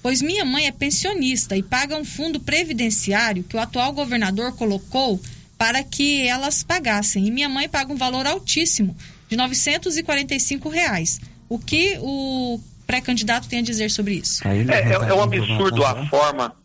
Pois 0.00 0.22
minha 0.22 0.44
mãe 0.44 0.66
é 0.66 0.72
pensionista 0.72 1.56
e 1.56 1.62
paga 1.62 1.96
um 1.96 2.04
fundo 2.04 2.38
previdenciário 2.38 3.42
que 3.42 3.56
o 3.56 3.60
atual 3.60 3.92
governador 3.92 4.52
colocou 4.52 5.20
para 5.58 5.82
que 5.82 6.24
elas 6.24 6.62
pagassem. 6.62 7.26
E 7.26 7.32
minha 7.32 7.48
mãe 7.48 7.68
paga 7.68 7.92
um 7.92 7.96
valor 7.96 8.28
altíssimo 8.28 8.96
de 9.30 9.36
945 9.36 10.68
reais. 10.68 11.20
O 11.48 11.58
que 11.58 11.96
o 12.00 12.60
pré-candidato 12.86 13.48
tem 13.48 13.60
a 13.60 13.62
dizer 13.62 13.90
sobre 13.90 14.14
isso? 14.14 14.46
É, 14.46 14.58
é, 14.58 14.92
é 14.92 15.14
um 15.14 15.22
absurdo 15.22 15.84
a 15.86 16.04
forma 16.06 16.56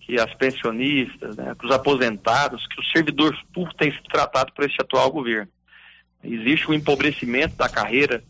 que 0.00 0.18
as 0.18 0.34
pensionistas, 0.34 1.36
né, 1.36 1.54
que 1.58 1.66
os 1.66 1.72
aposentados, 1.72 2.66
que 2.68 2.80
os 2.80 2.90
servidores 2.92 3.38
públicos 3.54 3.76
têm 3.78 3.92
sido 3.92 4.04
tratados 4.04 4.52
por 4.54 4.64
esse 4.64 4.76
atual 4.80 5.10
governo. 5.10 5.48
Existe 6.22 6.66
o 6.66 6.70
um 6.70 6.74
empobrecimento 6.74 7.56
da 7.56 7.68
carreira 7.68 8.24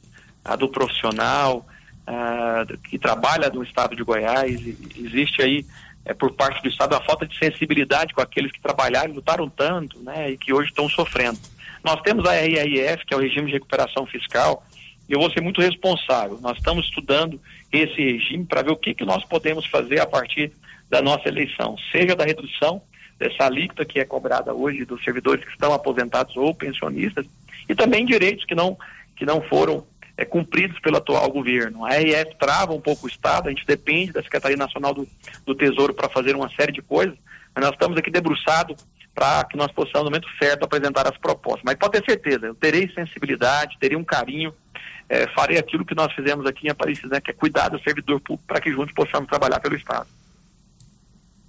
a 0.45 0.57
do 0.57 0.68
profissional 0.68 1.66
a, 2.07 2.64
que 2.88 2.99
trabalha 2.99 3.49
no 3.51 3.62
estado 3.62 3.97
de 3.97 4.03
Goiás, 4.03 4.61
existe 4.97 5.40
aí 5.40 5.64
é, 6.05 6.12
por 6.12 6.32
parte 6.32 6.62
do 6.62 6.68
Estado 6.68 6.95
a 6.95 7.01
falta 7.01 7.26
de 7.26 7.36
sensibilidade 7.38 8.12
com 8.12 8.20
aqueles 8.20 8.53
que 8.53 8.61
trabalharam 8.61 9.11
e 9.11 9.14
lutaram 9.14 9.49
tanto 9.49 9.99
né, 10.01 10.32
e 10.32 10.36
que 10.36 10.53
hoje 10.53 10.68
estão 10.68 10.88
sofrendo. 10.88 11.38
Nós 11.85 12.01
temos 12.01 12.26
a 12.26 12.32
RRF, 12.32 13.05
que 13.05 13.12
é 13.12 13.16
o 13.16 13.20
regime 13.20 13.49
de 13.49 13.53
recuperação 13.53 14.07
fiscal, 14.07 14.64
e 15.07 15.12
eu 15.12 15.20
vou 15.20 15.30
ser 15.30 15.43
muito 15.43 15.61
responsável. 15.61 16.39
Nós 16.41 16.57
estamos 16.57 16.87
estudando 16.87 17.39
esse 17.70 17.95
regime 17.95 18.47
para 18.47 18.62
ver 18.62 18.72
o 18.72 18.76
que, 18.76 18.95
que 18.95 19.05
nós 19.05 19.22
podemos 19.24 19.66
fazer 19.66 20.01
a 20.01 20.07
partir 20.07 20.51
da 20.89 21.03
nossa 21.03 21.28
eleição, 21.28 21.76
seja 21.93 22.16
da 22.16 22.24
redução 22.24 22.80
dessa 23.18 23.45
alíquota 23.45 23.85
que 23.85 24.01
é 24.01 24.05
cobrada 24.05 24.55
hoje 24.55 24.85
dos 24.85 25.03
servidores 25.05 25.45
que 25.45 25.51
estão 25.51 25.72
aposentados 25.74 26.37
ou 26.37 26.55
pensionistas, 26.55 27.26
e 27.68 27.74
também 27.74 28.07
direitos 28.07 28.45
que 28.47 28.55
não, 28.55 28.78
que 29.14 29.26
não 29.26 29.43
foram 29.43 29.87
é, 30.16 30.24
cumpridos 30.24 30.78
pelo 30.80 30.97
atual 30.97 31.30
governo. 31.30 31.85
A 31.85 31.91
RF 31.91 32.37
trava 32.39 32.72
um 32.72 32.80
pouco 32.80 33.07
o 33.07 33.09
Estado, 33.09 33.49
a 33.49 33.51
gente 33.51 33.66
depende 33.66 34.12
da 34.12 34.22
Secretaria 34.22 34.57
Nacional 34.57 34.95
do, 34.95 35.07
do 35.45 35.55
Tesouro 35.55 35.93
para 35.93 36.09
fazer 36.09 36.35
uma 36.35 36.49
série 36.51 36.72
de 36.72 36.80
coisas, 36.80 37.16
mas 37.55 37.64
nós 37.64 37.74
estamos 37.74 37.99
aqui 37.99 38.11
debruçados 38.11 38.76
para 39.14 39.44
que 39.44 39.56
nós 39.56 39.70
possamos, 39.70 40.04
no 40.04 40.10
momento 40.10 40.28
certo, 40.38 40.64
apresentar 40.64 41.06
as 41.06 41.16
propostas. 41.16 41.62
Mas 41.64 41.76
pode 41.76 42.00
ter 42.00 42.04
certeza, 42.04 42.46
eu 42.46 42.54
terei 42.54 42.90
sensibilidade, 42.92 43.78
terei 43.78 43.96
um 43.96 44.04
carinho, 44.04 44.52
é, 45.08 45.28
farei 45.28 45.58
aquilo 45.58 45.84
que 45.84 45.94
nós 45.94 46.12
fizemos 46.12 46.44
aqui 46.46 46.66
em 46.66 46.70
Aparecida, 46.70 47.14
né, 47.14 47.20
que 47.20 47.30
é 47.30 47.34
cuidar 47.34 47.68
do 47.68 47.80
servidor 47.82 48.20
público 48.20 48.44
para 48.46 48.60
que 48.60 48.72
juntos 48.72 48.94
possamos 48.94 49.28
trabalhar 49.28 49.60
pelo 49.60 49.76
Estado. 49.76 50.08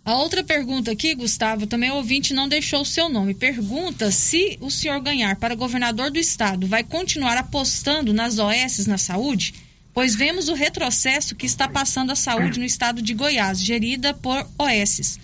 A 0.05 0.13
outra 0.17 0.43
pergunta 0.43 0.91
aqui, 0.91 1.15
Gustavo, 1.15 1.65
também 1.65 1.89
o 1.89 1.95
ouvinte 1.95 2.31
não 2.31 2.47
deixou 2.47 2.81
o 2.81 2.85
seu 2.85 3.09
nome. 3.09 3.33
Pergunta 3.33 4.11
se 4.11 4.55
o 4.61 4.69
senhor 4.69 5.01
ganhar 5.01 5.35
para 5.37 5.55
governador 5.55 6.11
do 6.11 6.19
estado, 6.19 6.67
vai 6.67 6.83
continuar 6.83 7.35
apostando 7.37 8.13
nas 8.13 8.37
OS 8.37 8.85
na 8.85 8.99
saúde? 8.99 9.55
Pois 9.95 10.13
vemos 10.13 10.47
o 10.47 10.53
retrocesso 10.53 11.35
que 11.35 11.47
está 11.47 11.67
passando 11.67 12.11
a 12.11 12.15
saúde 12.15 12.59
no 12.59 12.65
estado 12.65 13.01
de 13.01 13.15
Goiás, 13.15 13.59
gerida 13.59 14.13
por 14.13 14.45
OS. 14.59 15.19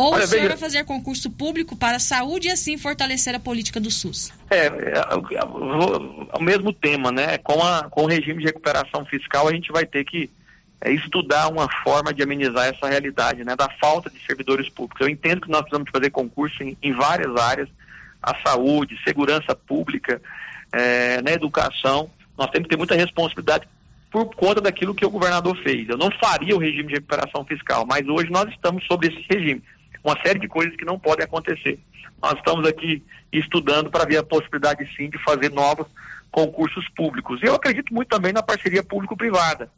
Ou 0.00 0.14
Olha, 0.14 0.24
o 0.24 0.26
senhor 0.26 0.42
veja- 0.42 0.48
vai 0.48 0.56
fazer 0.56 0.84
concurso 0.84 1.30
público 1.30 1.76
para 1.76 1.96
a 1.96 2.00
saúde 2.00 2.48
e 2.48 2.50
assim 2.50 2.78
fortalecer 2.78 3.34
a 3.34 3.38
política 3.40 3.78
do 3.78 3.90
SUS? 3.90 4.32
É, 4.50 4.66
é, 4.66 4.68
é, 4.68 5.44
o- 5.44 6.42
mesmo 6.42 6.72
tema, 6.72 7.12
né? 7.12 7.36
Com, 7.38 7.62
a, 7.62 7.84
com 7.90 8.04
o 8.04 8.06
regime 8.06 8.38
de 8.40 8.46
recuperação 8.46 9.04
fiscal, 9.04 9.46
a 9.46 9.52
gente 9.52 9.70
vai 9.70 9.84
ter 9.84 10.04
que 10.04 10.30
é, 10.80 10.90
estudar 10.92 11.48
uma 11.48 11.68
forma 11.82 12.14
de 12.14 12.22
amenizar 12.22 12.66
essa 12.66 12.88
realidade, 12.88 13.44
né? 13.44 13.54
Da 13.54 13.68
falta 13.80 14.08
de 14.08 14.18
servidores 14.24 14.68
públicos. 14.70 15.00
Eu 15.00 15.08
entendo 15.10 15.42
que 15.42 15.50
nós 15.50 15.60
precisamos 15.60 15.90
fazer 15.90 16.10
concurso 16.10 16.62
em, 16.62 16.76
em 16.82 16.92
várias 16.94 17.36
áreas, 17.36 17.68
a 18.22 18.34
saúde, 18.42 18.98
segurança 19.04 19.54
pública, 19.54 20.20
é, 20.72 21.20
na 21.20 21.32
educação. 21.32 22.08
Nós 22.38 22.48
temos 22.50 22.64
que 22.66 22.70
ter 22.70 22.78
muita 22.78 22.94
responsabilidade 22.94 23.68
por 24.10 24.34
conta 24.34 24.60
daquilo 24.60 24.94
que 24.94 25.04
o 25.04 25.10
governador 25.10 25.56
fez. 25.62 25.88
Eu 25.88 25.98
não 25.98 26.10
faria 26.12 26.56
o 26.56 26.58
regime 26.58 26.88
de 26.88 26.94
recuperação 26.94 27.44
fiscal, 27.44 27.84
mas 27.86 28.08
hoje 28.08 28.30
nós 28.30 28.48
estamos 28.50 28.84
sobre 28.86 29.08
esse 29.08 29.24
regime. 29.30 29.62
Uma 30.02 30.16
série 30.24 30.38
de 30.38 30.48
coisas 30.48 30.74
que 30.76 30.84
não 30.84 30.98
podem 30.98 31.24
acontecer. 31.24 31.78
Nós 32.22 32.34
estamos 32.34 32.66
aqui 32.66 33.02
estudando 33.32 33.90
para 33.90 34.04
ver 34.04 34.18
a 34.18 34.22
possibilidade, 34.22 34.88
sim, 34.96 35.08
de 35.08 35.18
fazer 35.22 35.50
novos 35.50 35.86
concursos 36.30 36.88
públicos. 36.90 37.40
Eu 37.42 37.54
acredito 37.54 37.92
muito 37.92 38.08
também 38.08 38.32
na 38.32 38.42
parceria 38.42 38.82
público-privada. 38.82 39.70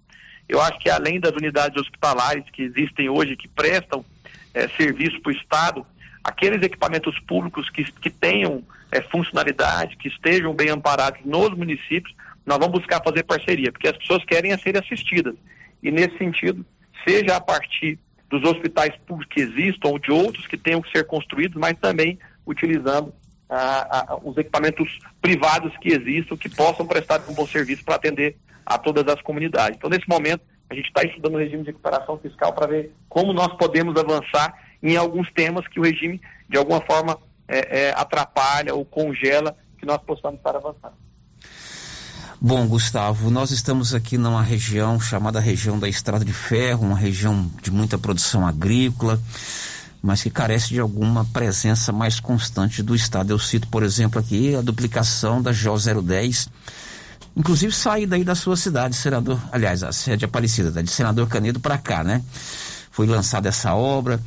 Eu 0.48 0.60
acho 0.60 0.78
que 0.78 0.90
além 0.90 1.20
das 1.20 1.32
unidades 1.32 1.80
hospitalares 1.80 2.44
que 2.52 2.62
existem 2.62 3.08
hoje, 3.08 3.36
que 3.36 3.48
prestam 3.48 4.04
eh, 4.52 4.68
serviço 4.76 5.20
para 5.20 5.30
o 5.32 5.36
Estado, 5.36 5.86
aqueles 6.22 6.62
equipamentos 6.62 7.18
públicos 7.20 7.70
que, 7.70 7.84
que 7.84 8.10
tenham 8.10 8.62
eh, 8.90 9.00
funcionalidade, 9.02 9.96
que 9.96 10.08
estejam 10.08 10.52
bem 10.54 10.68
amparados 10.68 11.20
nos 11.24 11.50
municípios, 11.50 12.14
nós 12.44 12.58
vamos 12.58 12.80
buscar 12.80 13.02
fazer 13.02 13.22
parceria, 13.22 13.70
porque 13.70 13.88
as 13.88 13.96
pessoas 13.96 14.24
querem 14.24 14.56
serem 14.58 14.80
assistidas. 14.80 15.34
E 15.82 15.90
nesse 15.90 16.18
sentido, 16.18 16.66
seja 17.06 17.36
a 17.36 17.40
partir 17.40 17.98
dos 18.32 18.50
hospitais 18.50 18.96
públicos 19.06 19.34
que 19.34 19.42
existam 19.42 19.88
ou 19.88 19.98
de 19.98 20.10
outros 20.10 20.46
que 20.46 20.56
tenham 20.56 20.80
que 20.80 20.90
ser 20.90 21.06
construídos, 21.06 21.60
mas 21.60 21.78
também 21.78 22.18
utilizando 22.46 23.12
ah, 23.50 24.06
ah, 24.08 24.18
os 24.24 24.34
equipamentos 24.38 24.98
privados 25.20 25.76
que 25.76 25.90
existam, 25.90 26.34
que 26.34 26.48
possam 26.48 26.86
prestar 26.86 27.20
um 27.28 27.34
bom 27.34 27.46
serviço 27.46 27.84
para 27.84 27.96
atender 27.96 28.36
a 28.64 28.78
todas 28.78 29.06
as 29.06 29.20
comunidades. 29.20 29.76
Então, 29.76 29.90
nesse 29.90 30.08
momento, 30.08 30.40
a 30.70 30.74
gente 30.74 30.86
está 30.86 31.02
estudando 31.02 31.34
o 31.34 31.38
regime 31.38 31.62
de 31.62 31.68
recuperação 31.68 32.18
fiscal 32.18 32.54
para 32.54 32.66
ver 32.66 32.94
como 33.06 33.34
nós 33.34 33.52
podemos 33.58 33.94
avançar 34.00 34.54
em 34.82 34.96
alguns 34.96 35.30
temas 35.32 35.68
que 35.68 35.78
o 35.78 35.82
regime, 35.82 36.18
de 36.48 36.56
alguma 36.56 36.80
forma, 36.80 37.18
eh, 37.46 37.68
eh, 37.70 37.94
atrapalha 37.94 38.74
ou 38.74 38.82
congela 38.82 39.54
que 39.78 39.84
nós 39.84 39.98
possamos 39.98 40.38
estar 40.38 40.56
avançando. 40.56 40.94
Bom, 42.44 42.66
Gustavo, 42.66 43.30
nós 43.30 43.52
estamos 43.52 43.94
aqui 43.94 44.18
numa 44.18 44.42
região 44.42 44.98
chamada 44.98 45.38
região 45.38 45.78
da 45.78 45.88
Estrada 45.88 46.24
de 46.24 46.32
Ferro, 46.32 46.86
uma 46.86 46.96
região 46.96 47.48
de 47.62 47.70
muita 47.70 47.96
produção 47.96 48.44
agrícola, 48.44 49.16
mas 50.02 50.24
que 50.24 50.28
carece 50.28 50.70
de 50.70 50.80
alguma 50.80 51.24
presença 51.24 51.92
mais 51.92 52.18
constante 52.18 52.82
do 52.82 52.96
Estado. 52.96 53.30
Eu 53.30 53.38
cito, 53.38 53.68
por 53.68 53.84
exemplo, 53.84 54.18
aqui 54.18 54.56
a 54.56 54.60
duplicação 54.60 55.40
da 55.40 55.52
GO 55.52 56.02
010, 56.02 56.48
inclusive 57.36 57.72
sair 57.72 58.06
daí 58.06 58.24
da 58.24 58.34
sua 58.34 58.56
cidade, 58.56 58.96
senador, 58.96 59.40
aliás, 59.52 59.84
a 59.84 59.92
sede 59.92 60.24
Aparecida, 60.24 60.72
da 60.72 60.82
de 60.82 60.90
senador 60.90 61.28
Canedo 61.28 61.60
para 61.60 61.78
cá, 61.78 62.02
né? 62.02 62.24
Foi 62.90 63.06
lançada 63.06 63.50
essa 63.50 63.72
obra, 63.72 64.20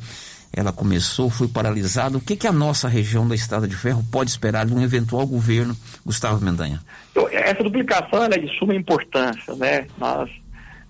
ela 0.56 0.72
começou, 0.72 1.28
foi 1.28 1.46
paralisada. 1.46 2.16
O 2.16 2.20
que, 2.20 2.34
que 2.34 2.46
a 2.46 2.52
nossa 2.52 2.88
região 2.88 3.28
da 3.28 3.34
Estrada 3.34 3.68
de 3.68 3.76
Ferro 3.76 4.02
pode 4.10 4.30
esperar 4.30 4.64
de 4.64 4.72
um 4.74 4.82
eventual 4.82 5.26
governo, 5.26 5.76
Gustavo 6.04 6.42
Mendanha? 6.42 6.80
Eu- 7.14 7.28
essa 7.28 7.62
duplicação 7.62 8.24
é 8.24 8.38
de 8.38 8.48
suma 8.58 8.74
importância, 8.74 9.54
né? 9.54 9.86
Nós, 9.98 10.30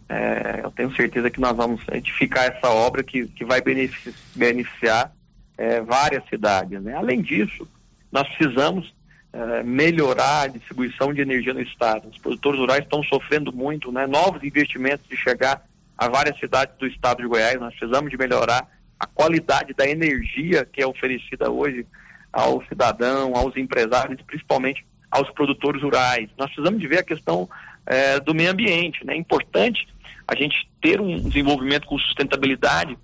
é, 0.08 0.60
eu 0.62 0.70
tenho 0.70 0.94
certeza 0.94 1.28
que 1.30 1.40
nós 1.40 1.56
vamos 1.56 1.82
edificar 1.90 2.44
essa 2.44 2.68
obra 2.70 3.02
que, 3.02 3.26
que 3.26 3.44
vai 3.44 3.60
benefici- 3.60 4.14
beneficiar 4.36 5.12
é, 5.58 5.80
várias 5.80 6.22
cidades, 6.28 6.80
né? 6.80 6.94
Além 6.94 7.20
disso, 7.20 7.66
nós 8.12 8.26
precisamos 8.28 8.94
é, 9.32 9.62
melhorar 9.64 10.42
a 10.42 10.46
distribuição 10.46 11.12
de 11.12 11.20
energia 11.22 11.52
no 11.52 11.60
estado. 11.60 12.08
Os 12.08 12.18
produtores 12.18 12.60
rurais 12.60 12.84
estão 12.84 13.02
sofrendo 13.02 13.52
muito, 13.52 13.90
né? 13.90 14.06
Novos 14.06 14.44
investimentos 14.44 15.06
de 15.08 15.16
chegar 15.16 15.64
a 15.98 16.08
várias 16.08 16.38
cidades 16.38 16.76
do 16.78 16.86
estado 16.86 17.22
de 17.22 17.28
Goiás. 17.28 17.58
Nós 17.58 17.74
precisamos 17.74 18.10
de 18.10 18.16
melhorar 18.16 18.75
a 18.98 19.06
qualidade 19.06 19.74
da 19.74 19.88
energia 19.88 20.64
que 20.64 20.82
é 20.82 20.86
oferecida 20.86 21.50
hoje 21.50 21.86
ao 22.32 22.62
cidadão, 22.66 23.34
aos 23.34 23.56
empresários, 23.56 24.20
principalmente 24.22 24.86
aos 25.10 25.30
produtores 25.30 25.82
rurais. 25.82 26.28
Nós 26.36 26.48
precisamos 26.48 26.80
de 26.80 26.86
ver 26.86 26.98
a 26.98 27.04
questão 27.04 27.48
eh, 27.86 28.20
do 28.20 28.34
meio 28.34 28.50
ambiente. 28.50 29.04
né? 29.06 29.14
É 29.14 29.16
importante 29.16 29.86
a 30.26 30.34
gente 30.34 30.68
ter 30.82 31.00
um 31.00 31.18
desenvolvimento 31.20 31.86
com 31.86 31.98
sustentabilidade, 31.98 32.98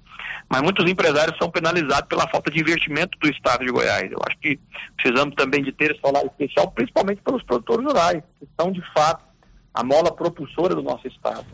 mas 0.49 0.61
muitos 0.61 0.91
empresários 0.91 1.37
são 1.39 1.51
penalizados 1.51 2.09
pela 2.09 2.29
falta 2.29 2.51
de 2.51 2.61
investimento 2.61 3.19
do 3.19 3.29
Estado 3.29 3.65
de 3.65 3.71
Goiás. 3.71 4.11
Eu 4.11 4.19
acho 4.29 4.39
que 4.39 4.59
precisamos 4.97 5.35
também 5.35 5.63
de 5.63 5.73
ter 5.73 5.93
esse 5.93 6.01
salário 6.01 6.29
especial, 6.29 6.71
principalmente 6.73 7.23
pelos 7.23 7.43
produtores 7.45 7.85
rurais, 7.85 8.23
que 8.39 8.49
são, 8.61 8.73
de 8.73 8.83
fato, 8.93 9.25
a 9.73 9.83
mola 9.83 10.15
propulsora 10.15 10.75
do 10.75 10.83
nosso 10.83 11.07
Estado. 11.07 11.47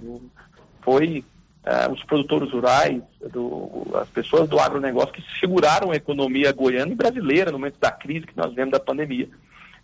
Foi 0.83 1.25
eh, 1.71 1.89
os 1.91 2.03
produtores 2.05 2.51
rurais, 2.51 3.03
do- 3.31 3.87
as 3.95 4.09
pessoas 4.09 4.49
do 4.49 4.59
agronegócio 4.59 5.13
que 5.13 5.23
seguraram 5.39 5.91
a 5.91 5.97
economia 5.97 6.51
goiana 6.53 6.93
e 6.93 6.95
brasileira 6.95 7.51
no 7.53 7.59
momento 7.59 7.79
da 7.79 7.91
crise 7.91 8.27
que 8.27 8.37
nós 8.37 8.55
vemos 8.55 8.73
da 8.73 8.81
pandemia. 8.81 9.29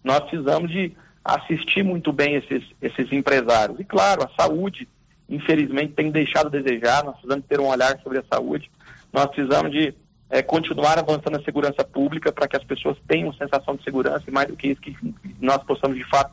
Nós 0.03 0.21
precisamos 0.21 0.71
de 0.71 0.93
assistir 1.23 1.83
muito 1.83 2.11
bem 2.13 2.37
esses, 2.37 2.65
esses 2.81 3.13
empresários. 3.13 3.79
E, 3.81 3.85
claro, 3.85 4.23
a 4.25 4.31
saúde, 4.43 4.89
infelizmente, 5.29 5.93
tem 5.93 6.11
deixado 6.11 6.47
a 6.47 6.61
desejar. 6.61 7.05
Nós 7.05 7.15
precisamos 7.17 7.45
ter 7.47 7.61
um 7.61 7.67
olhar 7.69 7.99
sobre 8.03 8.19
a 8.19 8.25
saúde. 8.33 8.71
Nós 9.13 9.27
precisamos 9.27 9.71
de 9.73 9.95
eh, 10.31 10.43
continuar 10.43 10.99
avançando 10.99 11.33
na 11.39 11.43
segurança 11.43 11.85
pública 11.85 12.33
para 12.33 12.49
que 12.49 12.57
as 12.57 12.65
pessoas 12.65 12.97
tenham 13.07 13.33
sensação 13.35 13.77
de 13.77 13.85
segurança 13.85 14.25
e, 14.27 14.31
mais 14.31 14.49
do 14.49 14.57
que 14.57 14.69
isso, 14.69 14.81
que 14.81 14.97
nós 15.41 15.63
possamos, 15.65 15.97
de 15.97 16.05
fato, 16.05 16.33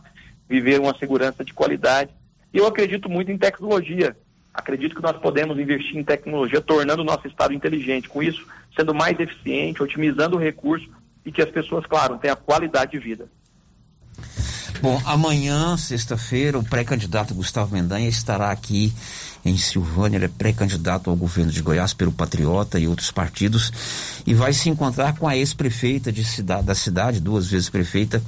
viver 0.49 0.79
uma 0.79 0.97
segurança 0.97 1.43
de 1.43 1.53
qualidade. 1.53 2.09
E 2.53 2.57
eu 2.57 2.67
acredito 2.67 3.09
muito 3.09 3.31
em 3.31 3.37
tecnologia. 3.37 4.15
Acredito 4.53 4.95
que 4.95 5.01
nós 5.01 5.17
podemos 5.17 5.57
investir 5.57 5.97
em 5.97 6.03
tecnologia, 6.03 6.61
tornando 6.61 7.01
o 7.01 7.05
nosso 7.05 7.27
Estado 7.27 7.53
inteligente. 7.53 8.09
Com 8.09 8.21
isso, 8.21 8.45
sendo 8.75 8.93
mais 8.93 9.19
eficiente, 9.19 9.81
otimizando 9.81 10.35
o 10.35 10.39
recurso 10.39 10.89
e 11.25 11.31
que 11.31 11.41
as 11.41 11.49
pessoas, 11.49 11.85
claro, 11.85 12.17
tenham 12.17 12.35
qualidade 12.35 12.91
de 12.91 12.99
vida. 12.99 13.29
Bom, 14.81 14.99
amanhã, 15.05 15.77
sexta-feira, 15.77 16.57
o 16.57 16.63
pré-candidato 16.63 17.35
Gustavo 17.35 17.75
Mendanha 17.75 18.09
estará 18.09 18.49
aqui 18.49 18.91
em 19.45 19.55
Silvânia. 19.55 20.17
Ele 20.17 20.25
é 20.25 20.27
pré-candidato 20.27 21.09
ao 21.09 21.15
governo 21.15 21.51
de 21.51 21.61
Goiás 21.61 21.93
pelo 21.93 22.11
Patriota 22.11 22.79
e 22.79 22.87
outros 22.87 23.11
partidos 23.11 23.71
e 24.25 24.33
vai 24.33 24.53
se 24.53 24.69
encontrar 24.69 25.15
com 25.17 25.27
a 25.27 25.37
ex-prefeita 25.37 26.11
da 26.63 26.73
cidade, 26.73 27.19
duas 27.19 27.47
vezes 27.51 27.69
prefeita, 27.69 28.23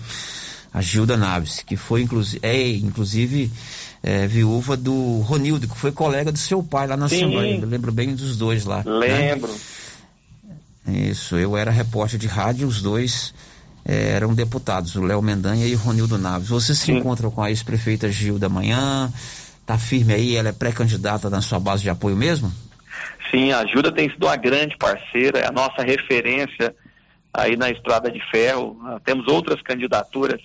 a 0.73 0.81
Gilda 0.81 1.15
Naves, 1.15 1.61
que 1.61 1.75
foi 1.75 2.01
inclusive, 2.01 2.39
é, 2.41 2.69
inclusive 2.71 3.51
é, 4.01 4.25
viúva 4.25 4.75
do 4.75 5.19
Ronildo, 5.19 5.67
que 5.67 5.77
foi 5.77 5.91
colega 5.91 6.31
do 6.31 6.37
seu 6.37 6.63
pai 6.63 6.87
lá 6.87 6.97
na 6.97 7.07
Sim. 7.07 7.17
Assembleia. 7.17 7.59
Eu 7.59 7.67
lembro 7.67 7.91
bem 7.91 8.15
dos 8.15 8.35
dois 8.35 8.65
lá. 8.65 8.83
né? 8.83 8.91
Lembro. 8.91 9.53
Isso, 10.87 11.37
eu 11.37 11.55
era 11.55 11.71
repórter 11.71 12.19
de 12.19 12.27
rádio, 12.27 12.67
os 12.67 12.81
dois 12.81 13.33
eh, 13.85 14.11
eram 14.15 14.33
deputados, 14.33 14.95
o 14.95 15.01
Léo 15.03 15.21
Mendanha 15.21 15.65
e 15.65 15.75
o 15.75 15.77
Ronildo 15.77 16.17
Naves. 16.17 16.49
Você 16.49 16.73
se 16.75 16.91
encontra 16.91 17.29
com 17.29 17.41
a 17.41 17.49
ex-prefeita 17.49 18.11
Gilda 18.11 18.47
amanhã? 18.47 19.11
Tá 19.65 19.77
firme 19.77 20.13
aí? 20.13 20.35
Ela 20.35 20.49
é 20.49 20.51
pré-candidata 20.51 21.29
na 21.29 21.39
sua 21.39 21.59
base 21.59 21.83
de 21.83 21.89
apoio 21.89 22.17
mesmo? 22.17 22.51
Sim, 23.31 23.51
a 23.51 23.59
Ajuda 23.59 23.91
tem 23.91 24.09
sido 24.09 24.25
uma 24.25 24.35
grande 24.35 24.75
parceira, 24.77 25.39
é 25.39 25.47
a 25.47 25.51
nossa 25.51 25.81
referência 25.81 26.75
aí 27.33 27.55
na 27.55 27.69
Estrada 27.69 28.11
de 28.11 28.19
Ferro. 28.29 28.77
Temos 29.05 29.27
outras 29.27 29.61
candidaturas 29.61 30.41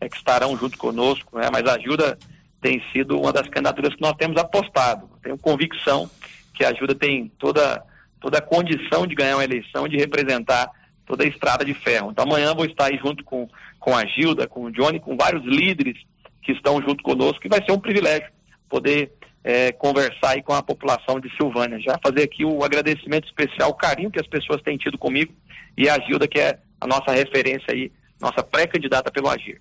eh, 0.00 0.08
que 0.08 0.16
estarão 0.16 0.56
junto 0.56 0.76
conosco, 0.78 1.38
né? 1.38 1.48
mas 1.52 1.64
a 1.66 1.74
Ajuda 1.74 2.18
tem 2.60 2.82
sido 2.92 3.18
uma 3.18 3.32
das 3.32 3.48
candidaturas 3.48 3.94
que 3.94 4.02
nós 4.02 4.14
temos 4.16 4.36
apostado. 4.36 5.08
Tenho 5.22 5.38
convicção 5.38 6.10
que 6.54 6.64
a 6.64 6.70
Ajuda 6.70 6.94
tem 6.94 7.30
toda, 7.38 7.82
toda 8.20 8.38
a 8.38 8.42
condição 8.42 9.06
de 9.06 9.14
ganhar 9.14 9.36
uma 9.36 9.44
eleição, 9.44 9.88
de 9.88 9.96
representar 9.96 10.70
toda 11.06 11.24
a 11.24 11.26
Estrada 11.26 11.64
de 11.64 11.74
Ferro. 11.74 12.10
Então 12.10 12.24
amanhã 12.24 12.54
vou 12.54 12.64
estar 12.64 12.86
aí 12.86 12.98
junto 12.98 13.24
com, 13.24 13.48
com 13.78 13.96
a 13.96 14.04
Gilda, 14.04 14.46
com 14.46 14.64
o 14.64 14.72
Johnny, 14.72 15.00
com 15.00 15.16
vários 15.16 15.44
líderes 15.44 15.96
que 16.42 16.52
estão 16.52 16.80
junto 16.82 17.02
conosco, 17.02 17.40
e 17.44 17.48
vai 17.48 17.64
ser 17.64 17.72
um 17.72 17.80
privilégio 17.80 18.30
poder 18.68 19.12
eh, 19.44 19.72
conversar 19.72 20.30
aí 20.30 20.42
com 20.42 20.52
a 20.52 20.62
população 20.62 21.20
de 21.20 21.34
Silvânia. 21.36 21.80
Já 21.80 21.98
fazer 22.02 22.22
aqui 22.22 22.44
o 22.44 22.62
agradecimento 22.64 23.26
especial, 23.26 23.70
o 23.70 23.74
carinho 23.74 24.10
que 24.10 24.20
as 24.20 24.26
pessoas 24.26 24.62
têm 24.62 24.76
tido 24.76 24.98
comigo 24.98 25.32
e 25.76 25.88
a 25.88 25.98
Gilda, 26.00 26.26
que 26.26 26.40
é 26.40 26.58
a 26.80 26.86
nossa 26.86 27.12
referência 27.12 27.72
aí, 27.72 27.92
nossa 28.20 28.42
pré-candidata 28.42 29.10
pelo 29.10 29.28
Agir. 29.28 29.60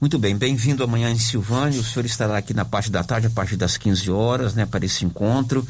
Muito 0.00 0.18
bem, 0.18 0.36
bem-vindo 0.36 0.84
amanhã 0.84 1.10
em 1.10 1.18
Silvânia. 1.18 1.80
O 1.80 1.84
senhor 1.84 2.04
estará 2.04 2.36
aqui 2.36 2.52
na 2.52 2.64
parte 2.64 2.90
da 2.90 3.02
tarde, 3.02 3.28
a 3.28 3.30
partir 3.30 3.56
das 3.56 3.76
15 3.78 4.10
horas, 4.10 4.54
né, 4.54 4.66
para 4.66 4.84
esse 4.84 5.04
encontro. 5.04 5.66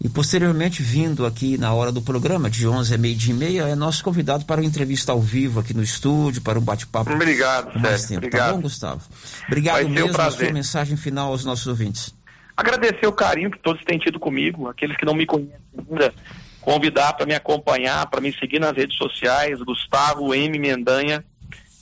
E 0.00 0.08
posteriormente, 0.08 0.82
vindo 0.82 1.26
aqui 1.26 1.58
na 1.58 1.72
hora 1.72 1.90
do 1.90 2.00
programa, 2.00 2.48
de 2.48 2.68
11 2.68 2.94
a 2.94 2.98
meio-dia 2.98 3.34
e 3.34 3.36
meia, 3.36 3.62
é 3.62 3.74
nosso 3.74 4.04
convidado 4.04 4.44
para 4.44 4.60
uma 4.60 4.66
entrevista 4.66 5.12
ao 5.12 5.20
vivo 5.20 5.58
aqui 5.58 5.74
no 5.74 5.82
estúdio, 5.82 6.40
para 6.42 6.58
um 6.58 6.62
bate-papo. 6.62 7.10
Obrigado, 7.10 7.72
mais 7.80 8.02
Sérgio. 8.02 8.08
tempo. 8.08 8.26
Obrigado. 8.26 8.46
Tá 8.48 8.54
bom, 8.54 8.60
Gustavo? 8.60 9.00
Obrigado 9.48 9.74
Vai 9.74 9.82
ser 9.84 9.88
um 9.88 9.94
mesmo. 9.94 10.10
a 10.10 10.14
prazer. 10.14 10.46
sua 10.46 10.52
mensagem 10.52 10.96
final 10.96 11.30
aos 11.32 11.44
nossos 11.44 11.66
ouvintes. 11.66 12.14
Agradecer 12.56 13.06
o 13.06 13.12
carinho 13.12 13.50
que 13.50 13.58
todos 13.58 13.82
têm 13.84 13.98
tido 13.98 14.20
comigo, 14.20 14.68
aqueles 14.68 14.96
que 14.96 15.04
não 15.06 15.14
me 15.14 15.24
conhecem 15.26 15.56
ainda, 15.90 16.12
convidar 16.60 17.14
para 17.14 17.24
me 17.26 17.34
acompanhar, 17.34 18.06
para 18.08 18.20
me 18.20 18.32
seguir 18.38 18.60
nas 18.60 18.76
redes 18.76 18.96
sociais, 18.96 19.58
Gustavo 19.62 20.34
M. 20.34 20.58
Mendanha. 20.58 21.24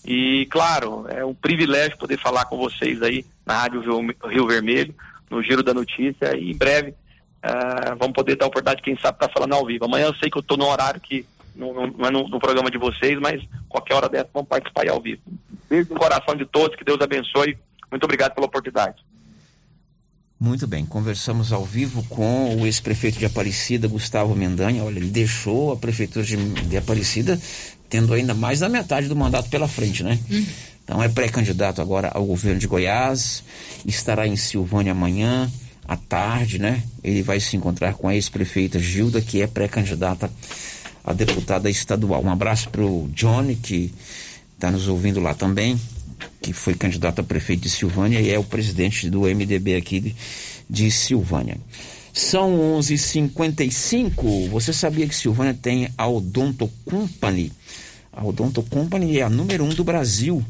E, 0.07 0.46
claro, 0.50 1.07
é 1.09 1.24
um 1.24 1.34
privilégio 1.34 1.98
poder 1.98 2.18
falar 2.18 2.44
com 2.44 2.57
vocês 2.57 3.02
aí 3.02 3.24
na 3.44 3.62
Rádio 3.62 3.80
Rio- 4.28 4.46
Vermelho, 4.46 4.94
no 5.28 5.42
Giro 5.42 5.62
da 5.62 5.74
Notícia, 5.74 6.36
e 6.36 6.52
em 6.52 6.57
breve 6.57 6.94
ah, 7.42 7.94
vamos 7.98 8.14
poder 8.14 8.36
ter 8.36 8.44
a 8.44 8.46
oportunidade, 8.46 8.82
quem 8.82 8.96
sabe, 8.98 9.16
estar 9.16 9.28
falando 9.32 9.54
ao 9.54 9.66
vivo. 9.66 9.84
Amanhã 9.84 10.07
eu 10.07 10.14
sei 10.14 10.30
que 10.30 10.38
eu 10.38 10.40
estou 10.42 10.57
no 10.57 10.66
horário 10.66 11.00
que 11.00 11.26
não, 11.54 11.72
não- 11.74 12.07
é 12.07 12.11
no, 12.11 12.28
no 12.28 12.38
programa 12.38 12.70
de 12.70 12.78
vocês, 12.78 13.18
mas 13.18 13.42
qualquer 13.68 13.94
hora 13.94 14.09
dessa 14.09 14.28
vamos 14.32 14.48
participar 14.48 14.88
ao 14.88 15.00
vivo. 15.00 15.22
Beijo 15.68 15.92
no 15.92 15.98
coração 15.98 16.36
de 16.36 16.44
todos, 16.46 16.76
que 16.76 16.84
Deus 16.84 17.00
abençoe. 17.00 17.59
Muito 17.90 18.04
obrigado 18.04 18.34
pela 18.34 18.46
oportunidade. 18.46 19.04
Muito 20.38 20.66
bem, 20.66 20.84
conversamos 20.84 21.50
ao 21.50 21.64
vivo 21.64 22.04
com 22.11 22.57
o 22.61 22.66
ex-prefeito 22.66 23.18
de 23.18 23.24
Aparecida, 23.24 23.88
Gustavo 23.88 24.34
Mendanha. 24.36 24.84
Olha, 24.84 24.98
ele 24.98 25.09
deixou 25.09 25.72
a 25.72 25.76
prefeitura 25.76 26.26
de, 26.26 26.36
de 26.36 26.76
Aparecida 26.76 27.40
tendo 27.89 28.12
ainda 28.12 28.34
mais 28.34 28.61
da 28.61 28.68
metade 28.68 29.09
do 29.09 29.16
mandato 29.16 29.49
pela 29.49 29.68
frente, 29.68 30.03
né? 30.03 30.18
Então 30.84 31.03
é 31.03 31.09
pré-candidato 31.09 31.82
agora 31.82 32.11
ao 32.14 32.24
governo 32.24 32.61
de 32.61 32.66
Goiás, 32.66 33.43
estará 33.84 34.26
em 34.26 34.37
Silvânia 34.37 34.93
amanhã 34.93 35.51
à 35.87 35.97
tarde, 35.97 36.59
né? 36.59 36.82
Ele 37.03 37.22
vai 37.22 37.41
se 37.41 37.57
encontrar 37.57 37.95
com 37.95 38.09
a 38.09 38.14
ex-prefeita 38.14 38.78
Gilda, 38.78 39.20
que 39.20 39.43
é 39.43 39.47
pré-candidata 39.47 40.30
a 41.05 41.12
deputada 41.12 41.70
estadual. 41.70 42.22
Um 42.22 42.30
abraço 42.30 42.68
para 42.68 42.82
o 42.82 43.09
Johnny, 43.14 43.57
que 43.57 43.93
está 44.55 44.70
nos 44.70 44.89
ouvindo 44.89 45.20
lá 45.20 45.34
também, 45.34 45.80
que 46.41 46.53
foi 46.53 46.74
candidato 46.74 47.20
a 47.20 47.24
prefeito 47.24 47.62
de 47.62 47.70
Silvânia 47.70 48.20
e 48.20 48.30
é 48.30 48.39
o 48.39 48.45
presidente 48.45 49.09
do 49.09 49.22
MDB 49.22 49.76
aqui 49.76 50.01
de, 50.01 50.16
de 50.68 50.91
Silvânia. 50.91 51.59
São 52.16 52.78
11:55. 52.78 54.48
Você 54.48 54.72
sabia 54.72 55.06
que 55.06 55.14
Silvânia 55.14 55.52
tem 55.52 55.90
a 55.98 56.08
Odonto 56.08 56.66
Company? 56.86 57.52
A 58.10 58.24
Odonto 58.24 58.62
Company 58.62 59.18
é 59.18 59.22
a 59.22 59.28
número 59.28 59.62
um 59.62 59.68
do 59.68 59.84
Brasil 59.84 60.42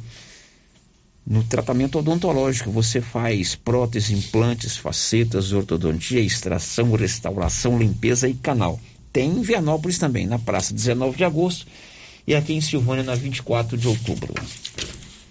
no 1.26 1.42
tratamento 1.42 1.98
odontológico. 1.98 2.70
Você 2.70 3.00
faz 3.00 3.56
prótese, 3.56 4.14
implantes, 4.14 4.76
facetas, 4.76 5.52
ortodontia, 5.52 6.20
extração, 6.20 6.92
restauração, 6.92 7.76
limpeza 7.76 8.28
e 8.28 8.34
canal. 8.34 8.78
Tem 9.12 9.28
em 9.28 9.42
Vianópolis 9.42 9.98
também, 9.98 10.24
na 10.24 10.38
praça 10.38 10.72
19 10.72 11.16
de 11.16 11.24
agosto 11.24 11.66
e 12.28 12.36
aqui 12.36 12.52
em 12.52 12.60
Silvânia 12.60 13.02
na 13.02 13.16
24 13.16 13.76
de 13.76 13.88
outubro. 13.88 14.32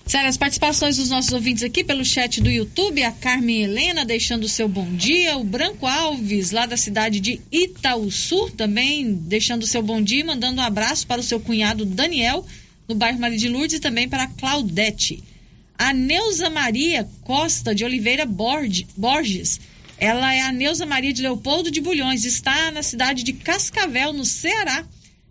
Sério, 0.07 0.29
as 0.29 0.37
participações 0.37 0.97
dos 0.97 1.09
nossos 1.09 1.33
ouvintes 1.33 1.63
aqui 1.63 1.83
pelo 1.83 2.05
chat 2.05 2.39
do 2.39 2.49
YouTube, 2.49 3.01
a 3.01 3.11
Carmen 3.11 3.63
Helena 3.63 4.05
deixando 4.05 4.43
o 4.43 4.49
seu 4.49 4.69
bom 4.69 4.85
dia, 4.95 5.35
o 5.35 5.43
Branco 5.43 5.87
Alves, 5.87 6.51
lá 6.51 6.67
da 6.67 6.77
cidade 6.77 7.19
de 7.19 7.41
Itaúsu, 7.51 8.51
também 8.51 9.15
deixando 9.15 9.63
o 9.63 9.67
seu 9.67 9.81
bom 9.81 9.99
dia, 9.99 10.19
e 10.19 10.23
mandando 10.23 10.61
um 10.61 10.63
abraço 10.63 11.07
para 11.07 11.19
o 11.19 11.23
seu 11.23 11.39
cunhado 11.39 11.85
Daniel, 11.85 12.45
no 12.87 12.93
bairro 12.93 13.19
Maria 13.19 13.39
de 13.39 13.49
Lourdes, 13.49 13.77
e 13.77 13.79
também 13.79 14.07
para 14.07 14.23
a 14.23 14.27
Claudete. 14.27 15.23
A 15.75 15.91
Neuza 15.91 16.51
Maria 16.51 17.09
Costa 17.23 17.73
de 17.73 17.83
Oliveira 17.83 18.27
Borges, 18.27 19.59
ela 19.97 20.35
é 20.35 20.41
a 20.41 20.51
Neuza 20.51 20.85
Maria 20.85 21.11
de 21.11 21.23
Leopoldo 21.23 21.71
de 21.71 21.81
Bulhões, 21.81 22.25
está 22.25 22.69
na 22.69 22.83
cidade 22.83 23.23
de 23.23 23.33
Cascavel, 23.33 24.13
no 24.13 24.23
Ceará, 24.23 24.85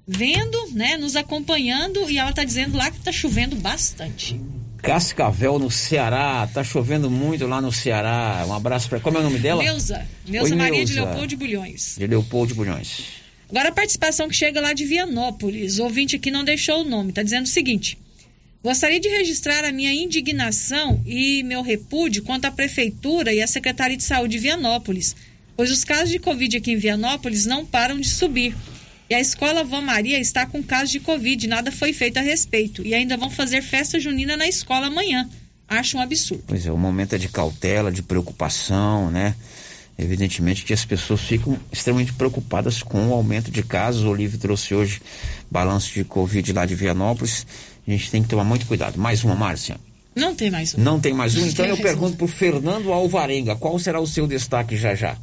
vendo, 0.05 0.71
né, 0.73 0.97
nos 0.97 1.15
acompanhando, 1.15 2.11
e 2.11 2.19
ela 2.19 2.31
está 2.31 2.43
dizendo 2.43 2.77
lá 2.77 2.91
que 2.91 2.99
está 2.99 3.13
chovendo 3.13 3.55
bastante. 3.55 4.37
Cascavel, 4.85 5.59
no 5.59 5.71
Ceará. 5.71 6.47
Tá 6.53 6.63
chovendo 6.63 7.11
muito 7.11 7.47
lá 7.47 7.61
no 7.61 7.73
Ceará. 7.73 8.45
Um 8.47 8.53
abraço 8.53 8.89
para. 8.89 9.01
Como 9.01 9.17
é 9.17 9.21
o 9.21 9.25
nome 9.25 9.39
dela? 9.39 9.63
Neuza. 9.63 10.07
Neuza 10.29 10.51
Oi, 10.51 10.57
Maria 10.57 10.85
de 10.85 10.93
Neuza. 10.93 11.09
Leopoldo 11.09 11.27
de 11.27 11.37
Bulhões. 11.37 11.97
De 11.99 12.07
Leopoldo 12.07 12.49
de 12.49 12.55
Bulhões. 12.55 13.05
Agora 13.49 13.71
a 13.71 13.73
participação 13.73 14.29
que 14.29 14.35
chega 14.35 14.61
lá 14.61 14.75
de 14.75 14.85
Vianópolis. 14.85 15.79
O 15.79 15.85
ouvinte 15.85 16.17
aqui 16.17 16.31
não 16.31 16.45
deixou 16.45 16.83
o 16.83 16.85
nome. 16.85 17.09
Está 17.11 17.23
dizendo 17.23 17.47
o 17.47 17.49
seguinte. 17.49 17.99
Gostaria 18.63 19.01
de 19.01 19.09
registrar 19.09 19.65
a 19.65 19.73
minha 19.73 19.93
indignação 19.93 21.03
e 21.07 21.43
meu 21.43 21.63
repúdio 21.63 22.23
quanto 22.23 22.47
à 22.47 22.51
Prefeitura 22.51 23.33
e 23.33 23.43
à 23.43 23.47
Secretaria 23.47 23.97
de 23.97 24.03
Saúde 24.03 24.37
de 24.37 24.39
Vianópolis, 24.39 25.15
pois 25.55 25.71
os 25.71 25.85
casos 25.85 26.09
de 26.09 26.19
Covid 26.19 26.57
aqui 26.57 26.73
em 26.73 26.77
Vianópolis 26.77 27.45
não 27.45 27.67
param 27.67 28.01
de 28.01 28.09
subir. 28.09 28.55
E 29.15 29.17
a 29.17 29.21
escola 29.21 29.63
Vó 29.63 29.81
Maria 29.81 30.19
está 30.19 30.45
com 30.45 30.61
casos 30.61 30.91
de 30.91 30.99
Covid, 30.99 31.47
nada 31.47 31.71
foi 31.71 31.93
feito 31.93 32.17
a 32.17 32.21
respeito. 32.21 32.85
E 32.85 32.93
ainda 32.95 33.17
vão 33.17 33.31
fazer 33.31 33.63
festa 33.63 34.01
junina 34.01 34.37
na 34.37 34.49
escola 34.49 34.89
amanhã. 34.89 35.31
Acho 35.69 35.99
um 35.99 36.01
absurdo. 36.01 36.43
Pois 36.49 36.67
é, 36.67 36.73
o 36.73 36.77
momento 36.77 37.15
é 37.15 37.19
de 37.19 37.29
cautela, 37.29 37.93
de 37.93 38.03
preocupação, 38.03 39.13
né? 39.13 39.37
Evidentemente 39.97 40.65
que 40.65 40.73
as 40.73 40.85
pessoas 40.85 41.21
ficam 41.21 41.57
extremamente 41.71 42.13
preocupadas 42.13 42.83
com 42.83 43.11
o 43.11 43.13
aumento 43.13 43.53
de 43.53 43.63
casos. 43.63 44.03
O 44.03 44.09
Olívio 44.09 44.37
trouxe 44.37 44.75
hoje 44.75 45.01
balanço 45.49 45.95
de 45.95 46.03
Covid 46.03 46.53
lá 46.53 46.67
de 46.67 46.75
Vianópolis. 46.75 47.47
A 47.87 47.91
gente 47.93 48.11
tem 48.11 48.21
que 48.21 48.29
tomar 48.29 48.43
muito 48.43 48.67
cuidado. 48.67 48.99
Mais 48.99 49.23
uma, 49.23 49.37
Márcia. 49.37 49.77
Não 50.13 50.35
tem 50.35 50.51
mais 50.51 50.75
um. 50.75 50.81
Não 50.81 50.99
tem 50.99 51.15
mais 51.15 51.37
um, 51.37 51.47
então 51.47 51.65
eu 51.67 51.77
pergunto 51.77 52.17
pro 52.17 52.27
Fernando 52.27 52.93
Alvarenga, 52.93 53.55
qual 53.55 53.79
será 53.79 54.01
o 54.01 54.09
seu 54.09 54.27
destaque 54.27 54.77
já 54.77 54.97
já? 54.97 55.17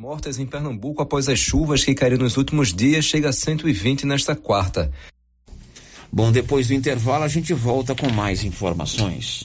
Mortas 0.00 0.38
em 0.38 0.46
Pernambuco 0.46 1.02
após 1.02 1.28
as 1.28 1.38
chuvas 1.38 1.84
que 1.84 1.94
caíram 1.94 2.16
nos 2.16 2.38
últimos 2.38 2.72
dias 2.72 3.04
chega 3.04 3.28
a 3.28 3.32
120 3.34 4.06
nesta 4.06 4.34
quarta. 4.34 4.90
Bom, 6.10 6.32
depois 6.32 6.68
do 6.68 6.72
intervalo 6.72 7.22
a 7.22 7.28
gente 7.28 7.52
volta 7.52 7.94
com 7.94 8.08
mais 8.08 8.42
informações. 8.42 9.44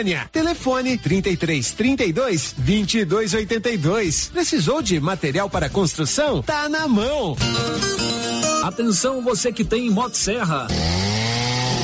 Telefone 0.31 0.97
33 0.97 1.71
32 1.71 2.55
22 2.57 3.33
82. 3.33 4.29
Precisou 4.33 4.81
de 4.81 4.99
material 4.99 5.49
para 5.49 5.69
construção? 5.69 6.41
Tá 6.41 6.67
na 6.67 6.87
mão. 6.87 7.37
Atenção 8.63 9.21
você 9.21 9.51
que 9.51 9.63
tem 9.63 9.89
Motosserra. 9.89 10.67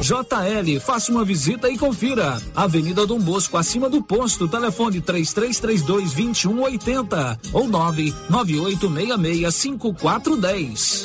JL, 0.00 0.80
faça 0.80 1.10
uma 1.10 1.24
visita 1.24 1.68
e 1.68 1.76
confira. 1.76 2.40
Avenida 2.54 3.06
Dom 3.06 3.18
Bosco, 3.18 3.56
acima 3.56 3.88
do 3.88 4.02
posto, 4.02 4.46
telefone 4.48 5.00
3332 5.00 6.12
2180 6.14 7.40
ou 7.52 7.68
99866 7.68 9.54
5410. 9.54 11.04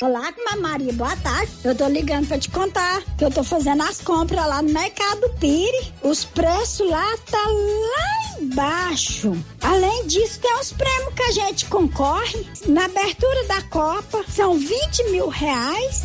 Olá, 0.00 0.32
Maria, 0.60 0.92
boa 0.92 1.16
tarde. 1.16 1.50
Eu 1.64 1.74
tô 1.74 1.86
ligando 1.88 2.26
pra 2.26 2.38
te 2.38 2.48
contar 2.50 3.02
que 3.16 3.24
eu 3.24 3.30
tô 3.30 3.42
fazendo 3.42 3.82
as 3.82 4.00
compras 4.00 4.46
lá 4.46 4.62
no 4.62 4.72
Mercado 4.72 5.28
Pire. 5.40 5.92
Os 6.02 6.24
preços 6.24 6.88
lá 6.88 7.16
tá 7.30 7.44
lá 7.46 8.40
embaixo. 8.40 9.36
Além 9.60 10.06
disso, 10.06 10.40
tem 10.40 10.52
os 10.58 10.72
prêmios 10.72 11.14
que 11.14 11.22
a 11.22 11.32
gente 11.32 11.66
concorre. 11.66 12.46
Na 12.66 12.84
abertura 12.84 13.44
da 13.44 13.62
Copa, 13.62 14.24
são 14.28 14.56
20 14.56 15.10
mil 15.10 15.28
reais. 15.28 16.04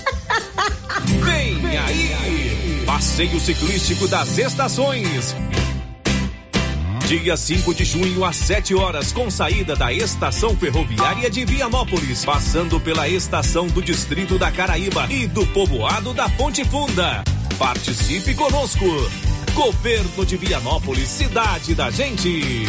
Vem 1.23 1.77
aí! 1.77 2.83
Passeio 2.85 3.39
Ciclístico 3.39 4.07
das 4.07 4.37
Estações. 4.37 5.35
Dia 7.07 7.35
5 7.35 7.73
de 7.73 7.83
junho, 7.83 8.23
às 8.23 8.37
7 8.37 8.73
horas, 8.73 9.11
com 9.11 9.29
saída 9.29 9.75
da 9.75 9.91
Estação 9.91 10.55
Ferroviária 10.55 11.29
de 11.29 11.43
Vianópolis, 11.43 12.23
passando 12.23 12.79
pela 12.79 13.07
estação 13.09 13.67
do 13.67 13.81
Distrito 13.81 14.39
da 14.39 14.49
Caraíba 14.49 15.07
e 15.09 15.27
do 15.27 15.45
povoado 15.47 16.13
da 16.13 16.29
Ponte 16.29 16.63
Funda. 16.63 17.23
Participe 17.57 18.33
conosco. 18.33 18.85
Governo 19.53 20.25
de 20.25 20.37
Vianópolis, 20.37 21.09
cidade 21.09 21.75
da 21.75 21.91
gente. 21.91 22.65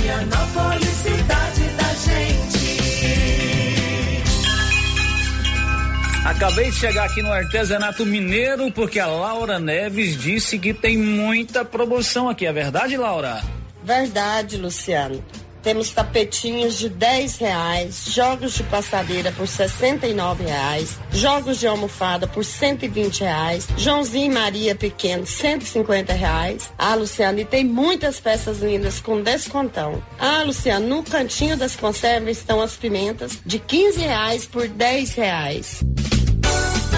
Vianópolis, 0.00 0.88
cidade 0.88 1.17
Acabei 6.28 6.70
de 6.70 6.76
chegar 6.76 7.04
aqui 7.06 7.22
no 7.22 7.32
artesanato 7.32 8.04
mineiro 8.04 8.70
porque 8.70 9.00
a 9.00 9.06
Laura 9.06 9.58
Neves 9.58 10.14
disse 10.14 10.58
que 10.58 10.74
tem 10.74 10.94
muita 10.98 11.64
promoção 11.64 12.28
aqui. 12.28 12.44
É 12.44 12.52
verdade, 12.52 12.98
Laura? 12.98 13.42
Verdade, 13.82 14.58
Luciano. 14.58 15.24
Temos 15.68 15.90
tapetinhos 15.90 16.78
de 16.78 16.88
10 16.88 17.36
reais, 17.36 18.04
jogos 18.06 18.54
de 18.54 18.62
passadeira 18.62 19.30
por 19.32 19.46
69 19.46 20.44
reais, 20.44 20.98
jogos 21.12 21.60
de 21.60 21.66
almofada 21.66 22.26
por 22.26 22.42
120 22.42 23.20
reais, 23.20 23.68
Joãozinho 23.76 24.32
e 24.32 24.34
Maria 24.34 24.74
Pequeno 24.74 25.26
150 25.26 26.14
reais. 26.14 26.70
Ah, 26.78 26.94
Luciano, 26.94 27.40
e 27.40 27.44
tem 27.44 27.66
muitas 27.66 28.18
peças 28.18 28.60
lindas 28.60 28.98
com 28.98 29.20
descontão. 29.20 30.02
Ah, 30.18 30.42
Luciano, 30.42 30.88
no 30.88 31.02
cantinho 31.02 31.54
das 31.54 31.76
conservas 31.76 32.38
estão 32.38 32.62
as 32.62 32.74
pimentas 32.74 33.38
de 33.44 33.58
15 33.58 34.00
reais 34.00 34.46
por 34.46 34.66
10 34.66 35.12
reais. 35.12 35.84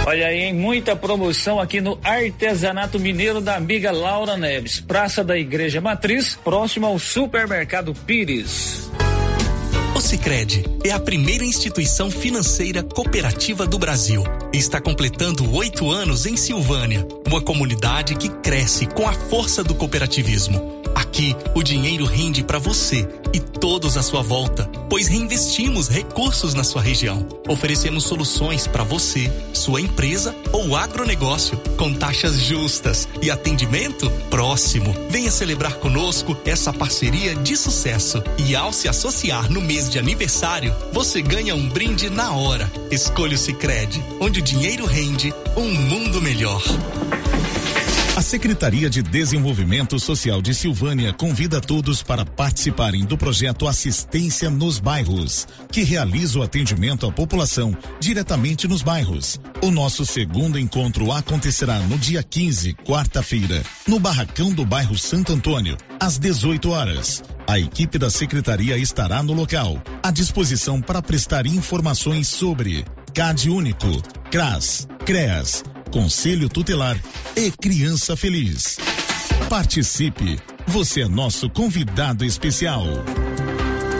Olha 0.07 0.26
aí, 0.26 0.44
hein? 0.44 0.55
muita 0.55 0.96
promoção 0.96 1.61
aqui 1.61 1.80
no 1.80 1.98
Artesanato 2.03 2.98
Mineiro 2.98 3.40
da 3.40 3.57
amiga 3.57 3.92
Laura 3.92 4.36
Neves, 4.36 4.80
Praça 4.80 5.22
da 5.22 5.38
Igreja 5.38 5.80
Matriz, 5.80 6.34
próximo 6.34 6.86
ao 6.86 6.98
Supermercado 6.98 7.94
Pires. 7.94 8.90
O 9.94 10.01
Sicredi 10.01 10.64
é 10.84 10.90
a 10.90 10.98
primeira 10.98 11.44
instituição 11.44 12.11
financeira 12.11 12.82
cooperativa 12.82 13.66
do 13.66 13.78
Brasil 13.78 14.24
está 14.53 14.80
completando 14.80 15.55
oito 15.55 15.90
anos 15.90 16.26
em 16.26 16.36
Silvânia, 16.36 17.07
uma 17.26 17.40
comunidade 17.40 18.16
que 18.16 18.28
cresce 18.28 18.86
com 18.86 19.07
a 19.07 19.12
força 19.12 19.62
do 19.62 19.74
cooperativismo. 19.74 20.79
Aqui, 20.95 21.36
o 21.55 21.62
dinheiro 21.62 22.05
rende 22.05 22.43
para 22.43 22.59
você 22.59 23.09
e 23.32 23.41
todos 23.41 23.97
à 23.97 24.03
sua 24.03 24.22
volta, 24.22 24.64
pois 24.88 25.07
reinvestimos 25.07 25.88
recursos 25.88 26.55
na 26.55 26.64
sua 26.64 26.82
região. 26.82 27.26
Oferecemos 27.49 28.05
soluções 28.05 28.66
para 28.66 28.82
você, 28.82 29.30
sua 29.53 29.80
empresa 29.80 30.34
ou 30.53 30.76
agronegócio, 30.76 31.57
com 31.76 31.93
taxas 31.93 32.38
justas 32.38 33.09
e 33.22 33.30
atendimento 33.30 34.11
próximo. 34.30 34.95
Venha 35.09 35.30
celebrar 35.30 35.74
conosco 35.74 36.36
essa 36.45 36.72
parceria 36.72 37.34
de 37.34 37.57
sucesso. 37.57 38.22
E 38.38 38.57
ao 38.57 38.72
se 38.72 38.88
associar 38.88 39.51
no 39.51 39.61
mês 39.61 39.88
de 39.88 39.99
aniversário, 39.99 40.74
você 40.93 41.22
ganha 41.22 41.55
um 41.55 41.68
brinde 41.68 42.11
na 42.11 42.32
hora. 42.32 42.70
Escolha 42.91 43.34
o 43.34 43.38
Sicredi, 43.38 44.03
onde 44.20 44.41
o 44.41 44.43
dinheiro 44.43 44.86
rende 44.86 45.32
um 45.57 45.72
mundo 45.72 46.20
melhor. 46.20 46.62
A 48.20 48.22
Secretaria 48.22 48.90
de 48.90 49.02
Desenvolvimento 49.02 49.98
Social 49.98 50.42
de 50.42 50.54
Silvânia 50.54 51.10
convida 51.10 51.58
todos 51.58 52.02
para 52.02 52.22
participarem 52.22 53.02
do 53.06 53.16
projeto 53.16 53.66
Assistência 53.66 54.50
nos 54.50 54.78
Bairros, 54.78 55.48
que 55.72 55.82
realiza 55.82 56.38
o 56.38 56.42
atendimento 56.42 57.06
à 57.06 57.10
população 57.10 57.74
diretamente 57.98 58.68
nos 58.68 58.82
bairros. 58.82 59.40
O 59.62 59.70
nosso 59.70 60.04
segundo 60.04 60.58
encontro 60.58 61.10
acontecerá 61.10 61.78
no 61.78 61.96
dia 61.96 62.22
15, 62.22 62.74
quarta-feira, 62.84 63.62
no 63.88 63.98
barracão 63.98 64.52
do 64.52 64.66
bairro 64.66 64.98
Santo 64.98 65.32
Antônio, 65.32 65.78
às 65.98 66.18
18 66.18 66.68
horas. 66.72 67.22
A 67.48 67.58
equipe 67.58 67.96
da 67.96 68.10
secretaria 68.10 68.76
estará 68.76 69.22
no 69.22 69.32
local, 69.32 69.82
à 70.02 70.10
disposição 70.10 70.82
para 70.82 71.00
prestar 71.00 71.46
informações 71.46 72.28
sobre 72.28 72.84
CAD 73.14 73.48
Único, 73.48 74.02
CRAS, 74.30 74.86
CREAS, 75.06 75.64
Conselho 75.91 76.49
Tutelar 76.49 76.97
e 77.36 77.51
Criança 77.51 78.16
Feliz. 78.16 78.78
Participe, 79.49 80.38
você 80.66 81.03
é 81.03 81.09
nosso 81.09 81.51
convidado 81.51 82.24
especial. 82.24 82.84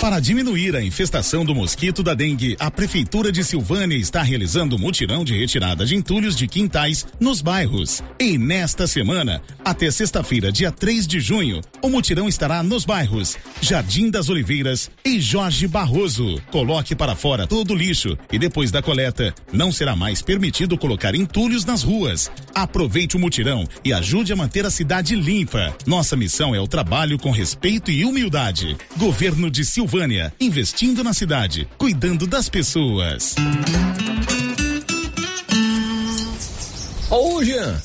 Para 0.00 0.20
diminuir 0.20 0.76
a 0.76 0.82
infestação 0.82 1.44
do 1.44 1.52
mosquito 1.52 2.04
da 2.04 2.14
dengue, 2.14 2.56
a 2.60 2.70
Prefeitura 2.70 3.32
de 3.32 3.42
Silvânia 3.42 3.96
está 3.96 4.22
realizando 4.22 4.76
um 4.76 4.78
mutirão 4.78 5.24
de 5.24 5.36
retirada 5.36 5.84
de 5.84 5.96
entulhos 5.96 6.36
de 6.36 6.46
quintais 6.46 7.04
nos 7.18 7.40
bairros. 7.40 8.00
E 8.16 8.38
nesta 8.38 8.86
semana, 8.86 9.42
até 9.64 9.90
sexta-feira, 9.90 10.52
dia 10.52 10.70
3 10.70 11.04
de 11.04 11.18
junho, 11.18 11.60
o 11.82 11.88
mutirão 11.88 12.28
estará 12.28 12.62
nos 12.62 12.84
bairros 12.84 13.36
Jardim 13.60 14.08
das 14.08 14.28
Oliveiras 14.28 14.88
e 15.04 15.18
Jorge 15.18 15.66
Barroso. 15.66 16.40
Coloque 16.52 16.94
para 16.94 17.16
fora 17.16 17.44
todo 17.44 17.72
o 17.72 17.76
lixo 17.76 18.16
e 18.32 18.38
depois 18.38 18.70
da 18.70 18.80
coleta, 18.80 19.34
não 19.52 19.72
será 19.72 19.96
mais 19.96 20.22
permitido 20.22 20.78
colocar 20.78 21.12
entulhos 21.16 21.64
nas 21.64 21.82
ruas. 21.82 22.30
Aproveite 22.54 23.16
o 23.16 23.20
mutirão 23.20 23.66
e 23.84 23.92
ajude 23.92 24.32
a 24.32 24.36
manter 24.36 24.64
a 24.64 24.70
cidade 24.70 25.16
limpa. 25.16 25.76
Nossa 25.84 26.14
missão 26.14 26.54
é 26.54 26.60
o 26.60 26.68
trabalho 26.68 27.18
com 27.18 27.32
respeito 27.32 27.90
e 27.90 28.04
humildade. 28.04 28.76
Governo 28.96 29.50
de 29.50 29.64
Silvânia, 29.64 29.87
investindo 30.38 31.02
na 31.02 31.12
cidade, 31.14 31.68
cuidando 31.78 32.26
das 32.26 32.48
pessoas. 32.48 33.34
Ô, 37.10 37.42
Jean. 37.42 37.80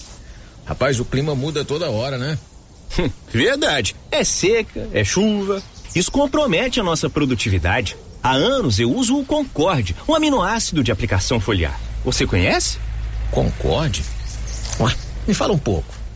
Rapaz, 0.65 0.99
o 0.99 1.05
clima 1.05 1.33
muda 1.33 1.63
toda 1.63 1.89
hora, 1.89 2.17
né? 2.17 2.37
Verdade. 3.31 3.95
É 4.11 4.23
seca, 4.23 4.87
é 4.93 5.03
chuva. 5.03 5.61
Isso 5.95 6.11
compromete 6.11 6.79
a 6.79 6.83
nossa 6.83 7.09
produtividade. 7.09 7.95
Há 8.21 8.33
anos 8.33 8.79
eu 8.79 8.91
uso 8.91 9.17
o 9.17 9.25
Concorde, 9.25 9.95
um 10.07 10.15
aminoácido 10.15 10.83
de 10.83 10.91
aplicação 10.91 11.39
foliar. 11.39 11.79
Você 12.03 12.25
conhece? 12.25 12.77
Concorde? 13.31 14.03
Ué, 14.79 14.93
me 15.27 15.33
fala 15.33 15.53
um 15.53 15.57
pouco. 15.57 16.02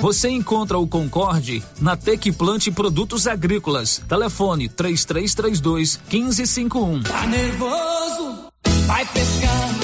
Você 0.00 0.28
encontra 0.28 0.78
o 0.78 0.86
Concorde 0.86 1.62
na 1.80 1.96
Tec 1.96 2.30
Plante 2.32 2.70
Produtos 2.70 3.26
Agrícolas. 3.26 4.02
Telefone 4.08 4.68
3332 4.68 6.00
1551. 6.10 7.02
Tá 7.02 7.26
nervoso? 7.26 8.48
Vai 8.86 9.04
pescar. 9.06 9.83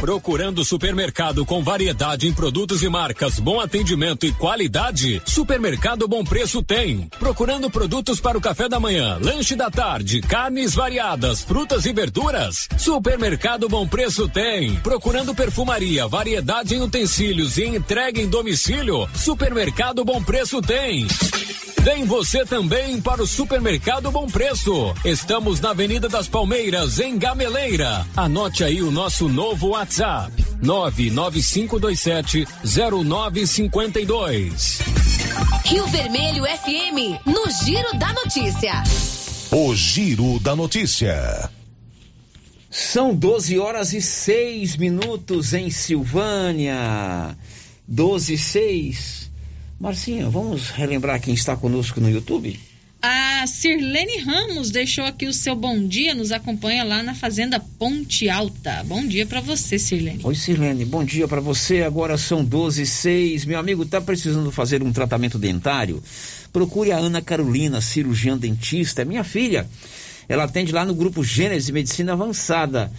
Procurando 0.00 0.64
supermercado 0.64 1.46
com 1.46 1.62
variedade 1.62 2.28
em 2.28 2.32
produtos 2.32 2.82
e 2.82 2.88
marcas, 2.88 3.38
bom 3.38 3.58
atendimento 3.58 4.26
e 4.26 4.32
qualidade? 4.32 5.22
Supermercado 5.24 6.06
Bom 6.06 6.22
Preço 6.22 6.62
tem. 6.62 7.08
Procurando 7.18 7.70
produtos 7.70 8.20
para 8.20 8.36
o 8.36 8.40
café 8.40 8.68
da 8.68 8.78
manhã, 8.78 9.18
lanche 9.20 9.56
da 9.56 9.70
tarde, 9.70 10.20
carnes 10.20 10.74
variadas, 10.74 11.42
frutas 11.42 11.86
e 11.86 11.92
verduras? 11.92 12.68
Supermercado 12.76 13.66
Bom 13.68 13.88
Preço 13.88 14.28
tem. 14.28 14.74
Procurando 14.76 15.34
perfumaria, 15.34 16.06
variedade 16.06 16.74
em 16.74 16.82
utensílios 16.82 17.56
e 17.56 17.64
entrega 17.64 18.20
em 18.20 18.28
domicílio? 18.28 19.08
Supermercado 19.14 20.04
Bom 20.04 20.22
Preço 20.22 20.60
tem. 20.60 21.06
Vem 21.80 22.04
você 22.06 22.46
também 22.46 22.98
para 22.98 23.22
o 23.22 23.26
Supermercado 23.26 24.10
Bom 24.10 24.26
Preço. 24.26 24.94
Estamos 25.04 25.60
na 25.60 25.70
Avenida 25.70 26.08
das 26.08 26.26
Palmeiras, 26.26 26.98
em 26.98 27.18
Gameleira. 27.18 28.06
Anote 28.16 28.64
aí 28.64 28.80
o 28.82 28.90
nosso 28.90 29.28
novo 29.28 29.68
WhatsApp: 29.68 29.93
99527 30.62 32.46
0952. 32.64 34.78
Rio 35.64 35.86
Vermelho 35.86 36.44
FM, 36.44 37.26
no 37.26 37.44
Giro 37.64 37.98
da 37.98 38.12
Notícia. 38.12 38.82
O 39.50 39.74
Giro 39.74 40.38
da 40.40 40.54
Notícia. 40.56 41.50
São 42.70 43.14
12 43.14 43.58
horas 43.58 43.92
e 43.92 44.00
6 44.02 44.76
minutos 44.76 45.54
em 45.54 45.70
Silvânia. 45.70 47.36
12 47.86 48.34
e 48.34 48.38
6. 48.38 49.30
Marcinha, 49.78 50.28
vamos 50.28 50.70
relembrar 50.70 51.20
quem 51.20 51.34
está 51.34 51.56
conosco 51.56 52.00
no 52.00 52.10
YouTube? 52.10 52.58
A 53.06 53.46
Sirlene 53.46 54.16
Ramos 54.22 54.70
deixou 54.70 55.04
aqui 55.04 55.26
o 55.26 55.32
seu 55.34 55.54
bom 55.54 55.86
dia, 55.86 56.14
nos 56.14 56.32
acompanha 56.32 56.82
lá 56.82 57.02
na 57.02 57.14
Fazenda 57.14 57.60
Ponte 57.60 58.30
Alta. 58.30 58.82
Bom 58.82 59.06
dia 59.06 59.26
para 59.26 59.42
você, 59.42 59.78
Sirlene. 59.78 60.20
Oi, 60.24 60.34
Sirlene, 60.34 60.86
bom 60.86 61.04
dia 61.04 61.28
para 61.28 61.38
você. 61.38 61.82
Agora 61.82 62.16
são 62.16 62.42
12 62.42 62.80
e 62.80 62.86
6. 62.86 63.44
Meu 63.44 63.58
amigo, 63.58 63.84
tá 63.84 64.00
precisando 64.00 64.50
fazer 64.50 64.82
um 64.82 64.90
tratamento 64.90 65.38
dentário? 65.38 66.02
Procure 66.50 66.92
a 66.92 66.96
Ana 66.96 67.20
Carolina, 67.20 67.78
cirurgiã 67.82 68.38
dentista. 68.38 69.02
É 69.02 69.04
minha 69.04 69.22
filha. 69.22 69.68
Ela 70.26 70.44
atende 70.44 70.72
lá 70.72 70.86
no 70.86 70.94
grupo 70.94 71.22
Gênesis 71.22 71.68
Medicina 71.68 72.14
Avançada. 72.14 72.90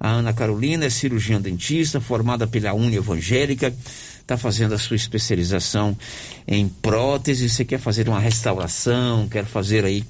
A 0.00 0.10
Ana 0.10 0.32
Carolina 0.32 0.86
é 0.86 0.90
cirurgiã 0.90 1.40
dentista, 1.40 2.00
formada 2.00 2.48
pela 2.48 2.74
Uni 2.74 2.96
Evangélica 2.96 3.72
está 4.22 4.36
fazendo 4.36 4.74
a 4.74 4.78
sua 4.78 4.96
especialização 4.96 5.96
em 6.46 6.68
prótese, 6.68 7.48
você 7.48 7.64
quer 7.64 7.78
fazer 7.78 8.08
uma 8.08 8.20
restauração, 8.20 9.28
quer 9.28 9.44
fazer 9.44 9.84
aí 9.84 10.04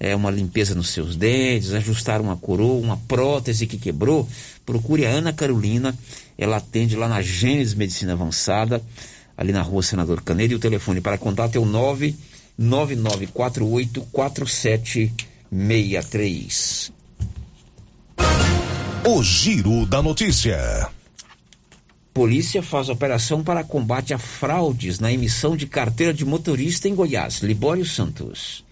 é, 0.00 0.14
uma 0.14 0.30
limpeza 0.30 0.74
nos 0.74 0.88
seus 0.88 1.16
dentes, 1.16 1.72
ajustar 1.72 2.20
uma 2.20 2.36
coroa, 2.36 2.80
uma 2.80 2.96
prótese 2.96 3.66
que 3.66 3.76
quebrou, 3.76 4.28
procure 4.64 5.04
a 5.06 5.10
Ana 5.10 5.32
Carolina, 5.32 5.92
ela 6.36 6.58
atende 6.58 6.94
lá 6.96 7.08
na 7.08 7.20
Gênesis 7.20 7.74
Medicina 7.74 8.12
Avançada, 8.12 8.80
ali 9.36 9.52
na 9.52 9.62
rua 9.62 9.82
Senador 9.82 10.22
Caneiro, 10.22 10.52
e 10.54 10.56
o 10.56 10.60
telefone 10.60 11.00
para 11.00 11.18
contato 11.18 11.56
é 11.56 11.58
o 11.58 11.66
99948 11.66 14.02
4763. 14.12 16.92
O 19.06 19.22
Giro 19.22 19.86
da 19.86 20.02
Notícia. 20.02 20.90
Polícia 22.18 22.64
faz 22.64 22.88
operação 22.88 23.44
para 23.44 23.62
combate 23.62 24.12
a 24.12 24.18
fraudes 24.18 24.98
na 24.98 25.12
emissão 25.12 25.56
de 25.56 25.68
carteira 25.68 26.12
de 26.12 26.24
motorista 26.24 26.88
em 26.88 26.94
Goiás. 26.96 27.42
Libório 27.44 27.86
Santos. 27.86 28.64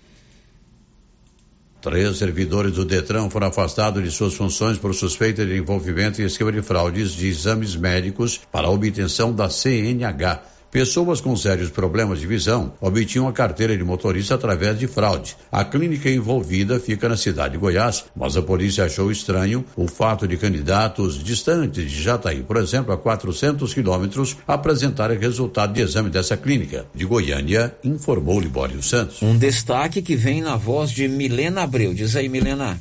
Três 1.81 2.17
servidores 2.17 2.73
do 2.73 2.85
Detran 2.85 3.31
foram 3.31 3.47
afastados 3.47 4.03
de 4.03 4.11
suas 4.11 4.35
funções 4.35 4.79
por 4.79 4.93
suspeita 4.97 5.47
de 5.47 5.57
envolvimento 5.57 6.21
em 6.21 6.25
esquema 6.25 6.51
de 6.51 6.61
fraudes 6.61 7.13
de 7.13 7.29
exames 7.29 7.77
médicos 7.77 8.41
para 8.51 8.69
obtenção 8.69 9.33
da 9.33 9.49
CNH 9.49 10.56
Pessoas 10.71 11.21
com 11.21 11.35
sérios 11.37 11.71
problemas 11.71 12.21
de 12.21 12.27
visão 12.27 12.73
obtinham 12.81 13.29
a 13.29 13.33
carteira 13.33 13.77
de 13.77 13.85
motorista 13.85 14.35
através 14.35 14.79
de 14.79 14.87
fraude. 14.87 15.37
A 15.51 15.65
clínica 15.65 16.11
envolvida 16.11 16.79
fica 16.81 17.09
na 17.09 17.17
cidade 17.17 17.53
de 17.53 17.59
Goiás, 17.59 18.05
mas 18.15 18.37
a 18.37 18.43
polícia 18.43 18.85
achou 18.85 19.11
estranho 19.11 19.65
o 19.77 19.87
fato 19.87 20.27
de 20.27 20.37
candidatos 20.37 21.23
distantes 21.23 21.91
de 21.91 22.03
Jataí, 22.03 22.43
por 22.43 22.57
exemplo, 22.57 22.93
a 22.93 22.99
400 22.99 23.73
quilômetros, 23.73 24.37
apresentarem 24.47 25.19
resultado 25.19 25.73
de 25.73 25.81
exame 25.81 26.11
dessa 26.11 26.37
clínica. 26.37 26.87
De 26.95 27.05
Goiânia, 27.05 27.75
informou 27.83 28.41
Libório 28.41 28.83
Santos. 28.83 29.23
Um 29.23 29.39
destaque 29.39 30.03
que 30.03 30.17
vem 30.17 30.41
na 30.41 30.57
voz 30.57 30.91
de 30.91 31.09
Milena 31.09 31.63
Abreu. 31.63 31.95
Diz 31.95 32.17
aí, 32.17 32.29
Milena. 32.29 32.79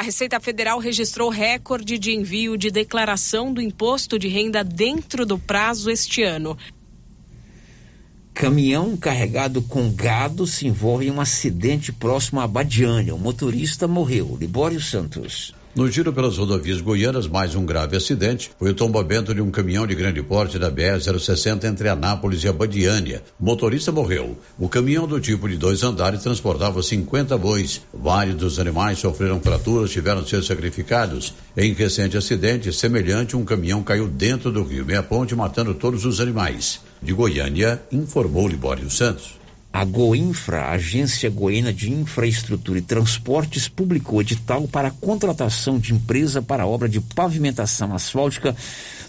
A 0.00 0.02
Receita 0.02 0.40
Federal 0.40 0.78
registrou 0.78 1.28
recorde 1.28 1.98
de 1.98 2.12
envio 2.12 2.56
de 2.56 2.70
declaração 2.70 3.52
do 3.52 3.60
imposto 3.60 4.18
de 4.18 4.28
renda 4.28 4.64
dentro 4.64 5.26
do 5.26 5.38
prazo 5.38 5.90
este 5.90 6.22
ano. 6.22 6.56
Caminhão 8.32 8.96
carregado 8.96 9.60
com 9.60 9.92
gado 9.92 10.46
se 10.46 10.66
envolve 10.66 11.08
em 11.08 11.10
um 11.10 11.20
acidente 11.20 11.92
próximo 11.92 12.40
a 12.40 12.46
Badiânia. 12.46 13.14
O 13.14 13.18
motorista 13.18 13.86
morreu. 13.86 14.38
Libório 14.40 14.80
Santos. 14.80 15.54
No 15.72 15.88
giro 15.88 16.12
pelas 16.12 16.36
rodovias 16.36 16.80
goianas, 16.80 17.28
mais 17.28 17.54
um 17.54 17.64
grave 17.64 17.96
acidente 17.96 18.50
foi 18.58 18.72
o 18.72 18.74
tombamento 18.74 19.32
de 19.32 19.40
um 19.40 19.52
caminhão 19.52 19.86
de 19.86 19.94
grande 19.94 20.20
porte 20.20 20.58
da 20.58 20.68
BR-060 20.68 21.62
entre 21.62 21.88
Anápolis 21.88 22.42
e 22.42 22.48
Abadiânia. 22.48 23.22
O 23.38 23.44
motorista 23.44 23.92
morreu. 23.92 24.36
O 24.58 24.68
caminhão 24.68 25.06
do 25.06 25.20
tipo 25.20 25.48
de 25.48 25.56
dois 25.56 25.84
andares 25.84 26.24
transportava 26.24 26.82
50 26.82 27.38
bois. 27.38 27.82
Vários 27.94 28.34
dos 28.34 28.58
animais 28.58 28.98
sofreram 28.98 29.40
fraturas, 29.40 29.92
tiveram 29.92 30.22
de 30.22 30.30
ser 30.30 30.42
sacrificados. 30.42 31.34
Em 31.56 31.72
recente 31.72 32.16
acidente 32.16 32.72
semelhante, 32.72 33.36
um 33.36 33.44
caminhão 33.44 33.80
caiu 33.84 34.08
dentro 34.08 34.50
do 34.50 34.64
rio 34.64 34.84
Meia 34.84 35.04
Ponte, 35.04 35.36
matando 35.36 35.72
todos 35.72 36.04
os 36.04 36.20
animais. 36.20 36.80
De 37.00 37.12
Goiânia, 37.12 37.80
informou 37.92 38.48
Libório 38.48 38.90
Santos. 38.90 39.39
A 39.72 39.84
Goinfra, 39.84 40.68
Agência 40.68 41.30
Goiana 41.30 41.72
de 41.72 41.92
Infraestrutura 41.92 42.80
e 42.80 42.82
Transportes, 42.82 43.68
publicou 43.68 44.20
edital 44.20 44.66
para 44.66 44.88
a 44.88 44.90
contratação 44.90 45.78
de 45.78 45.94
empresa 45.94 46.42
para 46.42 46.66
obra 46.66 46.88
de 46.88 47.00
pavimentação 47.00 47.94
asfáltica 47.94 48.56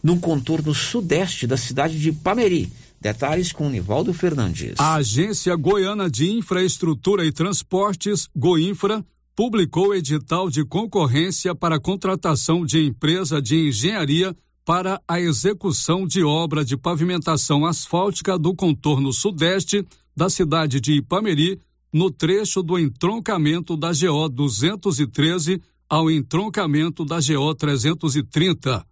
no 0.03 0.19
contorno 0.19 0.73
sudeste 0.73 1.47
da 1.47 1.57
cidade 1.57 1.99
de 1.99 2.11
Pameri. 2.11 2.71
Detalhes 3.01 3.51
com 3.51 3.67
Nivaldo 3.69 4.13
Fernandes. 4.13 4.75
A 4.77 4.95
Agência 4.95 5.55
Goiana 5.55 6.07
de 6.07 6.29
Infraestrutura 6.29 7.25
e 7.25 7.31
Transportes, 7.31 8.29
Goinfra, 8.35 9.03
publicou 9.35 9.95
edital 9.95 10.47
de 10.47 10.63
concorrência 10.63 11.55
para 11.55 11.77
a 11.77 11.79
contratação 11.79 12.63
de 12.63 12.85
empresa 12.85 13.41
de 13.41 13.69
engenharia 13.69 14.35
para 14.63 15.01
a 15.07 15.19
execução 15.19 16.05
de 16.05 16.23
obra 16.23 16.63
de 16.63 16.77
pavimentação 16.77 17.65
asfáltica 17.65 18.38
do 18.38 18.53
contorno 18.53 19.11
sudeste 19.11 19.83
da 20.22 20.30
cidade 20.30 20.80
de 20.80 20.93
Ipameri, 20.98 21.60
no 21.91 22.11
trecho 22.11 22.61
do 22.61 22.77
entroncamento 22.77 23.76
da 23.76 23.91
GO 23.91 24.30
213 24.30 25.60
ao 25.89 26.11
entroncamento 26.11 27.03
da 27.03 27.18
GO 27.19 27.56
330. 27.56 28.85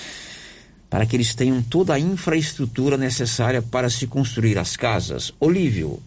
para 0.90 1.06
que 1.06 1.16
eles 1.16 1.34
tenham 1.34 1.62
toda 1.62 1.94
a 1.94 1.98
infraestrutura 1.98 2.98
necessária 2.98 3.62
para 3.62 3.88
se 3.88 4.06
construir 4.06 4.58
as 4.58 4.76
casas. 4.76 5.32
Olívio. 5.40 5.98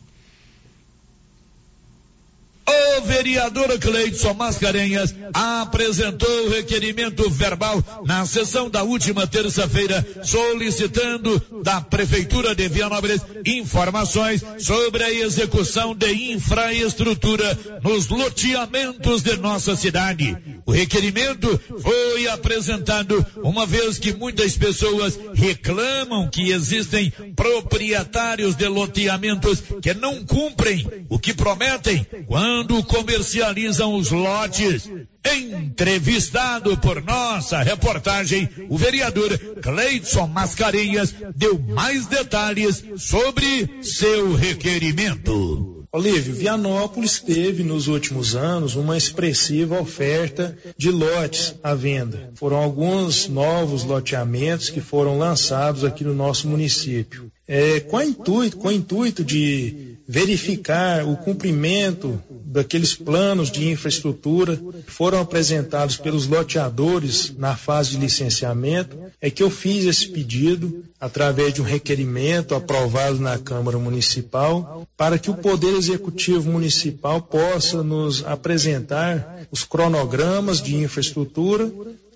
O 2.70 3.02
vereador 3.02 3.80
Cleidson 3.80 4.34
Mascarenhas 4.34 5.16
apresentou 5.34 6.46
o 6.46 6.50
requerimento 6.50 7.30
verbal 7.30 7.82
na 8.06 8.26
sessão 8.26 8.70
da 8.70 8.84
última 8.84 9.26
terça-feira, 9.26 10.06
solicitando 10.22 11.42
da 11.64 11.80
Prefeitura 11.80 12.54
de 12.54 12.68
Vianópolis 12.68 13.22
informações 13.46 14.44
sobre 14.60 15.02
a 15.02 15.12
execução 15.12 15.96
de 15.96 16.34
infraestrutura 16.34 17.58
nos 17.82 18.10
loteamentos 18.10 19.22
de 19.22 19.38
nossa 19.38 19.76
cidade. 19.78 20.36
O 20.66 20.72
requerimento 20.72 21.48
foi 21.80 22.28
apresentado 22.28 23.26
uma 23.38 23.66
vez 23.66 23.98
que 23.98 24.12
muitas 24.12 24.58
pessoas 24.58 25.18
reclamam 25.34 26.30
que 26.30 26.52
existem 26.52 27.14
proprietários 27.34 28.56
de 28.56 28.68
loteamentos 28.68 29.64
que 29.82 29.94
não 29.94 30.26
cumprem 30.26 30.86
o 31.08 31.18
que 31.18 31.34
prometem 31.34 32.06
quando 32.26 32.57
comercializam 32.84 33.96
os 33.96 34.12
lotes. 34.12 34.90
Entrevistado 35.26 36.78
por 36.78 37.04
nossa 37.04 37.62
reportagem, 37.62 38.50
o 38.70 38.78
vereador 38.78 39.38
Cleidson 39.62 40.28
Mascarenhas 40.28 41.14
deu 41.36 41.60
mais 41.60 42.08
detalhes 42.08 42.84
sobre 42.98 43.84
seu 43.84 44.34
requerimento. 44.34 45.78
Olívio, 45.92 46.34
Vianópolis 46.34 47.20
teve 47.20 47.64
nos 47.64 47.88
últimos 47.88 48.36
anos 48.36 48.76
uma 48.76 48.98
expressiva 48.98 49.80
oferta 49.80 50.56
de 50.78 50.92
lotes 50.92 51.56
à 51.64 51.74
venda. 51.74 52.30
Foram 52.36 52.58
alguns 52.58 53.28
novos 53.28 53.84
loteamentos 53.84 54.70
que 54.70 54.82
foram 54.82 55.18
lançados 55.18 55.84
aqui 55.84 56.04
no 56.04 56.14
nosso 56.14 56.48
município. 56.48 57.32
É, 57.48 57.80
com, 57.80 58.02
intuito, 58.02 58.58
com 58.58 58.68
o 58.68 58.72
intuito 58.72 59.24
de 59.24 59.98
verificar 60.08 61.06
o 61.06 61.16
cumprimento 61.18 62.22
daqueles 62.50 62.96
planos 62.96 63.52
de 63.52 63.70
infraestrutura 63.70 64.56
que 64.56 64.92
foram 64.92 65.20
apresentados 65.20 65.98
pelos 65.98 66.28
loteadores 66.28 67.34
na 67.38 67.58
fase 67.58 67.92
de 67.92 67.98
licenciamento, 67.98 68.98
é 69.22 69.30
que 69.30 69.44
eu 69.44 69.50
fiz 69.50 69.86
esse 69.86 70.08
pedido 70.08 70.84
através 71.00 71.54
de 71.54 71.62
um 71.62 71.66
requerimento 71.66 72.56
aprovado 72.56 73.20
na 73.20 73.38
Câmara 73.38 73.78
Municipal 73.78 74.88
para 74.96 75.20
que 75.20 75.30
o 75.30 75.36
Poder 75.36 75.76
Executivo 75.76 76.50
Municipal 76.50 77.22
possa 77.22 77.84
nos 77.84 78.26
apresentar 78.26 79.46
os 79.52 79.64
cronogramas 79.64 80.62
de 80.62 80.76
infraestrutura 80.76 81.70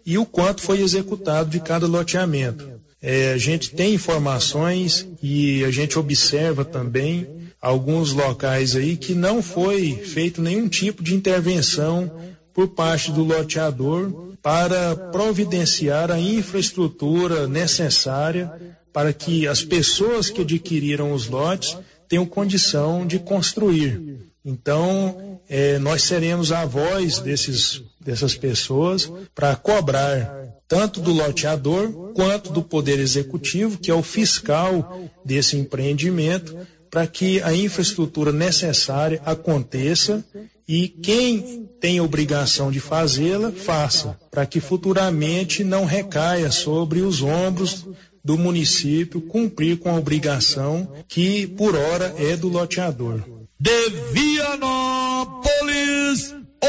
e 0.05 0.17
o 0.17 0.25
quanto 0.25 0.61
foi 0.61 0.81
executado 0.81 1.49
de 1.49 1.59
cada 1.59 1.87
loteamento. 1.87 2.67
É, 3.01 3.33
a 3.33 3.37
gente 3.37 3.71
tem 3.71 3.95
informações 3.95 5.07
e 5.21 5.63
a 5.65 5.71
gente 5.71 5.99
observa 5.99 6.63
também 6.63 7.40
alguns 7.61 8.11
locais 8.11 8.75
aí 8.75 8.97
que 8.97 9.13
não 9.13 9.41
foi 9.41 9.95
feito 9.95 10.41
nenhum 10.41 10.67
tipo 10.67 11.03
de 11.03 11.13
intervenção 11.13 12.11
por 12.53 12.69
parte 12.69 13.11
do 13.11 13.23
loteador 13.23 14.31
para 14.41 14.95
providenciar 14.95 16.09
a 16.09 16.19
infraestrutura 16.19 17.47
necessária 17.47 18.51
para 18.91 19.13
que 19.13 19.47
as 19.47 19.63
pessoas 19.63 20.29
que 20.29 20.41
adquiriram 20.41 21.13
os 21.13 21.27
lotes 21.27 21.77
tenham 22.09 22.25
condição 22.25 23.05
de 23.05 23.19
construir. 23.19 24.19
Então, 24.43 25.39
é, 25.47 25.77
nós 25.77 26.01
seremos 26.01 26.51
a 26.51 26.65
voz 26.65 27.19
desses, 27.19 27.83
dessas 27.99 28.35
pessoas 28.35 29.09
para 29.35 29.55
cobrar 29.55 30.47
tanto 30.67 30.99
do 30.99 31.13
loteador 31.13 32.13
quanto 32.13 32.51
do 32.51 32.63
Poder 32.63 32.99
Executivo, 32.99 33.77
que 33.77 33.91
é 33.91 33.93
o 33.93 34.01
fiscal 34.01 34.99
desse 35.23 35.57
empreendimento, 35.57 36.57
para 36.91 37.07
que 37.07 37.41
a 37.41 37.55
infraestrutura 37.55 38.33
necessária 38.33 39.21
aconteça 39.25 40.23
e 40.67 40.89
quem 40.89 41.65
tem 41.79 42.01
obrigação 42.01 42.69
de 42.69 42.81
fazê-la, 42.81 43.51
faça, 43.51 44.19
para 44.29 44.45
que 44.45 44.59
futuramente 44.59 45.63
não 45.63 45.85
recaia 45.85 46.51
sobre 46.51 46.99
os 46.99 47.23
ombros 47.23 47.87
do 48.23 48.37
município 48.37 49.21
cumprir 49.21 49.79
com 49.79 49.89
a 49.89 49.97
obrigação 49.97 50.91
que, 51.07 51.47
por 51.47 51.75
hora, 51.75 52.13
é 52.17 52.35
do 52.35 52.49
loteador. 52.49 53.23
De 53.59 53.89
Vianópolis, 54.11 55.41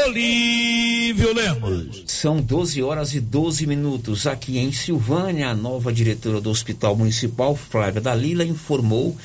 Olívio 0.05 1.33
Lemos. 1.33 2.03
São 2.07 2.41
12 2.41 2.81
horas 2.81 3.13
e 3.13 3.19
12 3.19 3.67
minutos. 3.67 4.25
Aqui 4.25 4.57
em 4.57 4.71
Silvânia, 4.71 5.49
a 5.49 5.55
nova 5.55 5.93
diretora 5.93 6.41
do 6.41 6.49
Hospital 6.49 6.95
Municipal, 6.95 7.55
Flávia 7.55 8.01
Dalila, 8.01 8.43
informou 8.43 9.15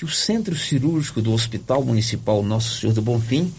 que 0.00 0.04
o 0.06 0.08
centro 0.08 0.56
cirúrgico 0.56 1.20
do 1.20 1.30
Hospital 1.30 1.84
Municipal 1.84 2.42
Nosso 2.42 2.80
Senhor 2.80 2.94
do 2.94 3.02
Bonfim 3.02 3.52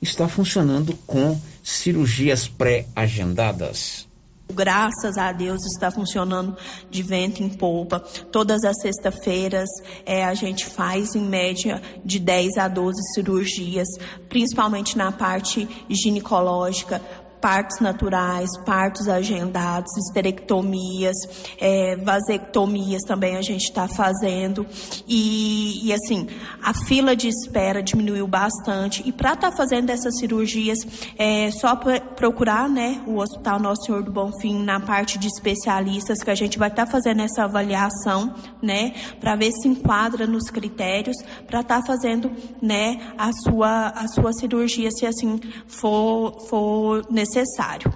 está 0.00 0.28
funcionando 0.28 0.96
com 1.04 1.36
cirurgias 1.64 2.46
pré-agendadas. 2.46 4.06
Graças 4.54 5.18
a 5.18 5.32
Deus 5.32 5.66
está 5.66 5.90
funcionando 5.90 6.56
de 6.88 7.02
vento 7.02 7.42
em 7.42 7.48
polpa. 7.48 7.98
Todas 7.98 8.62
as 8.62 8.80
sextas-feiras 8.80 9.68
é, 10.06 10.24
a 10.24 10.32
gente 10.32 10.64
faz 10.64 11.16
em 11.16 11.24
média 11.24 11.82
de 12.04 12.20
10 12.20 12.58
a 12.58 12.68
12 12.68 12.96
cirurgias, 13.12 13.88
principalmente 14.28 14.96
na 14.96 15.10
parte 15.10 15.68
ginecológica, 15.88 17.02
partos 17.40 17.80
naturais, 17.80 18.50
partos 18.64 19.08
agendados, 19.08 19.96
esterectomias, 19.96 21.16
é, 21.58 21.96
vasectomias 21.96 23.02
também 23.02 23.36
a 23.36 23.42
gente 23.42 23.64
está 23.64 23.88
fazendo. 23.88 24.66
E, 25.08 25.86
e, 25.86 25.92
assim, 25.92 26.28
a 26.62 26.74
fila 26.74 27.16
de 27.16 27.28
espera 27.28 27.82
diminuiu 27.82 28.26
bastante. 28.26 29.02
E 29.06 29.12
para 29.12 29.32
estar 29.32 29.50
tá 29.50 29.56
fazendo 29.56 29.90
essas 29.90 30.18
cirurgias, 30.18 30.78
é 31.18 31.50
só 31.50 31.74
procurar 31.76 32.68
né, 32.68 33.02
o 33.06 33.18
Hospital 33.18 33.58
Nosso 33.58 33.84
Senhor 33.86 34.02
do 34.02 34.12
Bonfim 34.12 34.62
na 34.62 34.80
parte 34.80 35.18
de 35.18 35.26
especialistas, 35.26 36.22
que 36.22 36.30
a 36.30 36.34
gente 36.34 36.58
vai 36.58 36.68
estar 36.68 36.86
tá 36.86 36.92
fazendo 36.92 37.22
essa 37.22 37.44
avaliação, 37.44 38.34
né, 38.62 38.92
para 39.18 39.36
ver 39.36 39.52
se 39.52 39.68
enquadra 39.68 40.26
nos 40.26 40.50
critérios 40.50 41.16
para 41.46 41.60
estar 41.60 41.80
tá 41.80 41.86
fazendo 41.86 42.30
né, 42.60 43.14
a, 43.16 43.32
sua, 43.32 43.88
a 43.88 44.06
sua 44.08 44.32
cirurgia, 44.32 44.90
se 44.90 45.06
assim 45.06 45.40
for, 45.66 46.40
for 46.48 47.06
necessário 47.10 47.29
necessário. 47.30 47.92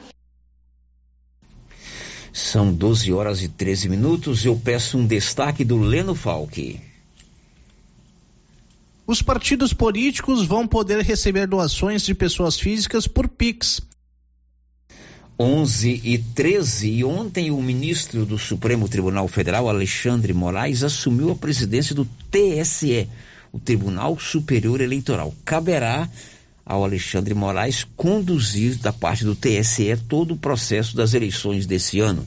São 2.33 2.73
12 2.73 3.13
horas 3.13 3.43
e 3.43 3.49
13 3.49 3.89
minutos. 3.89 4.45
Eu 4.45 4.57
peço 4.57 4.99
um 4.99 5.07
destaque 5.07 5.65
do 5.65 5.79
Leno 5.79 6.15
Falque. 6.15 6.81
Os 9.07 9.21
partidos 9.21 9.73
políticos 9.73 10.47
vão 10.47 10.67
poder 10.67 11.01
receber 11.03 11.47
doações 11.47 12.03
de 12.03 12.15
pessoas 12.15 12.59
físicas 12.59 13.07
por 13.07 13.29
Pix. 13.29 13.83
11 15.39 16.01
e 16.05 16.19
13. 16.19 16.91
E 16.91 17.05
ontem 17.05 17.51
o 17.51 17.61
ministro 17.61 18.25
do 18.25 18.39
Supremo 18.39 18.89
Tribunal 18.89 19.29
Federal, 19.29 19.69
Alexandre 19.69 20.33
Moraes, 20.33 20.83
assumiu 20.83 21.31
a 21.31 21.37
presidência 21.37 21.95
do 21.95 22.09
TSE, 22.31 23.09
o 23.53 23.59
Tribunal 23.59 24.19
Superior 24.19 24.81
Eleitoral. 24.81 25.35
Caberá 25.45 26.09
ao 26.65 26.85
Alexandre 26.85 27.35
Moraes 27.35 27.85
conduzir 27.97 28.79
da 28.79 28.93
parte 28.93 29.25
do 29.25 29.35
TSE 29.35 29.97
todo 30.09 30.35
o 30.35 30.37
processo 30.37 30.97
das 30.97 31.15
eleições 31.15 31.67
desse 31.67 32.01
ano. 32.01 32.27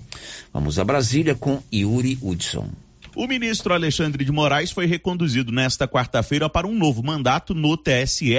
Vamos 0.53 0.77
a 0.77 0.84
Brasília 0.84 1.34
com 1.34 1.61
Yuri 1.73 2.18
Hudson. 2.22 2.69
O 3.15 3.26
ministro 3.26 3.73
Alexandre 3.73 4.23
de 4.23 4.31
Moraes 4.31 4.72
foi 4.72 4.85
reconduzido 4.85 5.51
nesta 5.51 5.88
quarta-feira 5.88 6.47
para 6.47 6.68
um 6.68 6.77
novo 6.77 7.01
mandato 7.01 7.55
no 7.55 7.76
TSE 7.76 8.35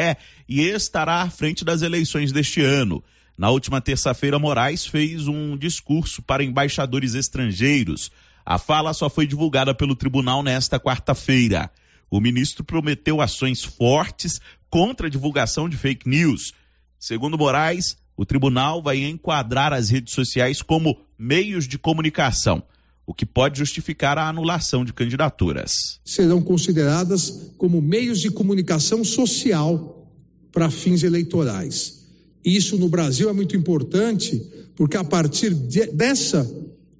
e 0.49 0.61
estará 0.61 1.23
à 1.23 1.31
frente 1.31 1.65
das 1.65 1.83
eleições 1.83 2.31
deste 2.31 2.61
ano. 2.61 3.03
Na 3.37 3.51
última 3.51 3.81
terça-feira, 3.81 4.39
Moraes 4.39 4.87
fez 4.87 5.27
um 5.27 5.57
discurso 5.57 6.23
para 6.23 6.45
embaixadores 6.45 7.15
estrangeiros. 7.15 8.13
A 8.47 8.57
fala 8.57 8.93
só 8.93 9.11
foi 9.11 9.27
divulgada 9.27 9.75
pelo 9.75 9.97
tribunal 9.97 10.45
nesta 10.45 10.79
quarta-feira. 10.79 11.71
O 12.11 12.21
ministro 12.21 12.65
prometeu 12.65 13.21
ações 13.21 13.63
fortes 13.63 14.41
contra 14.71 15.07
a 15.07 15.11
divulgação 15.11 15.69
de 15.69 15.77
fake 15.77 16.09
news. 16.09 16.53
Segundo 16.99 17.39
Moraes, 17.39 17.97
o 18.17 18.25
tribunal 18.25 18.83
vai 18.83 19.05
enquadrar 19.05 19.73
as 19.73 19.91
redes 19.91 20.15
sociais 20.15 20.63
como 20.63 20.99
meios 21.19 21.69
de 21.69 21.79
comunicação 21.79 22.63
o 23.09 23.15
que 23.15 23.25
pode 23.25 23.59
justificar 23.59 24.19
a 24.19 24.29
anulação 24.29 24.85
de 24.85 24.93
candidaturas. 24.93 25.99
Serão 26.05 26.43
consideradas 26.43 27.53
como 27.57 27.81
meios 27.81 28.21
de 28.21 28.31
comunicação 28.31 29.03
social 29.03 30.07
para 30.53 30.69
fins 30.69 31.03
eleitorais. 31.03 32.07
Isso 32.45 32.77
no 32.77 32.87
Brasil 32.87 33.31
é 33.31 33.33
muito 33.33 33.57
importante, 33.57 34.39
porque 34.77 34.99
a 34.99 35.03
partir 35.03 35.55
de, 35.55 35.87
dessa 35.87 36.47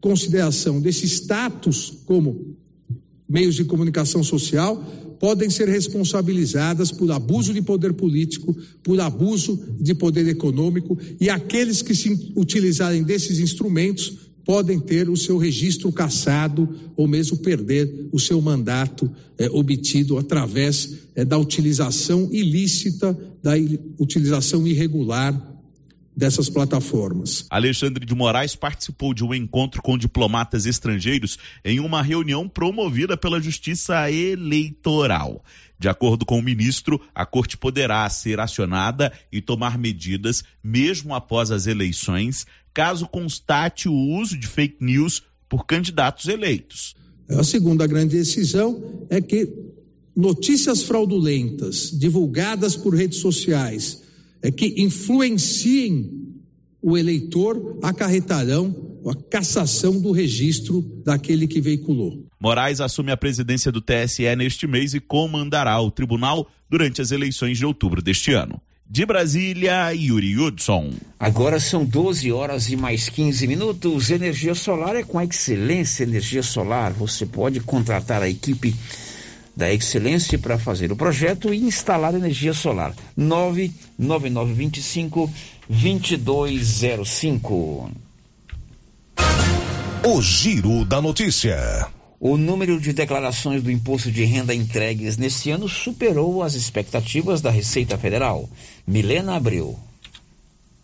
consideração, 0.01 0.81
desse 0.81 1.05
status 1.05 2.03
como 2.07 2.57
meios 3.29 3.55
de 3.55 3.65
comunicação 3.65 4.25
social, 4.25 4.77
podem 5.21 5.51
ser 5.51 5.69
responsabilizadas 5.69 6.91
por 6.91 7.11
abuso 7.11 7.53
de 7.53 7.61
poder 7.61 7.93
político, 7.93 8.57
por 8.83 9.01
abuso 9.01 9.59
de 9.81 9.95
poder 9.95 10.27
econômico, 10.29 10.97
e 11.21 11.29
aqueles 11.29 11.83
que 11.83 11.95
se 11.95 12.33
utilizarem 12.37 13.03
desses 13.03 13.39
instrumentos 13.39 14.29
podem 14.45 14.81
ter 14.81 15.11
o 15.11 15.17
seu 15.17 15.37
registro 15.37 15.93
cassado 15.93 16.67
ou 16.97 17.07
mesmo 17.07 17.37
perder 17.37 18.09
o 18.11 18.19
seu 18.19 18.41
mandato 18.41 19.11
é, 19.37 19.47
obtido 19.51 20.17
através 20.17 20.95
é, 21.15 21.23
da 21.23 21.37
utilização 21.37 22.31
ilícita, 22.33 23.19
da 23.43 23.53
utilização 23.99 24.67
irregular 24.67 25.58
dessas 26.19 26.51
plataformas. 26.51 27.47
Alexandre 27.49 28.05
de 28.05 28.13
Moraes 28.13 28.57
participou 28.57 29.15
de 29.15 29.23
um 29.23 29.33
encontro 29.33 29.81
com 29.81 29.97
diplomatas 29.97 30.67
estrangeiros 30.67 31.39
em 31.65 31.79
uma 31.79 32.03
reunião 32.03 32.49
promovida 32.49 33.17
pela 33.17 33.41
Justiça 33.41 34.11
Eleitoral. 34.11 35.45
De 35.79 35.89
acordo 35.89 36.27
com 36.27 36.37
o 36.41 36.43
ministro, 36.43 37.01
a 37.15 37.25
corte 37.25 37.57
poderá 37.57 38.11
ser 38.11 38.41
acionada 38.41 39.13
e 39.31 39.41
tomar 39.41 39.79
medidas, 39.79 40.43
mesmo 40.63 41.15
após 41.15 41.53
as 41.53 41.69
eleições, 41.69 42.45
caso 42.75 43.07
constate 43.07 43.89
o 43.89 43.95
uso 43.95 44.37
de 44.37 44.49
fake 44.49 44.79
news 44.85 45.23
por 45.49 45.67
candidatos 45.67 46.27
eleitos. 46.27 46.97
A 47.29 47.45
segunda 47.45 47.87
grande 47.87 48.17
decisão 48.17 49.07
é 49.09 49.21
que 49.21 49.49
notícias 50.17 50.83
fraudulentas 50.83 51.97
divulgadas 51.97 52.75
por 52.75 52.93
redes 52.93 53.21
sociais 53.21 54.03
é 54.03 54.08
que 54.57 54.75
influenciem 54.83 56.29
o 56.81 56.97
eleitor 56.97 57.79
acarretarão 57.83 58.89
a 59.07 59.15
cassação 59.15 60.01
do 60.01 60.13
registro 60.13 60.83
daquele 61.05 61.47
que 61.47 61.61
veiculou. 61.61 62.27
Moraes 62.39 62.81
assume 62.81 63.11
a 63.11 63.17
presidência 63.17 63.73
do 63.73 63.81
TSE 63.81 64.35
neste 64.37 64.67
mês 64.67 64.95
e 64.95 65.01
comandará 65.01 65.81
o 65.81 65.91
tribunal 65.91 66.49
durante 66.69 67.01
as 67.01 67.11
eleições 67.11 67.59
de 67.59 67.67
outubro 67.67 68.03
deste 68.03 68.33
ano. 68.33 68.61
De 68.91 69.05
Brasília, 69.05 69.93
Yuri 69.93 70.39
Hudson. 70.39 70.91
Agora 71.21 71.61
são 71.61 71.85
12 71.85 72.33
horas 72.33 72.71
e 72.71 72.77
mais 72.77 73.11
15 73.11 73.47
minutos. 73.47 74.09
Energia 74.09 74.55
solar 74.55 74.97
é 74.97 75.03
com 75.03 75.19
a 75.19 75.25
Excelência 75.25 76.05
Energia 76.05 76.43
Solar. 76.43 76.95
Você 76.95 77.27
pode 77.27 77.61
contratar 77.61 78.23
a 78.23 78.31
equipe 78.31 78.75
da 79.59 79.71
Excelência 79.73 80.39
para 80.39 80.57
fazer 80.57 80.93
o 80.93 80.97
projeto 80.97 81.53
e 81.53 81.59
instalar 81.59 82.15
energia 82.15 82.55
solar. 82.55 82.95
99925 83.17 85.29
2205. 85.69 87.91
O 90.07 90.23
Giro 90.23 90.85
da 90.85 91.03
Notícia. 91.03 91.89
O 92.21 92.37
número 92.37 92.81
de 92.81 92.93
declarações 92.93 93.61
do 93.61 93.69
imposto 93.69 94.13
de 94.13 94.23
renda 94.25 94.55
entregues 94.55 95.17
neste 95.17 95.51
ano 95.51 95.69
superou 95.69 96.41
as 96.41 96.55
expectativas 96.55 97.41
da 97.41 97.51
Receita 97.51 97.99
Federal. 97.99 98.49
Milena 98.87 99.35
Abreu. 99.35 99.77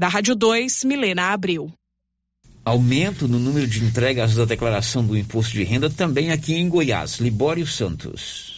Da 0.00 0.08
Rádio 0.08 0.34
2, 0.34 0.84
Milena 0.84 1.24
Abreu. 1.24 1.70
Aumento 2.64 3.28
no 3.28 3.38
número 3.38 3.66
de 3.66 3.84
entregas 3.84 4.34
da 4.34 4.46
declaração 4.46 5.04
do 5.04 5.14
imposto 5.14 5.52
de 5.52 5.62
renda 5.62 5.90
também 5.90 6.32
aqui 6.32 6.54
em 6.54 6.70
Goiás. 6.70 7.20
Libório 7.20 7.66
Santos. 7.66 8.49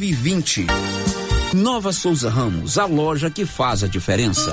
e 0.03 0.13
20. 0.13 0.67
Nova 1.53 1.91
Souza 1.91 2.29
Ramos, 2.29 2.77
a 2.77 2.85
loja 2.85 3.29
que 3.29 3.45
faz 3.45 3.83
a 3.83 3.87
diferença. 3.87 4.51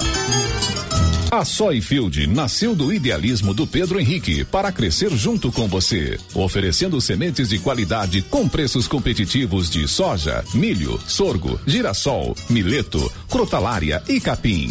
A 1.30 1.44
Soyfield 1.44 2.26
nasceu 2.26 2.74
do 2.74 2.92
idealismo 2.92 3.52
do 3.52 3.66
Pedro 3.66 4.00
Henrique 4.00 4.44
para 4.44 4.72
crescer 4.72 5.10
junto 5.10 5.52
com 5.52 5.68
você, 5.68 6.18
oferecendo 6.34 7.00
sementes 7.00 7.50
de 7.50 7.58
qualidade 7.58 8.22
com 8.22 8.48
preços 8.48 8.88
competitivos 8.88 9.68
de 9.68 9.86
soja, 9.86 10.44
milho, 10.54 10.98
sorgo, 11.06 11.60
girassol, 11.66 12.34
mileto, 12.48 13.12
crotalária 13.28 14.02
e 14.08 14.20
capim. 14.20 14.70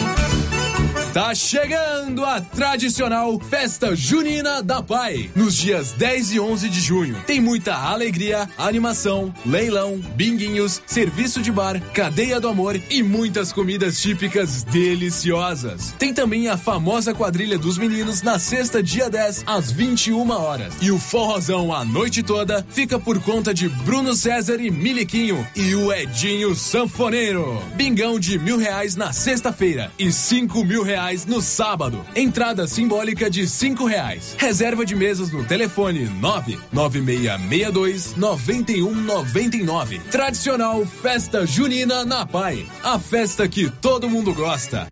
Tá 1.13 1.35
chegando 1.35 2.23
a 2.23 2.39
tradicional 2.39 3.37
Festa 3.37 3.93
Junina 3.93 4.63
da 4.63 4.81
Pai, 4.81 5.29
nos 5.35 5.57
dias 5.57 5.91
10 5.91 6.31
e 6.31 6.39
11 6.39 6.69
de 6.69 6.79
junho. 6.79 7.21
Tem 7.27 7.41
muita 7.41 7.75
alegria, 7.75 8.47
animação, 8.57 9.33
leilão, 9.45 9.97
binguinhos, 10.15 10.81
serviço 10.85 11.41
de 11.41 11.51
bar, 11.51 11.81
cadeia 11.93 12.39
do 12.39 12.47
amor 12.47 12.79
e 12.89 13.03
muitas 13.03 13.51
comidas 13.51 13.99
típicas 13.99 14.63
deliciosas. 14.63 15.93
Tem 15.99 16.13
também 16.13 16.47
a 16.47 16.55
famosa 16.55 17.13
quadrilha 17.13 17.57
dos 17.57 17.77
meninos 17.77 18.21
na 18.21 18.39
sexta, 18.39 18.81
dia 18.81 19.09
10, 19.09 19.43
às 19.45 19.69
21 19.69 20.29
horas. 20.29 20.75
E 20.79 20.91
o 20.91 20.97
forrozão 20.97 21.73
a 21.73 21.83
noite 21.83 22.23
toda 22.23 22.65
fica 22.69 22.97
por 22.97 23.21
conta 23.21 23.53
de 23.53 23.67
Bruno 23.67 24.13
César 24.13 24.61
e 24.61 24.71
Miliquinho 24.71 25.45
e 25.57 25.75
o 25.75 25.91
Edinho 25.91 26.55
Sanfoneiro. 26.55 27.61
Bingão 27.75 28.17
de 28.17 28.39
mil 28.39 28.57
reais 28.57 28.95
na 28.95 29.11
sexta-feira 29.11 29.91
e 29.99 30.09
cinco 30.09 30.63
mil 30.63 30.83
reais 30.83 31.00
no 31.27 31.41
sábado. 31.41 32.05
Entrada 32.15 32.67
simbólica 32.67 33.29
de 33.29 33.47
cinco 33.47 33.85
reais. 33.85 34.35
Reserva 34.37 34.85
de 34.85 34.95
mesas 34.95 35.31
no 35.31 35.43
telefone 35.43 36.05
nove 36.05 36.59
nove 36.71 37.01
meia 37.01 37.37
meia 37.39 37.71
dois 37.71 38.15
noventa 38.15 38.71
e 38.71 38.83
um 38.83 38.93
noventa 38.93 39.57
e 39.57 39.63
nove. 39.63 39.99
Tradicional 40.11 40.85
Festa 40.85 41.45
Junina 41.45 42.05
na 42.05 42.25
Pai. 42.25 42.65
A 42.83 42.99
festa 42.99 43.47
que 43.47 43.69
todo 43.69 44.09
mundo 44.09 44.31
gosta. 44.33 44.87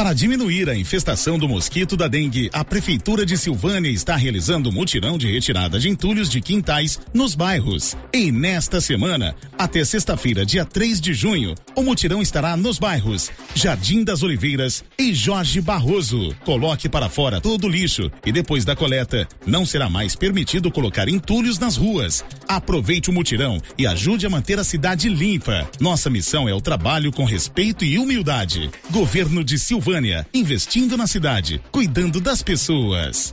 Para 0.00 0.14
diminuir 0.14 0.66
a 0.70 0.74
infestação 0.74 1.38
do 1.38 1.46
mosquito 1.46 1.94
da 1.94 2.08
dengue, 2.08 2.48
a 2.54 2.64
Prefeitura 2.64 3.26
de 3.26 3.36
Silvânia 3.36 3.90
está 3.90 4.16
realizando 4.16 4.72
mutirão 4.72 5.18
de 5.18 5.30
retirada 5.30 5.78
de 5.78 5.90
entulhos 5.90 6.30
de 6.30 6.40
quintais 6.40 6.98
nos 7.12 7.34
bairros. 7.34 7.94
E 8.10 8.32
nesta 8.32 8.80
semana, 8.80 9.36
até 9.58 9.84
sexta-feira, 9.84 10.46
dia 10.46 10.64
3 10.64 11.02
de 11.02 11.12
junho, 11.12 11.54
o 11.76 11.82
mutirão 11.82 12.22
estará 12.22 12.56
nos 12.56 12.78
bairros 12.78 13.30
Jardim 13.54 14.02
das 14.02 14.22
Oliveiras 14.22 14.82
e 14.98 15.12
Jorge 15.12 15.60
Barroso. 15.60 16.34
Coloque 16.46 16.88
para 16.88 17.10
fora 17.10 17.38
todo 17.38 17.66
o 17.66 17.68
lixo 17.68 18.10
e 18.24 18.32
depois 18.32 18.64
da 18.64 18.74
coleta, 18.74 19.28
não 19.46 19.66
será 19.66 19.90
mais 19.90 20.14
permitido 20.14 20.70
colocar 20.70 21.10
entulhos 21.10 21.58
nas 21.58 21.76
ruas. 21.76 22.24
Aproveite 22.48 23.10
o 23.10 23.12
mutirão 23.12 23.60
e 23.76 23.86
ajude 23.86 24.24
a 24.24 24.30
manter 24.30 24.58
a 24.58 24.64
cidade 24.64 25.10
limpa. 25.10 25.68
Nossa 25.78 26.08
missão 26.08 26.48
é 26.48 26.54
o 26.54 26.60
trabalho 26.62 27.12
com 27.12 27.26
respeito 27.26 27.84
e 27.84 27.98
humildade. 27.98 28.70
Governo 28.90 29.44
de 29.44 29.58
Silvânia 29.58 29.89
investindo 30.32 30.96
na 30.96 31.06
cidade, 31.06 31.60
cuidando 31.70 32.20
das 32.20 32.42
pessoas. 32.42 33.32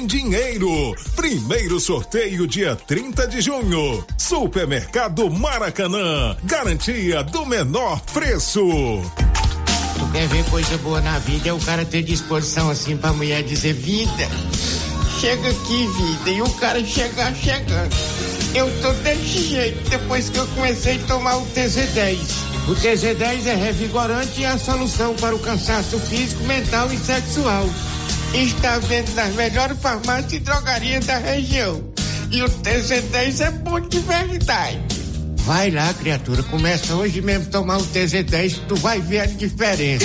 dinheiro. 0.00 0.94
Primeiro 1.14 1.78
sorteio 1.78 2.46
dia 2.46 2.74
30 2.74 3.28
de 3.28 3.40
junho. 3.42 4.04
Supermercado 4.16 5.30
Maracanã. 5.30 6.34
Garantia 6.44 7.22
do 7.22 7.44
menor 7.44 8.00
preço. 8.12 8.62
Tu 9.98 10.12
quer 10.12 10.26
ver 10.28 10.44
coisa 10.46 10.78
boa 10.78 11.00
na 11.02 11.18
vida? 11.18 11.50
É 11.50 11.52
o 11.52 11.58
cara 11.58 11.84
ter 11.84 12.02
disposição 12.02 12.70
assim 12.70 12.96
pra 12.96 13.12
mulher 13.12 13.42
dizer 13.42 13.74
vida. 13.74 14.28
Chega 15.20 15.50
aqui, 15.50 15.86
vida. 15.86 16.30
E 16.30 16.40
o 16.40 16.50
cara 16.54 16.82
chegar 16.82 17.34
chegando. 17.34 17.94
Eu 18.54 18.70
tô 18.80 18.92
desse 19.02 19.48
jeito 19.48 19.90
depois 19.90 20.30
que 20.30 20.38
eu 20.38 20.46
comecei 20.48 20.96
a 20.96 21.06
tomar 21.06 21.36
o 21.36 21.46
TZ10. 21.48 22.18
O 22.68 22.74
TZ10 22.74 23.46
é 23.46 23.54
revigorante 23.54 24.40
e 24.40 24.46
a 24.46 24.56
solução 24.56 25.14
para 25.14 25.34
o 25.34 25.38
cansaço 25.38 25.98
físico, 25.98 26.42
mental 26.44 26.90
e 26.92 26.96
sexual 26.96 27.68
está 28.34 28.78
vendo 28.78 29.14
nas 29.14 29.34
melhores 29.34 29.78
farmácias 29.78 30.32
e 30.32 30.38
drogarias 30.38 31.06
da 31.06 31.18
região. 31.18 31.82
E 32.30 32.42
o 32.42 32.48
TZ10 32.48 33.40
é 33.46 33.50
bom 33.50 33.80
de 33.80 33.98
verdade. 34.00 34.80
Vai 35.38 35.70
lá, 35.70 35.92
criatura, 35.94 36.42
começa 36.44 36.94
hoje 36.94 37.20
mesmo 37.20 37.48
a 37.48 37.50
tomar 37.50 37.78
o 37.78 37.86
TZ10, 37.86 38.60
tu 38.68 38.76
vai 38.76 39.00
ver 39.00 39.20
a 39.20 39.26
diferença. 39.26 40.04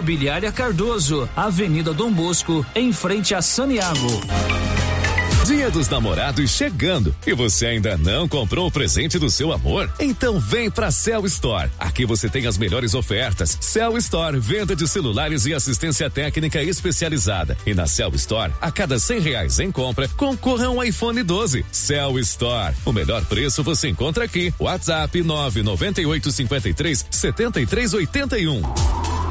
Cardoso, 0.51 1.29
Avenida 1.35 1.93
Dom 1.93 2.11
Bosco, 2.11 2.65
em 2.75 2.91
frente 2.91 3.35
a 3.35 3.41
Saniago. 3.41 4.21
Dia 5.45 5.71
dos 5.71 5.89
Namorados 5.89 6.51
chegando 6.51 7.15
e 7.25 7.33
você 7.33 7.65
ainda 7.65 7.97
não 7.97 8.27
comprou 8.27 8.67
o 8.67 8.71
presente 8.71 9.17
do 9.17 9.29
seu 9.29 9.51
amor? 9.51 9.91
Então 9.99 10.39
vem 10.39 10.69
pra 10.69 10.91
Cell 10.91 11.25
Store. 11.25 11.69
Aqui 11.79 12.05
você 12.05 12.29
tem 12.29 12.45
as 12.45 12.57
melhores 12.57 12.93
ofertas. 12.93 13.57
Cell 13.59 13.97
Store, 13.97 14.39
venda 14.39 14.75
de 14.75 14.87
celulares 14.87 15.45
e 15.45 15.53
assistência 15.53 16.09
técnica 16.09 16.61
especializada. 16.61 17.57
E 17.65 17.73
na 17.73 17.87
Cell 17.87 18.11
Store, 18.15 18.53
a 18.61 18.71
cada 18.71 18.99
cem 18.99 19.19
reais 19.19 19.59
em 19.59 19.71
compra, 19.71 20.07
concorra 20.09 20.69
um 20.69 20.81
iPhone 20.81 21.21
12. 21.23 21.65
Cell 21.71 22.19
Store, 22.19 22.75
o 22.85 22.93
melhor 22.93 23.25
preço 23.25 23.63
você 23.63 23.89
encontra 23.89 24.25
aqui. 24.25 24.53
WhatsApp 24.59 25.21
998 25.21 26.31
53 26.31 27.05
73 27.09 27.93
81. 27.93 29.30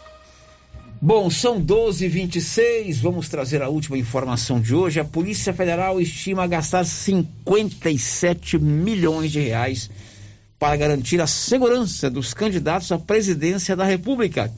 Bom, 1.03 1.31
são 1.31 1.59
12 1.59 2.07
26 2.07 2.99
Vamos 2.99 3.27
trazer 3.27 3.63
a 3.63 3.69
última 3.69 3.97
informação 3.97 4.61
de 4.61 4.75
hoje. 4.75 4.99
A 4.99 5.03
Polícia 5.03 5.51
Federal 5.51 5.99
estima 5.99 6.45
gastar 6.45 6.85
57 6.85 8.59
milhões 8.59 9.31
de 9.31 9.39
reais 9.39 9.89
para 10.59 10.77
garantir 10.77 11.19
a 11.19 11.25
segurança 11.25 12.07
dos 12.07 12.35
candidatos 12.35 12.91
à 12.91 12.99
presidência 12.99 13.75
da 13.75 13.83
República. 13.83 14.53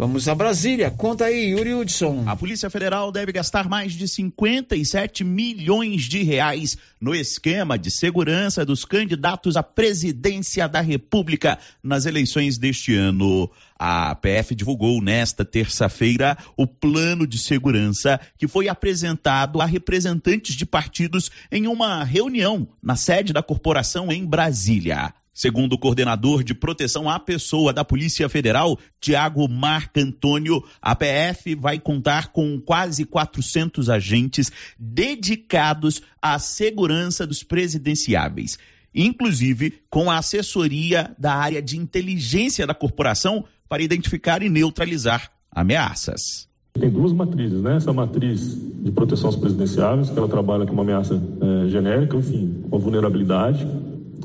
Vamos 0.00 0.26
a 0.28 0.34
Brasília. 0.34 0.90
Conta 0.90 1.26
aí, 1.26 1.50
Yuri 1.50 1.74
Hudson. 1.74 2.24
A 2.26 2.34
Polícia 2.34 2.70
Federal 2.70 3.12
deve 3.12 3.32
gastar 3.32 3.68
mais 3.68 3.92
de 3.92 4.08
57 4.08 5.22
milhões 5.22 6.04
de 6.04 6.22
reais 6.22 6.78
no 6.98 7.14
esquema 7.14 7.78
de 7.78 7.90
segurança 7.90 8.64
dos 8.64 8.86
candidatos 8.86 9.58
à 9.58 9.62
presidência 9.62 10.66
da 10.66 10.80
República 10.80 11.58
nas 11.82 12.06
eleições 12.06 12.56
deste 12.56 12.94
ano. 12.94 13.50
A 13.78 14.14
PF 14.14 14.54
divulgou 14.54 15.02
nesta 15.02 15.44
terça-feira 15.44 16.34
o 16.56 16.66
plano 16.66 17.26
de 17.26 17.36
segurança 17.36 18.18
que 18.38 18.48
foi 18.48 18.68
apresentado 18.70 19.60
a 19.60 19.66
representantes 19.66 20.54
de 20.54 20.64
partidos 20.64 21.30
em 21.52 21.66
uma 21.66 22.04
reunião 22.04 22.66
na 22.82 22.96
sede 22.96 23.34
da 23.34 23.42
corporação 23.42 24.10
em 24.10 24.24
Brasília. 24.24 25.12
Segundo 25.40 25.72
o 25.72 25.78
coordenador 25.78 26.44
de 26.44 26.52
proteção 26.52 27.08
à 27.08 27.18
pessoa 27.18 27.72
da 27.72 27.82
Polícia 27.82 28.28
Federal, 28.28 28.78
Tiago 29.00 29.48
Marcantônio, 29.48 30.62
a 30.82 30.94
PF 30.94 31.54
vai 31.54 31.78
contar 31.78 32.30
com 32.30 32.60
quase 32.60 33.06
400 33.06 33.88
agentes 33.88 34.52
dedicados 34.78 36.02
à 36.20 36.38
segurança 36.38 37.26
dos 37.26 37.42
presidenciáveis, 37.42 38.58
inclusive 38.94 39.80
com 39.88 40.10
a 40.10 40.18
assessoria 40.18 41.16
da 41.18 41.34
área 41.34 41.62
de 41.62 41.78
inteligência 41.78 42.66
da 42.66 42.74
corporação 42.74 43.42
para 43.66 43.82
identificar 43.82 44.42
e 44.42 44.50
neutralizar 44.50 45.32
ameaças. 45.50 46.50
Tem 46.74 46.90
duas 46.90 47.14
matrizes, 47.14 47.62
né? 47.62 47.76
Essa 47.76 47.94
matriz 47.94 48.58
de 48.84 48.92
proteção 48.92 49.28
aos 49.28 49.36
presidenciáveis, 49.36 50.10
que 50.10 50.18
ela 50.18 50.28
trabalha 50.28 50.66
com 50.66 50.74
uma 50.74 50.82
ameaça 50.82 51.14
é, 51.14 51.70
genérica, 51.70 52.18
enfim, 52.18 52.62
com 52.68 52.78
vulnerabilidade 52.78 53.66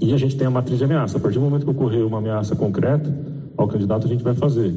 e 0.02 0.14
a 0.14 0.18
gente 0.18 0.36
tem 0.36 0.48
a 0.48 0.50
matriz 0.50 0.78
de 0.78 0.84
ameaça. 0.84 1.18
A 1.18 1.20
partir 1.20 1.40
do 1.40 1.46
momento 1.46 1.64
que 1.64 1.72
ocorrer 1.72 2.06
uma 2.06 2.18
ameaça 2.18 2.56
concreta 2.56 3.14
ao 3.58 3.68
candidato, 3.68 4.06
a 4.06 4.10
gente 4.10 4.24
vai 4.24 4.34
fazer. 4.34 4.74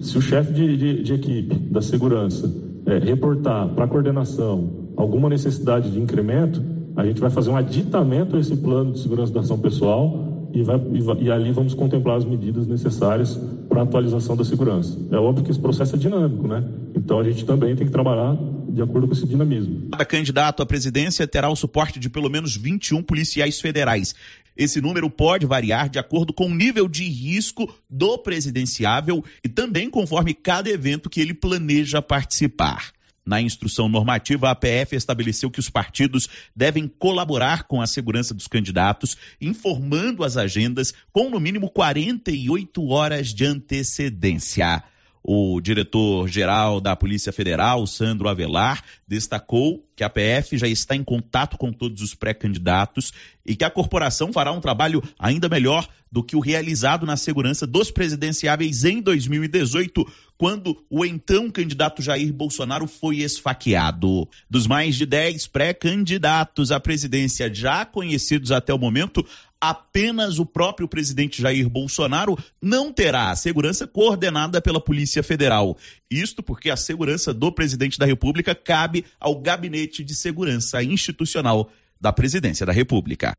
Se 0.00 0.16
o 0.18 0.20
chefe 0.20 0.52
de, 0.52 0.76
de, 0.76 1.02
de 1.02 1.14
equipe 1.14 1.54
da 1.54 1.82
segurança 1.82 2.52
é, 2.86 2.98
reportar 2.98 3.68
para 3.68 3.84
a 3.84 3.88
coordenação 3.88 4.90
alguma 4.96 5.28
necessidade 5.28 5.90
de 5.90 6.00
incremento, 6.00 6.62
a 6.96 7.04
gente 7.04 7.20
vai 7.20 7.30
fazer 7.30 7.50
um 7.50 7.56
aditamento 7.56 8.36
a 8.36 8.40
esse 8.40 8.56
plano 8.56 8.92
de 8.92 9.00
segurança 9.00 9.32
da 9.32 9.40
ação 9.40 9.58
pessoal 9.58 10.48
e, 10.52 10.62
vai, 10.62 10.76
e, 10.76 11.24
e 11.24 11.30
ali 11.30 11.52
vamos 11.52 11.74
contemplar 11.74 12.16
as 12.16 12.24
medidas 12.24 12.66
necessárias 12.66 13.40
para 13.68 13.80
a 13.80 13.84
atualização 13.84 14.36
da 14.36 14.44
segurança. 14.44 14.98
É 15.10 15.16
óbvio 15.16 15.44
que 15.44 15.50
esse 15.50 15.60
processo 15.60 15.94
é 15.94 15.98
dinâmico, 15.98 16.46
né? 16.48 16.64
Então 16.94 17.18
a 17.18 17.24
gente 17.24 17.44
também 17.44 17.74
tem 17.76 17.86
que 17.86 17.92
trabalhar 17.92 18.36
de 18.68 18.82
acordo 18.82 19.06
com 19.06 19.12
esse 19.12 19.26
dinamismo. 19.26 19.88
Cada 19.90 20.04
candidato 20.04 20.62
à 20.62 20.66
presidência 20.66 21.26
terá 21.26 21.48
o 21.48 21.56
suporte 21.56 21.98
de 21.98 22.08
pelo 22.08 22.28
menos 22.28 22.56
21 22.56 23.02
policiais 23.02 23.60
federais. 23.60 24.14
Esse 24.60 24.78
número 24.78 25.08
pode 25.08 25.46
variar 25.46 25.88
de 25.88 25.98
acordo 25.98 26.34
com 26.34 26.44
o 26.44 26.54
nível 26.54 26.86
de 26.86 27.08
risco 27.08 27.74
do 27.88 28.18
presidenciável 28.18 29.24
e 29.42 29.48
também 29.48 29.88
conforme 29.88 30.34
cada 30.34 30.68
evento 30.68 31.08
que 31.08 31.18
ele 31.18 31.32
planeja 31.32 32.02
participar. 32.02 32.92
Na 33.24 33.40
instrução 33.40 33.88
normativa, 33.88 34.50
a 34.50 34.54
PF 34.54 34.94
estabeleceu 34.94 35.50
que 35.50 35.60
os 35.60 35.70
partidos 35.70 36.28
devem 36.54 36.86
colaborar 36.86 37.62
com 37.62 37.80
a 37.80 37.86
segurança 37.86 38.34
dos 38.34 38.46
candidatos, 38.46 39.16
informando 39.40 40.22
as 40.22 40.36
agendas 40.36 40.92
com 41.10 41.30
no 41.30 41.40
mínimo 41.40 41.70
48 41.70 42.86
horas 42.86 43.32
de 43.32 43.46
antecedência. 43.46 44.84
O 45.22 45.60
diretor-geral 45.60 46.80
da 46.80 46.96
Polícia 46.96 47.32
Federal, 47.32 47.86
Sandro 47.86 48.28
Avelar, 48.28 48.82
destacou 49.06 49.84
que 49.94 50.02
a 50.02 50.08
PF 50.08 50.56
já 50.56 50.66
está 50.66 50.96
em 50.96 51.04
contato 51.04 51.58
com 51.58 51.70
todos 51.72 52.00
os 52.00 52.14
pré-candidatos 52.14 53.12
e 53.44 53.54
que 53.54 53.64
a 53.64 53.70
corporação 53.70 54.32
fará 54.32 54.50
um 54.50 54.60
trabalho 54.60 55.02
ainda 55.18 55.48
melhor 55.48 55.86
do 56.10 56.24
que 56.24 56.34
o 56.34 56.40
realizado 56.40 57.06
na 57.06 57.16
segurança 57.16 57.66
dos 57.66 57.90
presidenciáveis 57.90 58.84
em 58.84 59.00
2018, 59.00 60.04
quando 60.36 60.84
o 60.88 61.04
então 61.04 61.50
candidato 61.50 62.02
Jair 62.02 62.32
Bolsonaro 62.32 62.86
foi 62.86 63.18
esfaqueado. 63.18 64.28
Dos 64.48 64.66
mais 64.66 64.96
de 64.96 65.06
10 65.06 65.46
pré-candidatos 65.48 66.72
à 66.72 66.80
presidência 66.80 67.52
já 67.52 67.84
conhecidos 67.84 68.50
até 68.50 68.74
o 68.74 68.78
momento, 68.78 69.24
apenas 69.60 70.38
o 70.38 70.46
próprio 70.46 70.88
presidente 70.88 71.42
Jair 71.42 71.68
Bolsonaro 71.68 72.38
não 72.60 72.92
terá 72.92 73.30
a 73.30 73.36
segurança 73.36 73.86
coordenada 73.86 74.60
pela 74.60 74.80
Polícia 74.80 75.22
Federal. 75.22 75.76
Isto 76.10 76.42
porque 76.42 76.70
a 76.70 76.76
segurança 76.76 77.34
do 77.34 77.52
presidente 77.52 77.98
da 77.98 78.06
República 78.06 78.54
cabe 78.54 79.04
ao 79.18 79.38
Gabinete 79.38 80.02
de 80.02 80.14
Segurança 80.14 80.82
Institucional 80.82 81.70
da 82.00 82.12
Presidência 82.12 82.64
da 82.64 82.72
República. 82.72 83.34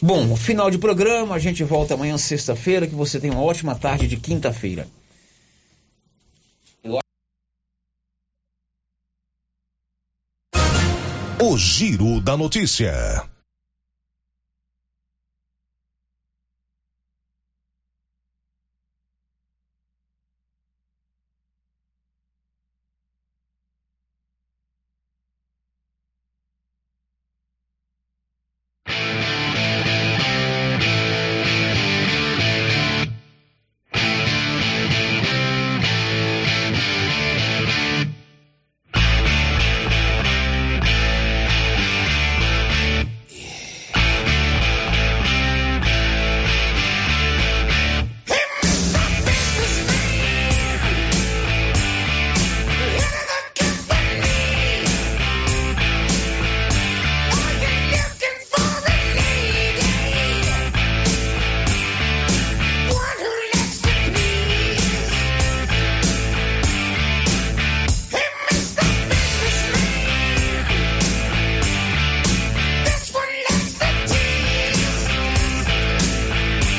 Bom, 0.00 0.36
final 0.36 0.70
de 0.70 0.78
programa, 0.78 1.34
a 1.34 1.38
gente 1.38 1.64
volta 1.64 1.94
amanhã, 1.94 2.16
sexta-feira. 2.16 2.86
Que 2.86 2.94
você 2.94 3.18
tenha 3.18 3.32
uma 3.32 3.42
ótima 3.42 3.74
tarde 3.74 4.06
de 4.06 4.16
quinta-feira. 4.16 4.86
O 11.40 11.56
Giro 11.56 12.20
da 12.20 12.36
Notícia. 12.36 13.28